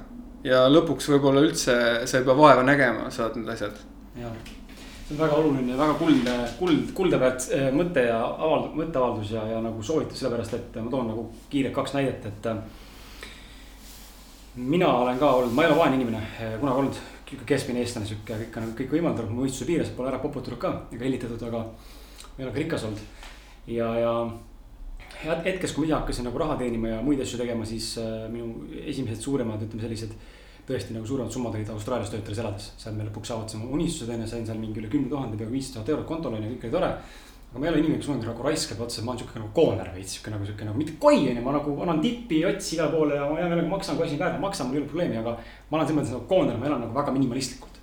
[0.46, 3.76] ja lõpuks võib-olla üldse sa ei pea vaeva nägema, saad need asjad.
[4.20, 4.34] jah,
[5.06, 9.44] see on väga oluline, väga kuldne, kuld, kulda pealt eh, mõte ja avald-, mõtteavaldus ja,
[9.54, 12.50] ja nagu soovitus, sellepärast et ma toon nagu kiirelt kaks näidet, et.
[14.56, 16.22] mina olen ka olnud, ma ei ole vaene inimene,
[16.60, 17.02] kunagi olnud
[17.46, 21.42] keskmine eestlane, sihuke kõik on kõik võimaldatud, mõistuse piires pole ära poputatud ka ega hellitatud,
[21.46, 21.64] aga.
[22.38, 23.02] ei ole ka rikas olnud
[23.70, 24.12] ja, ja
[25.44, 29.22] hetkes, kui mina hakkasin nagu raha teenima ja muid asju tegema, siis äh, minu esimesed
[29.22, 30.14] suuremad, ütleme sellised
[30.68, 32.70] tõesti nagu suuremad summad olid Austraalias töötades elades.
[32.78, 35.94] seal me lõpuks saavutasime unistused onju, sain seal mingi üle kümne tuhande, peaaegu viissada tuhat
[35.96, 36.90] eurot kontol onju, kõik oli tore.
[37.50, 39.88] Aga ma ei ole inimene, kes kunagi nagu raiskab otsa, ma olen siuke nagu kooner
[39.94, 43.16] veits, siuke nagu siuke nagu mitte koi onju, ma nagu annan tippi otsi igale poole
[43.18, 45.34] ja ma hea meelega maksan, kui asi on väär, maksan, mul ei ole probleemi, aga.
[45.70, 47.80] ma olen selles mõttes nagu kooner, ma elan nagu väga minimalistlikult.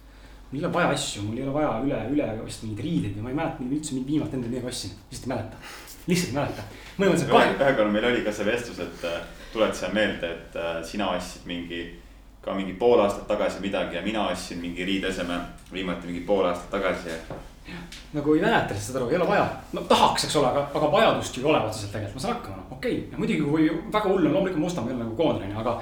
[0.51, 3.25] mul ei ole vaja asju, mul ei ole vaja üle, üle osta mingeid riideid ja
[3.25, 5.65] ma ei mäleta, üldse viimati endale midagi ostsin, lihtsalt ei mäleta
[6.07, 6.63] lihtsalt ei mäleta.
[6.97, 7.53] mõnes mõttes kahe.
[7.59, 9.19] ühe korra meil oli ka see vestlus, et äh,
[9.53, 11.81] tuletasin meelde, et äh, sina ostsid mingi,
[12.41, 15.39] ka mingi pool aastat tagasi midagi ja mina ostsin mingi riideseme
[15.73, 17.39] viimati mingi pool aastat tagasi ja
[18.13, 19.45] nagu ei mäleta lihtsalt seda, ei ole vaja,
[19.75, 22.57] no tahaks, eks ole, aga, aga vajadust ju ei ole otseselt tegelikult, ma saan hakkama,
[22.61, 23.11] noh okei okay..
[23.11, 25.77] ja muidugi, kui väga hull on, loomulikult ma ostan, ole nagu koondane, aga.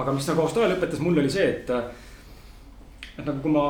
[0.00, 1.70] aga mis nagu Austraalia õpetas mulle oli see, et.
[3.18, 3.64] et nagu kui ma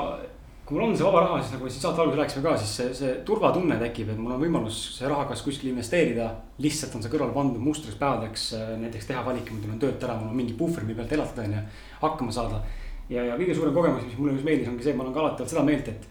[0.70, 2.90] kui mul on see vaba raha, siis nagu siin saate alguses rääkisime ka, siis see,
[2.94, 6.28] see turvatunne tekib, et mul on võimalus see raha kas kuskil investeerida.
[6.62, 8.44] lihtsalt on see kõrvale pandud mustriks päevadeks,
[8.78, 11.56] näiteks teha valik, ma tulen töölt ära, mul on mingi puhver, mille pealt elatada on
[11.56, 11.64] ju,
[12.04, 12.62] hakkama saada.
[13.10, 15.42] ja, ja kõige suurem kogemus, mis mulle just meeldis, ongi see, ma olen ka alati
[15.42, 16.06] olnud seda meelt, et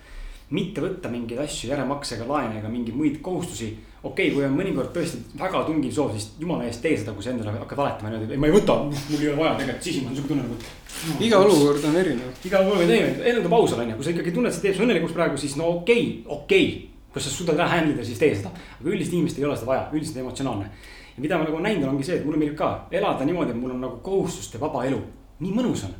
[0.55, 3.69] mitte võtta mingeid asju järemaksega, laene ega mingeid muid kohustusi.
[4.01, 7.23] okei okay,, kui on mõnikord tõesti väga tungiv soov, siis jumala eest tee seda, kui
[7.23, 9.99] sa endale hakkad valetama niimoodi, ei ma ei võta, mul ei ole vaja tegelikult, siis
[10.05, 11.17] on siuke tunne nagu.
[11.27, 12.39] iga olukord on erinev.
[12.47, 14.85] iga olukord on erinev, ennustab ausalt on ju, kui sa ikkagi tunned, see teeb su
[14.87, 17.07] õnnelikuks praegu, siis no okei okay,, okei okay..
[17.13, 19.73] kui sa suudad ära handle ida, siis tee seda, aga üldiselt inimestel ei ole seda
[19.73, 20.71] vaja, üldiselt emotsionaalne.
[21.17, 23.59] ja mida ma nagu näinud olen, ongi see, et mulle meeldib ka elada niimoodi, et
[23.59, 25.03] mul on nagu kohustuste vaba elu,
[25.43, 25.97] nii mõnus on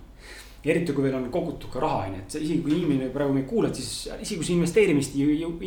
[0.64, 3.36] ja eriti, kui veel on kogutud ka raha, on ju, et isegi kui inimene praegu
[3.36, 5.16] meid kuulad, siis isegi kui see investeerimist,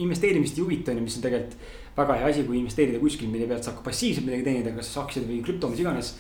[0.03, 1.57] investeerimist ei huvita, on ju, mis on tegelikult
[1.97, 5.25] väga hea asi, kui investeerida kuskil, mille pealt saab ka passiivselt midagi teenida, kas aktsiad
[5.29, 6.13] või krüpto, mis iganes.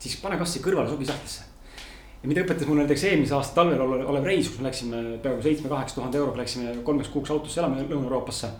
[0.00, 1.46] siis pane kasvõi kõrvale sobisahtlisse.
[2.22, 5.94] ja mida õpetas mulle näiteks eelmise aasta talvel olev reis, kus me läksime peaaegu seitsme-kaheksa
[5.94, 8.50] tuhande euroga, läksime kolmeks kuuks autosse elama Lõuna-Euroopasse.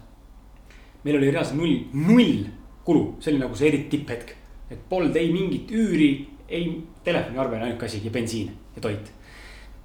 [1.05, 2.45] meil oli reaalselt null, null
[2.85, 4.37] kulu, see oli nagu see eriti tipphetk.
[4.71, 9.20] et polnud ei mingit üüri, ei telefoniarve, ainuke asi ja bensiin ja toit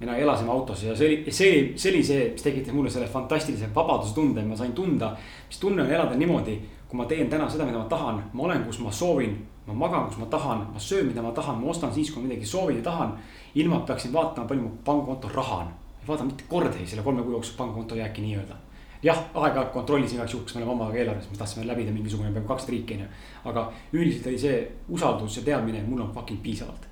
[0.00, 3.06] mina elasime autos ja see oli, see oli, see oli see, mis tekitas mulle selle
[3.08, 5.16] fantastilise vabadustunde, ma sain tunda.
[5.48, 6.58] mis tunne on elada niimoodi,
[6.88, 9.36] kui ma teen täna seda, mida ma tahan, ma olen, kus ma soovin.
[9.66, 12.46] ma magan, kus ma tahan, ma söön, mida ma tahan, ma ostan siis, kui midagi
[12.46, 13.16] soovin ja tahan.
[13.54, 15.72] ilma, et peaksin vaatama, palju mu pangakontol raha on.
[16.02, 18.56] ei vaata mitte kordagi selle kolme kuu jooksul pangakonto jääki nii-öelda.
[19.02, 22.68] jah, aeg-ajalt kontrollisin igaks juhuks, me oleme omaga eelarves, me tahtsime läbida mingisugune peaaegu kaks
[22.68, 23.06] riiki on ju.
[23.44, 26.86] aga üldiselt oli see usaldus ja teadmine, mul on fucking piisavalt.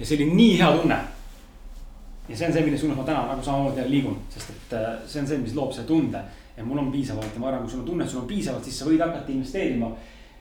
[0.00, 0.98] ja see oli nii hea tunne
[2.28, 5.22] ja see on see, mille suunas ma täna nagu samamoodi liigun, sest et äh, see
[5.22, 6.20] on see, mis loob selle tunde.
[6.56, 8.64] ja mul on piisavalt ja ma arvan, kui sul on tunne, et sul on piisavalt,
[8.66, 9.90] siis sa võid hakata investeerima.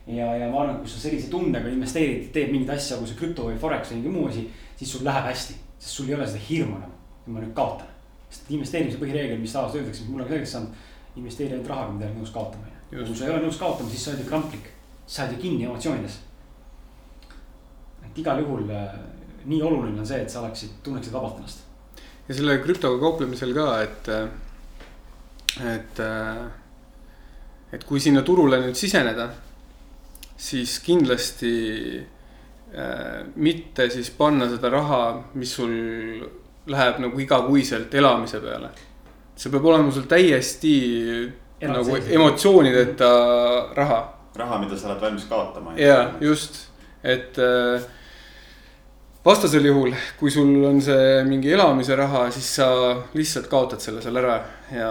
[0.07, 3.47] ja, ja ma arvan, kui sa sellise tundega investeerid, teed mingit asja, olgu see krüpto
[3.47, 4.47] või forex või mingi muu asi,
[4.79, 5.59] siis sul läheb hästi.
[5.77, 7.93] sest sul ei ole seda hirmu enam, et ma nüüd kaotan.
[8.29, 10.81] sest investeerimise põhireegel, mis tavaliselt öeldakse, mis mulle ka selgeks saanud,
[11.15, 12.73] investeeri ainult rahaga, mida oled nõus kaotama.
[12.89, 14.73] kui sa ei ole nõus kaotama, siis sa oled ju kramplik,
[15.05, 16.19] sa oled ju kinni emotsioonides.
[18.09, 18.99] et igal juhul äh,
[19.45, 21.66] nii oluline on see, et sa oleksid, tunneksid vabalt ennast
[22.27, 24.09] ja selle krüptoga kauplemisel ka, et,
[25.73, 26.01] et,
[27.73, 29.29] et kui sinna turule nüüd siseneda,
[30.37, 31.53] siis kindlasti
[31.97, 35.01] äh, mitte siis panna seda raha,
[35.39, 35.73] mis sul
[36.67, 38.69] läheb nagu igakuiselt elamise peale.
[39.37, 40.75] see peab olema sul täiesti
[41.61, 43.09] Eraldi nagu emotsioonideta
[43.77, 43.99] raha
[44.37, 45.73] raha, mida sa oled valmis kaotama.
[45.77, 46.67] ja just,
[47.03, 47.81] et äh,
[49.27, 52.67] vastasel juhul, kui sul on see mingi elamise raha, siis sa
[53.17, 54.37] lihtsalt kaotad selle seal ära
[54.71, 54.89] ja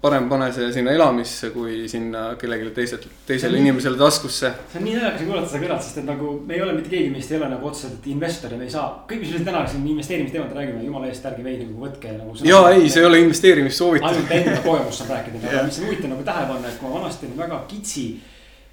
[0.00, 3.66] parem pane see sinna elamisse, kui sinna kellelegi teiselt, teisele Nii.
[3.68, 4.52] inimesele taskusse.
[4.72, 7.10] see on nii naljakas kuulata seda kõrvalt, sest et nagu me ei ole mitte keegi
[7.12, 9.86] meist ei ole nagu otseselt investor ja me ei saa, kõik, mis me täna siin
[9.92, 12.36] investeerimisteemadel räägime, jumala eest, ärge meid nagu võtke nagu.
[12.48, 14.08] ja ei, see ei ole investeerimissoovitus.
[14.10, 17.28] ainult enda kogemust saab rääkida, mis on huvitav nagu tähele panna, et kui ma vanasti
[17.28, 18.06] olin väga kitsi.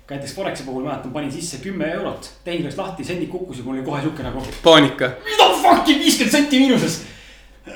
[0.08, 3.76] Ka näiteks Foreksi puhul mäletan, panin sisse kümme eurot, tehing läks lahti, sendid kukkusid, mul
[3.76, 4.44] oli kohe sihuke nagu.
[4.64, 5.10] paanika.
[5.26, 7.02] mida fuck'i viiskümmend senti miinuses.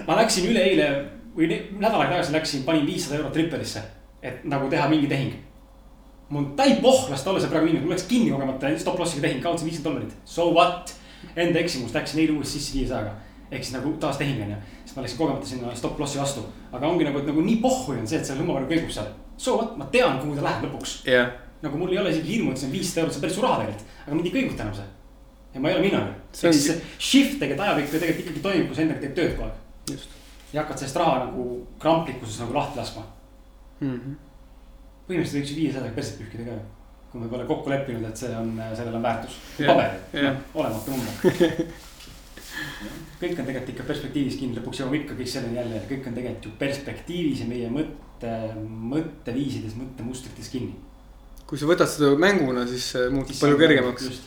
[0.07, 0.87] ma läksin üleeile
[1.35, 3.83] või nädal aega tagasi läksin, panin viissada eurot Ripperisse,
[4.23, 5.33] et nagu teha mingi tehing.
[6.29, 9.43] mul täi pohh lasta olla see praegu miinus, mul läks kinni kogemata stop loss'iga tehing,
[9.43, 10.95] kaotasin viiskümmend dollarit, so what.
[11.35, 13.11] Enda eksimus läksin eile uuesti sisse viiesajaga,
[13.51, 14.55] ehk siis nagu taas tehing on ju,
[14.85, 16.41] siis ma läksin kogemata sinna stop loss'i vastu.
[16.71, 19.11] aga ongi nagu, et nagu nii pohhui on see, et see lummavarju kõigub seal.
[19.37, 21.29] So what, ma tean, kuhu ta läheb lõpuks jah,
[21.61, 23.47] nagu mul ei ole isegi hirmu, et see on viissada eurot, see on päris suur
[23.47, 24.89] raha tegelikult, aga mind ei kõiguta enam see.
[25.53, 26.01] ja ma ei ole mina.
[26.31, 29.15] See ehk siis see shift tegelikult ajab ikka tegelikult ikkagi toimib, kui sa endaga teed
[29.19, 29.61] tööd kogu aeg.
[29.91, 30.17] just
[30.53, 31.45] ja hakkad sellest raha nagu
[31.79, 33.03] kramplikkuses nagu lahti laskma.
[33.79, 33.99] mm.
[33.99, 34.15] -hmm.
[35.07, 36.65] põhimõtteliselt võiks ju viiesajaga perset pühkida ka ju.
[37.11, 39.33] kui me pole kokku leppinud, et see on, sellel on väärtus.
[39.59, 41.11] Jah, paberil jah., olematu number.
[43.21, 46.45] kõik on tegelikult ikka perspektiivis kinni, lõpuks jõuame ikka kõik selleni jälle, kõik on tegelikult
[46.45, 48.31] ju perspektiivis ja meie mõtte,
[48.93, 50.75] mõtteviisides, mõttemustrites kinni.
[51.51, 54.21] Kui sa võtad seda mänguna, siis see muutub palju kergemaks.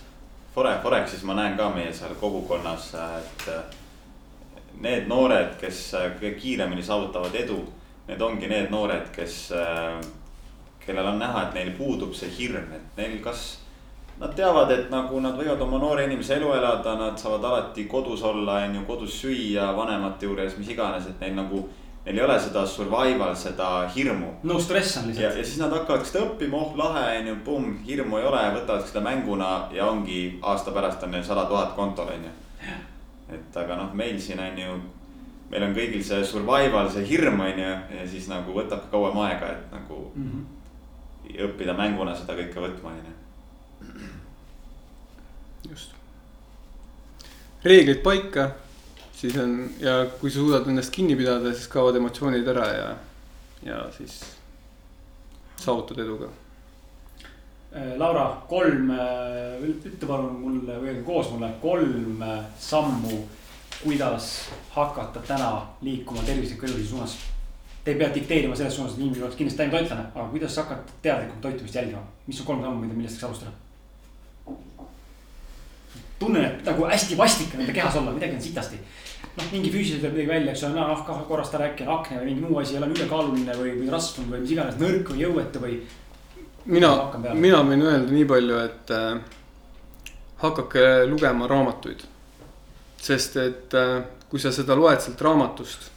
[0.53, 3.65] Fore, Forexis ma näen ka meie seal kogukonnas, et äh,
[4.85, 7.63] need noored, kes äh, kõige kiiremini saavutavad edu,
[8.07, 9.49] need ongi need noored, kes,
[10.85, 13.47] kellel on näha, et neil puudub see hirm, et neil kas
[14.19, 18.23] Nad teavad, et nagu nad võivad oma noore inimese elu elada, nad saavad alati kodus
[18.23, 21.65] olla, on ju, kodus süüa vanemate juures, mis iganes, et neil nagu.
[22.05, 25.37] Neil ei ole seda survival, seda hirmu no stress on ja, lihtsalt.
[25.39, 28.85] ja siis nad hakkavad seda õppima, oh lahe on ju, pumm, hirmu ei ole, võtavad
[28.89, 32.35] seda mänguna ja ongi aasta pärast on neil sada tuhat kontol on ju.
[33.39, 34.75] et aga noh, meil siin on ju,
[35.51, 39.47] meil on kõigil see survival, see hirm on ju ja siis nagu võtab kauem aega,
[39.57, 40.45] et nagu Mhm.
[41.49, 43.13] õppida mänguna seda kõike võtma on ju.
[45.71, 45.91] just.
[47.65, 48.51] reeglid paika,
[49.17, 52.89] siis on ja kui sa suudad nendest kinni pidada, siis kaovad emotsioonid ära ja,
[53.65, 54.19] ja siis
[55.61, 56.31] saavutad edu ka.
[57.75, 58.91] Äh, Laura, kolm,
[59.65, 63.23] ütle palun mulle või koos mulle kolm äh, sammu,
[63.81, 64.33] kuidas
[64.75, 67.19] hakata täna liikuma tervisliku eluviisi suunas.
[67.85, 71.43] Te ei pea dikteerima selles suunas, et inimesed oleks kindlasti täiendtoitlane, aga kuidas hakata teadlikult
[71.45, 73.59] toitumist jälgima, mis on kolm sammu, millest võiks alustada?
[76.19, 78.79] tunnen, et nagu hästi vastik on enda kehas olla, midagi on sitasti.
[79.37, 82.31] noh, mingi füüsiliselt tuleb midagi välja, eks ole, nahk korrast ära äkki on akne või
[82.31, 85.79] mingi muu asi, olen ülekaaluline või, või rasvunud või mis iganes, nõrk või jõuetu või
[86.65, 86.91] mina
[87.37, 89.19] mina võin öelda nii palju, et äh,
[90.45, 92.05] hakake lugema raamatuid.
[93.05, 95.91] sest et äh, kui sa seda loed sealt raamatust,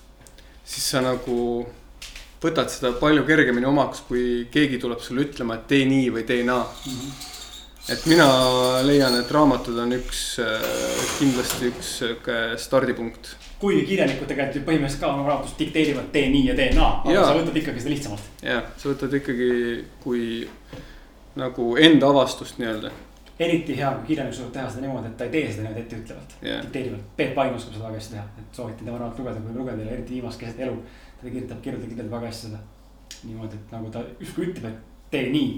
[0.67, 1.65] siis sa nagu
[2.43, 6.43] võtad seda palju kergemini omaks, kui keegi tuleb sulle ütlema, et tee nii või tee
[6.45, 6.67] naa.
[7.89, 8.27] Et mina
[8.83, 10.23] leian, et raamatud on üks,
[11.19, 13.35] kindlasti üks sihuke stardipunkt.
[13.61, 17.15] kuigi kirjanikud tegelikult ju põhimõtteliselt ka oma raamatust dikteerivad tee nii ja tee naa, aga
[17.15, 17.25] Jaa.
[17.25, 18.29] sa võtad ikkagi seda lihtsamalt.
[18.43, 19.51] jah, sa võtad ikkagi
[20.03, 20.23] kui
[21.37, 22.91] nagu enda avastust nii-öelda.
[23.39, 26.37] eriti hea, kui kirjanik suudab teha seda niimoodi, et ta ei tee seda niimoodi etteütlevalt
[26.41, 26.61] Jah.
[26.65, 27.09] dikteerivalt.
[27.17, 29.95] Peep Pain oskab seda väga hästi teha, et soovitan tema raamatut lugeda, kui lugeda ja
[29.95, 30.77] eriti viimast keset elu.
[31.21, 32.59] ta kirjutab, kirjutab, kirjutab väga hästi seda.
[33.23, 35.51] niimoodi, et nagu ta justkui ütleb, et tee nii,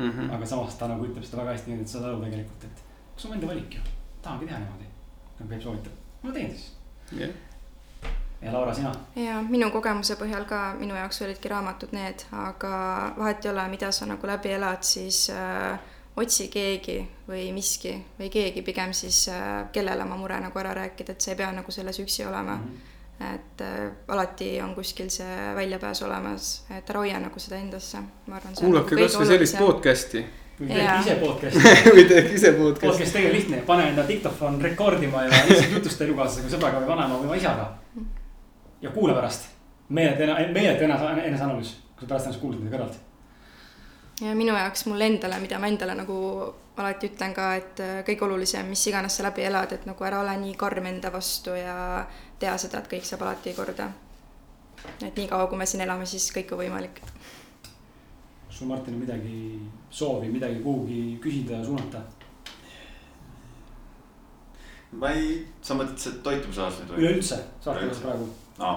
[0.00, 0.34] Mm -hmm.
[0.34, 2.82] aga samas ta nagu ütleb seda väga hästi niimoodi, et sa saad aru tegelikult, et
[3.16, 3.80] see on mu enda valik ju.
[4.22, 4.86] tahangi teha niimoodi,
[5.38, 6.72] nagu Peep soovitab, ma teen siis.
[7.12, 7.30] jah,
[8.42, 8.94] ja Laura, sina?
[9.16, 12.74] ja minu kogemuse põhjal ka minu jaoks olidki raamatud need, aga
[13.18, 15.78] vahet ei ole, mida sa nagu läbi elad, siis äh,
[16.16, 16.98] otsi keegi
[17.28, 21.30] või miski või keegi pigem siis äh,, kellele oma mure nagu ära rääkida, et sa
[21.30, 22.64] ei pea nagu selles üksi olema mm.
[22.64, 22.99] -hmm.
[23.20, 28.38] Et äh, alati on kuskil see väljapääs olemas, et ära hoia nagu seda endasse, ma
[28.38, 28.54] arvan.
[28.56, 29.58] kuulake kasvõi sellist.
[29.60, 30.24] podcast'i
[30.60, 32.86] või tehke ise podcast'i või tehke ise podcast'i.
[32.86, 37.28] podcast tegelikult lihtne, pane enda diktofon rekordima ja lihtsalt jutusta elukaaslasega, sõbraga või vanema või
[37.28, 37.68] oma isaga.
[38.80, 39.50] ja kuula pärast,
[39.88, 42.98] meeletu, meeletu enese, eneseanalüüs, kui sa pärast ennast kuulad mida kõrvalt.
[44.24, 46.18] ja minu jaoks mulle endale, mida ma endale nagu
[46.80, 50.22] alati ütlen ka, et äh, kõige olulisem, mis iganes sa läbi elad, et nagu ära
[50.24, 52.06] ole nii karm enda vastu ja
[52.40, 53.90] tea seda, et kõik saab alati korda.
[55.04, 57.02] et niikaua, kui me siin elame, siis kõik on võimalik.
[58.50, 59.60] sul, Martin, on midagi
[59.90, 62.02] soovi, midagi kuhugi küsida ja suunata?
[64.92, 67.04] ma ei, sa mõtled see toitumise osas nüüd või?
[67.04, 68.02] üleüldse, saate Üleüldse.
[68.02, 68.26] praegu.
[68.58, 68.72] no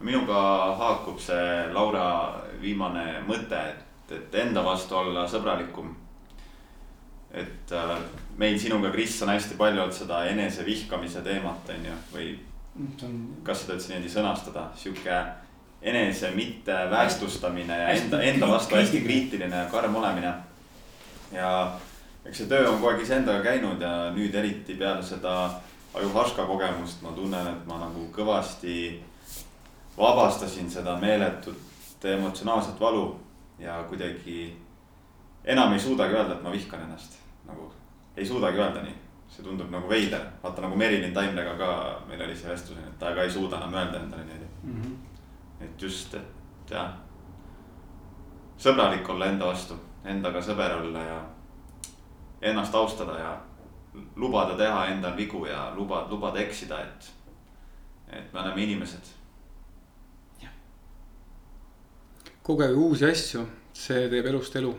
[0.00, 0.42] minuga
[0.78, 2.08] haakub see Laura
[2.62, 5.94] viimane mõte, et, et enda vastu olla sõbralikum.
[7.32, 7.96] et äh,
[8.38, 12.28] meil sinuga, Kris, on hästi palju olnud seda enesevihkamise teemat, on ju, või
[13.42, 15.14] kas seda üldse niimoodi sõnastada, sihuke
[15.82, 19.06] enese mitte väärtustamine ja enda, enda vastu hästi kriitiline.
[19.06, 20.32] kriitiline ja karm olemine.
[21.32, 21.72] ja
[22.24, 25.50] eks see töö on kogu aeg iseendaga käinud ja nüüd eriti peale seda
[25.94, 29.00] ajuhaška kogemust ma tunnen, et ma nagu kõvasti
[29.98, 33.16] vabastasin seda meeletut emotsionaalset valu
[33.58, 34.56] ja kuidagi
[35.44, 37.72] enam ei suudagi öelda, et ma vihkan ennast, nagu
[38.16, 41.72] ei suudagi öelda nii see tundub nagu veider, vaata nagu Merilin Taimlega ka
[42.08, 44.46] meil oli see vestlus, et ta ka ei suuda enam öelda endale niimoodi.
[44.62, 44.82] mm.
[44.82, 45.64] -hmm.
[45.64, 46.92] et just, et jah.
[48.58, 49.74] sõbralik olla enda vastu,
[50.04, 51.20] endaga sõber olla ja
[52.40, 53.40] ennast austada ja
[54.16, 57.12] lubada teha endal vigu ja lubada, lubada eksida, et,
[58.08, 59.18] et me oleme inimesed.
[62.48, 63.42] kogege uusi asju,
[63.76, 64.70] see teeb elust elu.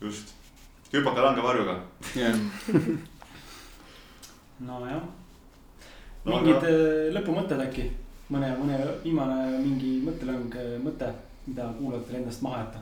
[0.00, 0.34] just,
[0.94, 1.74] hüpake langevarjuga.
[2.16, 2.34] jah,
[4.70, 5.02] nojah
[6.24, 7.82] No mingid aga- äh, lõpumõtted äkki,
[8.32, 11.10] mõne, mõne viimane mingi mõttelõng, mõte,
[11.46, 12.80] mida kuulajatele endast maha jätta,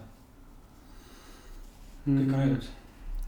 [2.07, 2.69] kõik on öeldud.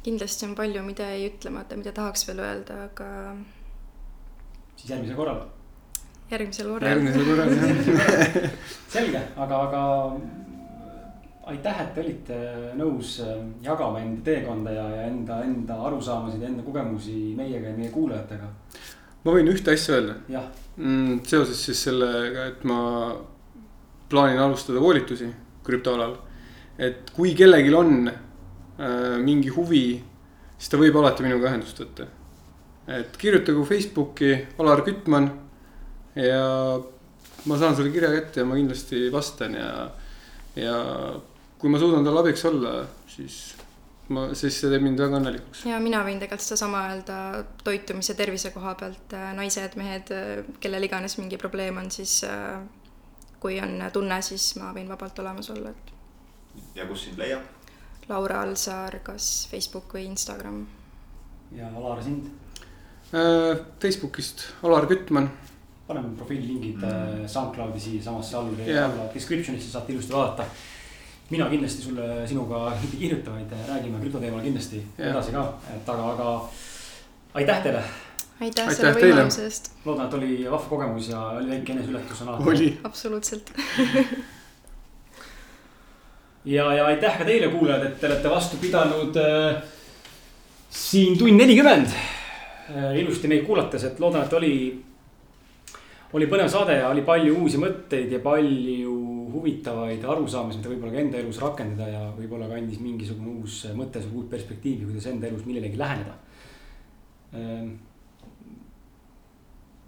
[0.07, 3.09] kindlasti on palju, mida jäi ütlemata, mida tahaks veel öelda, aga
[4.77, 5.41] siis järgmisel korral.
[6.31, 6.89] järgmisel korral.
[6.95, 7.67] järgmisel korral jah.
[8.95, 9.83] selge, aga, aga
[11.51, 12.39] aitäh, et te olite
[12.79, 17.91] nõus äh, jagama enda teekonda ja, ja enda, enda arusaamasid enda kogemusi meiega ja meie
[17.93, 18.49] kuulajatega.
[19.25, 22.79] ma võin ühte asja öelda jah, mm,, seoses siis sellega, et ma
[24.13, 25.29] plaanin alustada koolitusi
[25.65, 26.17] krüptoalal.
[26.79, 29.87] et kui kellelgi on äh, mingi huvi,
[30.57, 32.09] siis ta võib alati minuga ühendust võtta.
[33.01, 35.29] et kirjutagu Facebooki Alar Kütman
[36.17, 36.81] ja
[37.45, 39.71] ma saan sulle kirja kätte ja ma kindlasti vastan ja,
[40.57, 40.81] ja
[41.65, 42.73] kui ma suudan talle abiks olla,
[43.09, 43.39] siis
[44.13, 45.63] ma, siis see teeb mind väga õnnelikuks.
[45.71, 47.17] ja mina võin tegelikult sedasama öelda
[47.65, 50.13] toitumise tervise koha pealt, naised, mehed,
[50.61, 52.61] kellel iganes mingi probleem on, siis äh,
[53.41, 57.49] kui on tunne, siis ma võin vabalt olemas olla, et ja kus sind leiab?
[58.11, 60.67] Laura Alsaar, kas Facebook või Instagram.
[61.57, 62.29] ja Alar sind,
[63.15, 65.29] Äh, Facebookist Alar Kütman
[65.87, 67.21] paneme profiililingid Mm.
[67.21, 67.29] mm.
[67.29, 68.91] SoundCloudi siiasamasse alla Jah.
[68.91, 70.45] alla description'isse saate ilusti vaadata.
[71.31, 75.11] Mina kindlasti sulle, sinuga mitte ei kirjuta, vaid räägime krüptoteemal kindlasti Jah.
[75.11, 75.45] edasi ka,
[75.75, 76.49] et aga, aga
[77.41, 77.83] aitäh teile.
[78.41, 82.29] aitäh Aitäh selle võimaluse eest, loodan, et oli vahva kogemus ja oli väike eneseületus on
[82.35, 82.51] alati.
[82.51, 82.69] oli.
[82.85, 83.53] absoluutselt.
[86.57, 89.63] ja, ja aitäh ka teile, kuulajad, et te olete vastu pidanud äh,
[90.71, 94.55] siin tund nelikümmend äh, ilusti meid kuulates, et loodan, et oli,
[96.13, 101.03] oli põnev saade ja oli palju uusi mõtteid ja palju huvitavaid arusaamisi, mida võib-olla ka
[101.03, 105.47] enda elus rakendada ja võib-olla ka andis mingisugune uus mõte, uut perspektiivi, kuidas enda elus
[105.49, 106.15] millelegi läheneda
[107.35, 107.75] ähm,.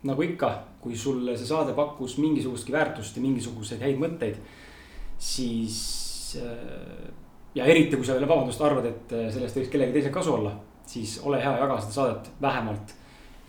[0.06, 0.51] nagu ikka,
[0.82, 4.36] kui sulle see saade pakkus mingisugustki väärtust ja mingisuguseid häid mõtteid,
[5.18, 5.78] siis
[6.43, 7.09] äh,
[7.56, 10.52] ja eriti, kui sa veel, vabandust, arvad, et äh, sellest võiks kellelgi teisel kasu olla,
[10.86, 12.94] siis ole hea, jaga seda saadet vähemalt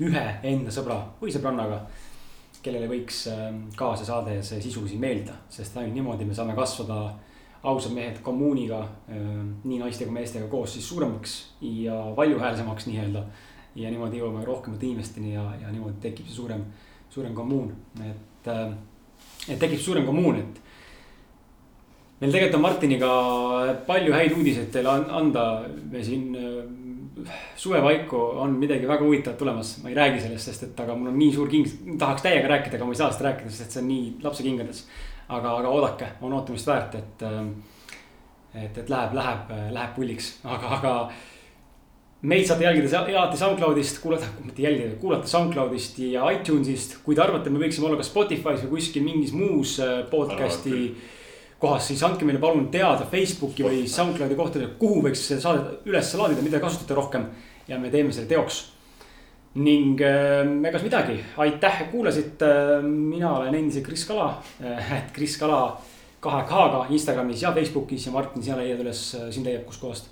[0.08, 1.82] ühe enda sõbra või sõbrannaga,
[2.68, 3.48] kellele võiks äh,
[3.80, 7.08] ka see saade ja see sisu siin meeldida, sest ainult niimoodi me saame kasvada
[7.68, 8.78] ausad mehed kommuuniga,
[9.10, 11.32] nii naiste kui meestega koos siis suuremaks
[11.66, 13.24] ja valjuhäälsemaks nii-öelda.
[13.76, 16.64] ja niimoodi jõuame rohkemate inimesteni ja, ja niimoodi tekib see suurem,
[17.10, 17.74] suurem kommuun,
[18.06, 18.48] et,
[19.50, 20.62] et tekib suurem kommuun, et
[22.22, 23.12] meil tegelikult on Martiniga
[23.90, 25.44] palju häid uudiseid teile an- anda,
[25.92, 26.32] me siin
[27.26, 30.96] äh, suve paiku on midagi väga huvitavat tulemas, ma ei räägi sellest, sest et aga
[30.96, 31.70] mul on nii suur king,
[32.00, 34.84] tahaks täiega rääkida, aga ma ei saa sellest rääkida, sest et see on nii lapsekingades.
[35.28, 37.24] aga, aga oodake, on ootamist väärt, et,
[38.56, 40.94] et, et läheb, läheb, läheb pulliks, aga, aga
[42.22, 46.98] meid saate jälgida alati SoundCloudist, kuulata, mitte jälgida, kuulata SoundCloudist ja iTunesist.
[47.04, 51.17] kui te arvate, me võiksime olla ka Spotify's või kuskil mingis muus äh, podcast'i Arvate.
[51.60, 53.84] kohas, siis andke meile palun teada Facebooki või.
[53.90, 57.30] SoundCloudi kohtadel, kuhu võiks saadet üles laadida, mida kasutate rohkem.
[57.68, 58.74] ja me teeme selle teoks.
[59.58, 62.82] ning äh, egas midagi, aitäh, et kuulasite.
[62.84, 65.80] mina olen endiselt Kris Kala, et Kris Kala
[66.20, 69.02] kahe K-ga Instagramis ja Facebookis ja Martin, sina leiad üles,
[69.32, 70.10] sind leiab kuskohast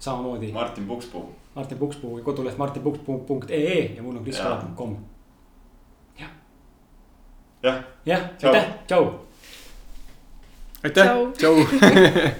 [0.00, 1.24] samamoodi Martin Pukspuu
[1.54, 4.96] Martin Pukspuu ja koduleht martinpukspuu.ee ja mul on kriskala.com.
[7.62, 8.52] jah, jah, Tšau.
[8.54, 9.29] aitäh, tšau
[10.84, 11.54] aitäh Tšau., tšau.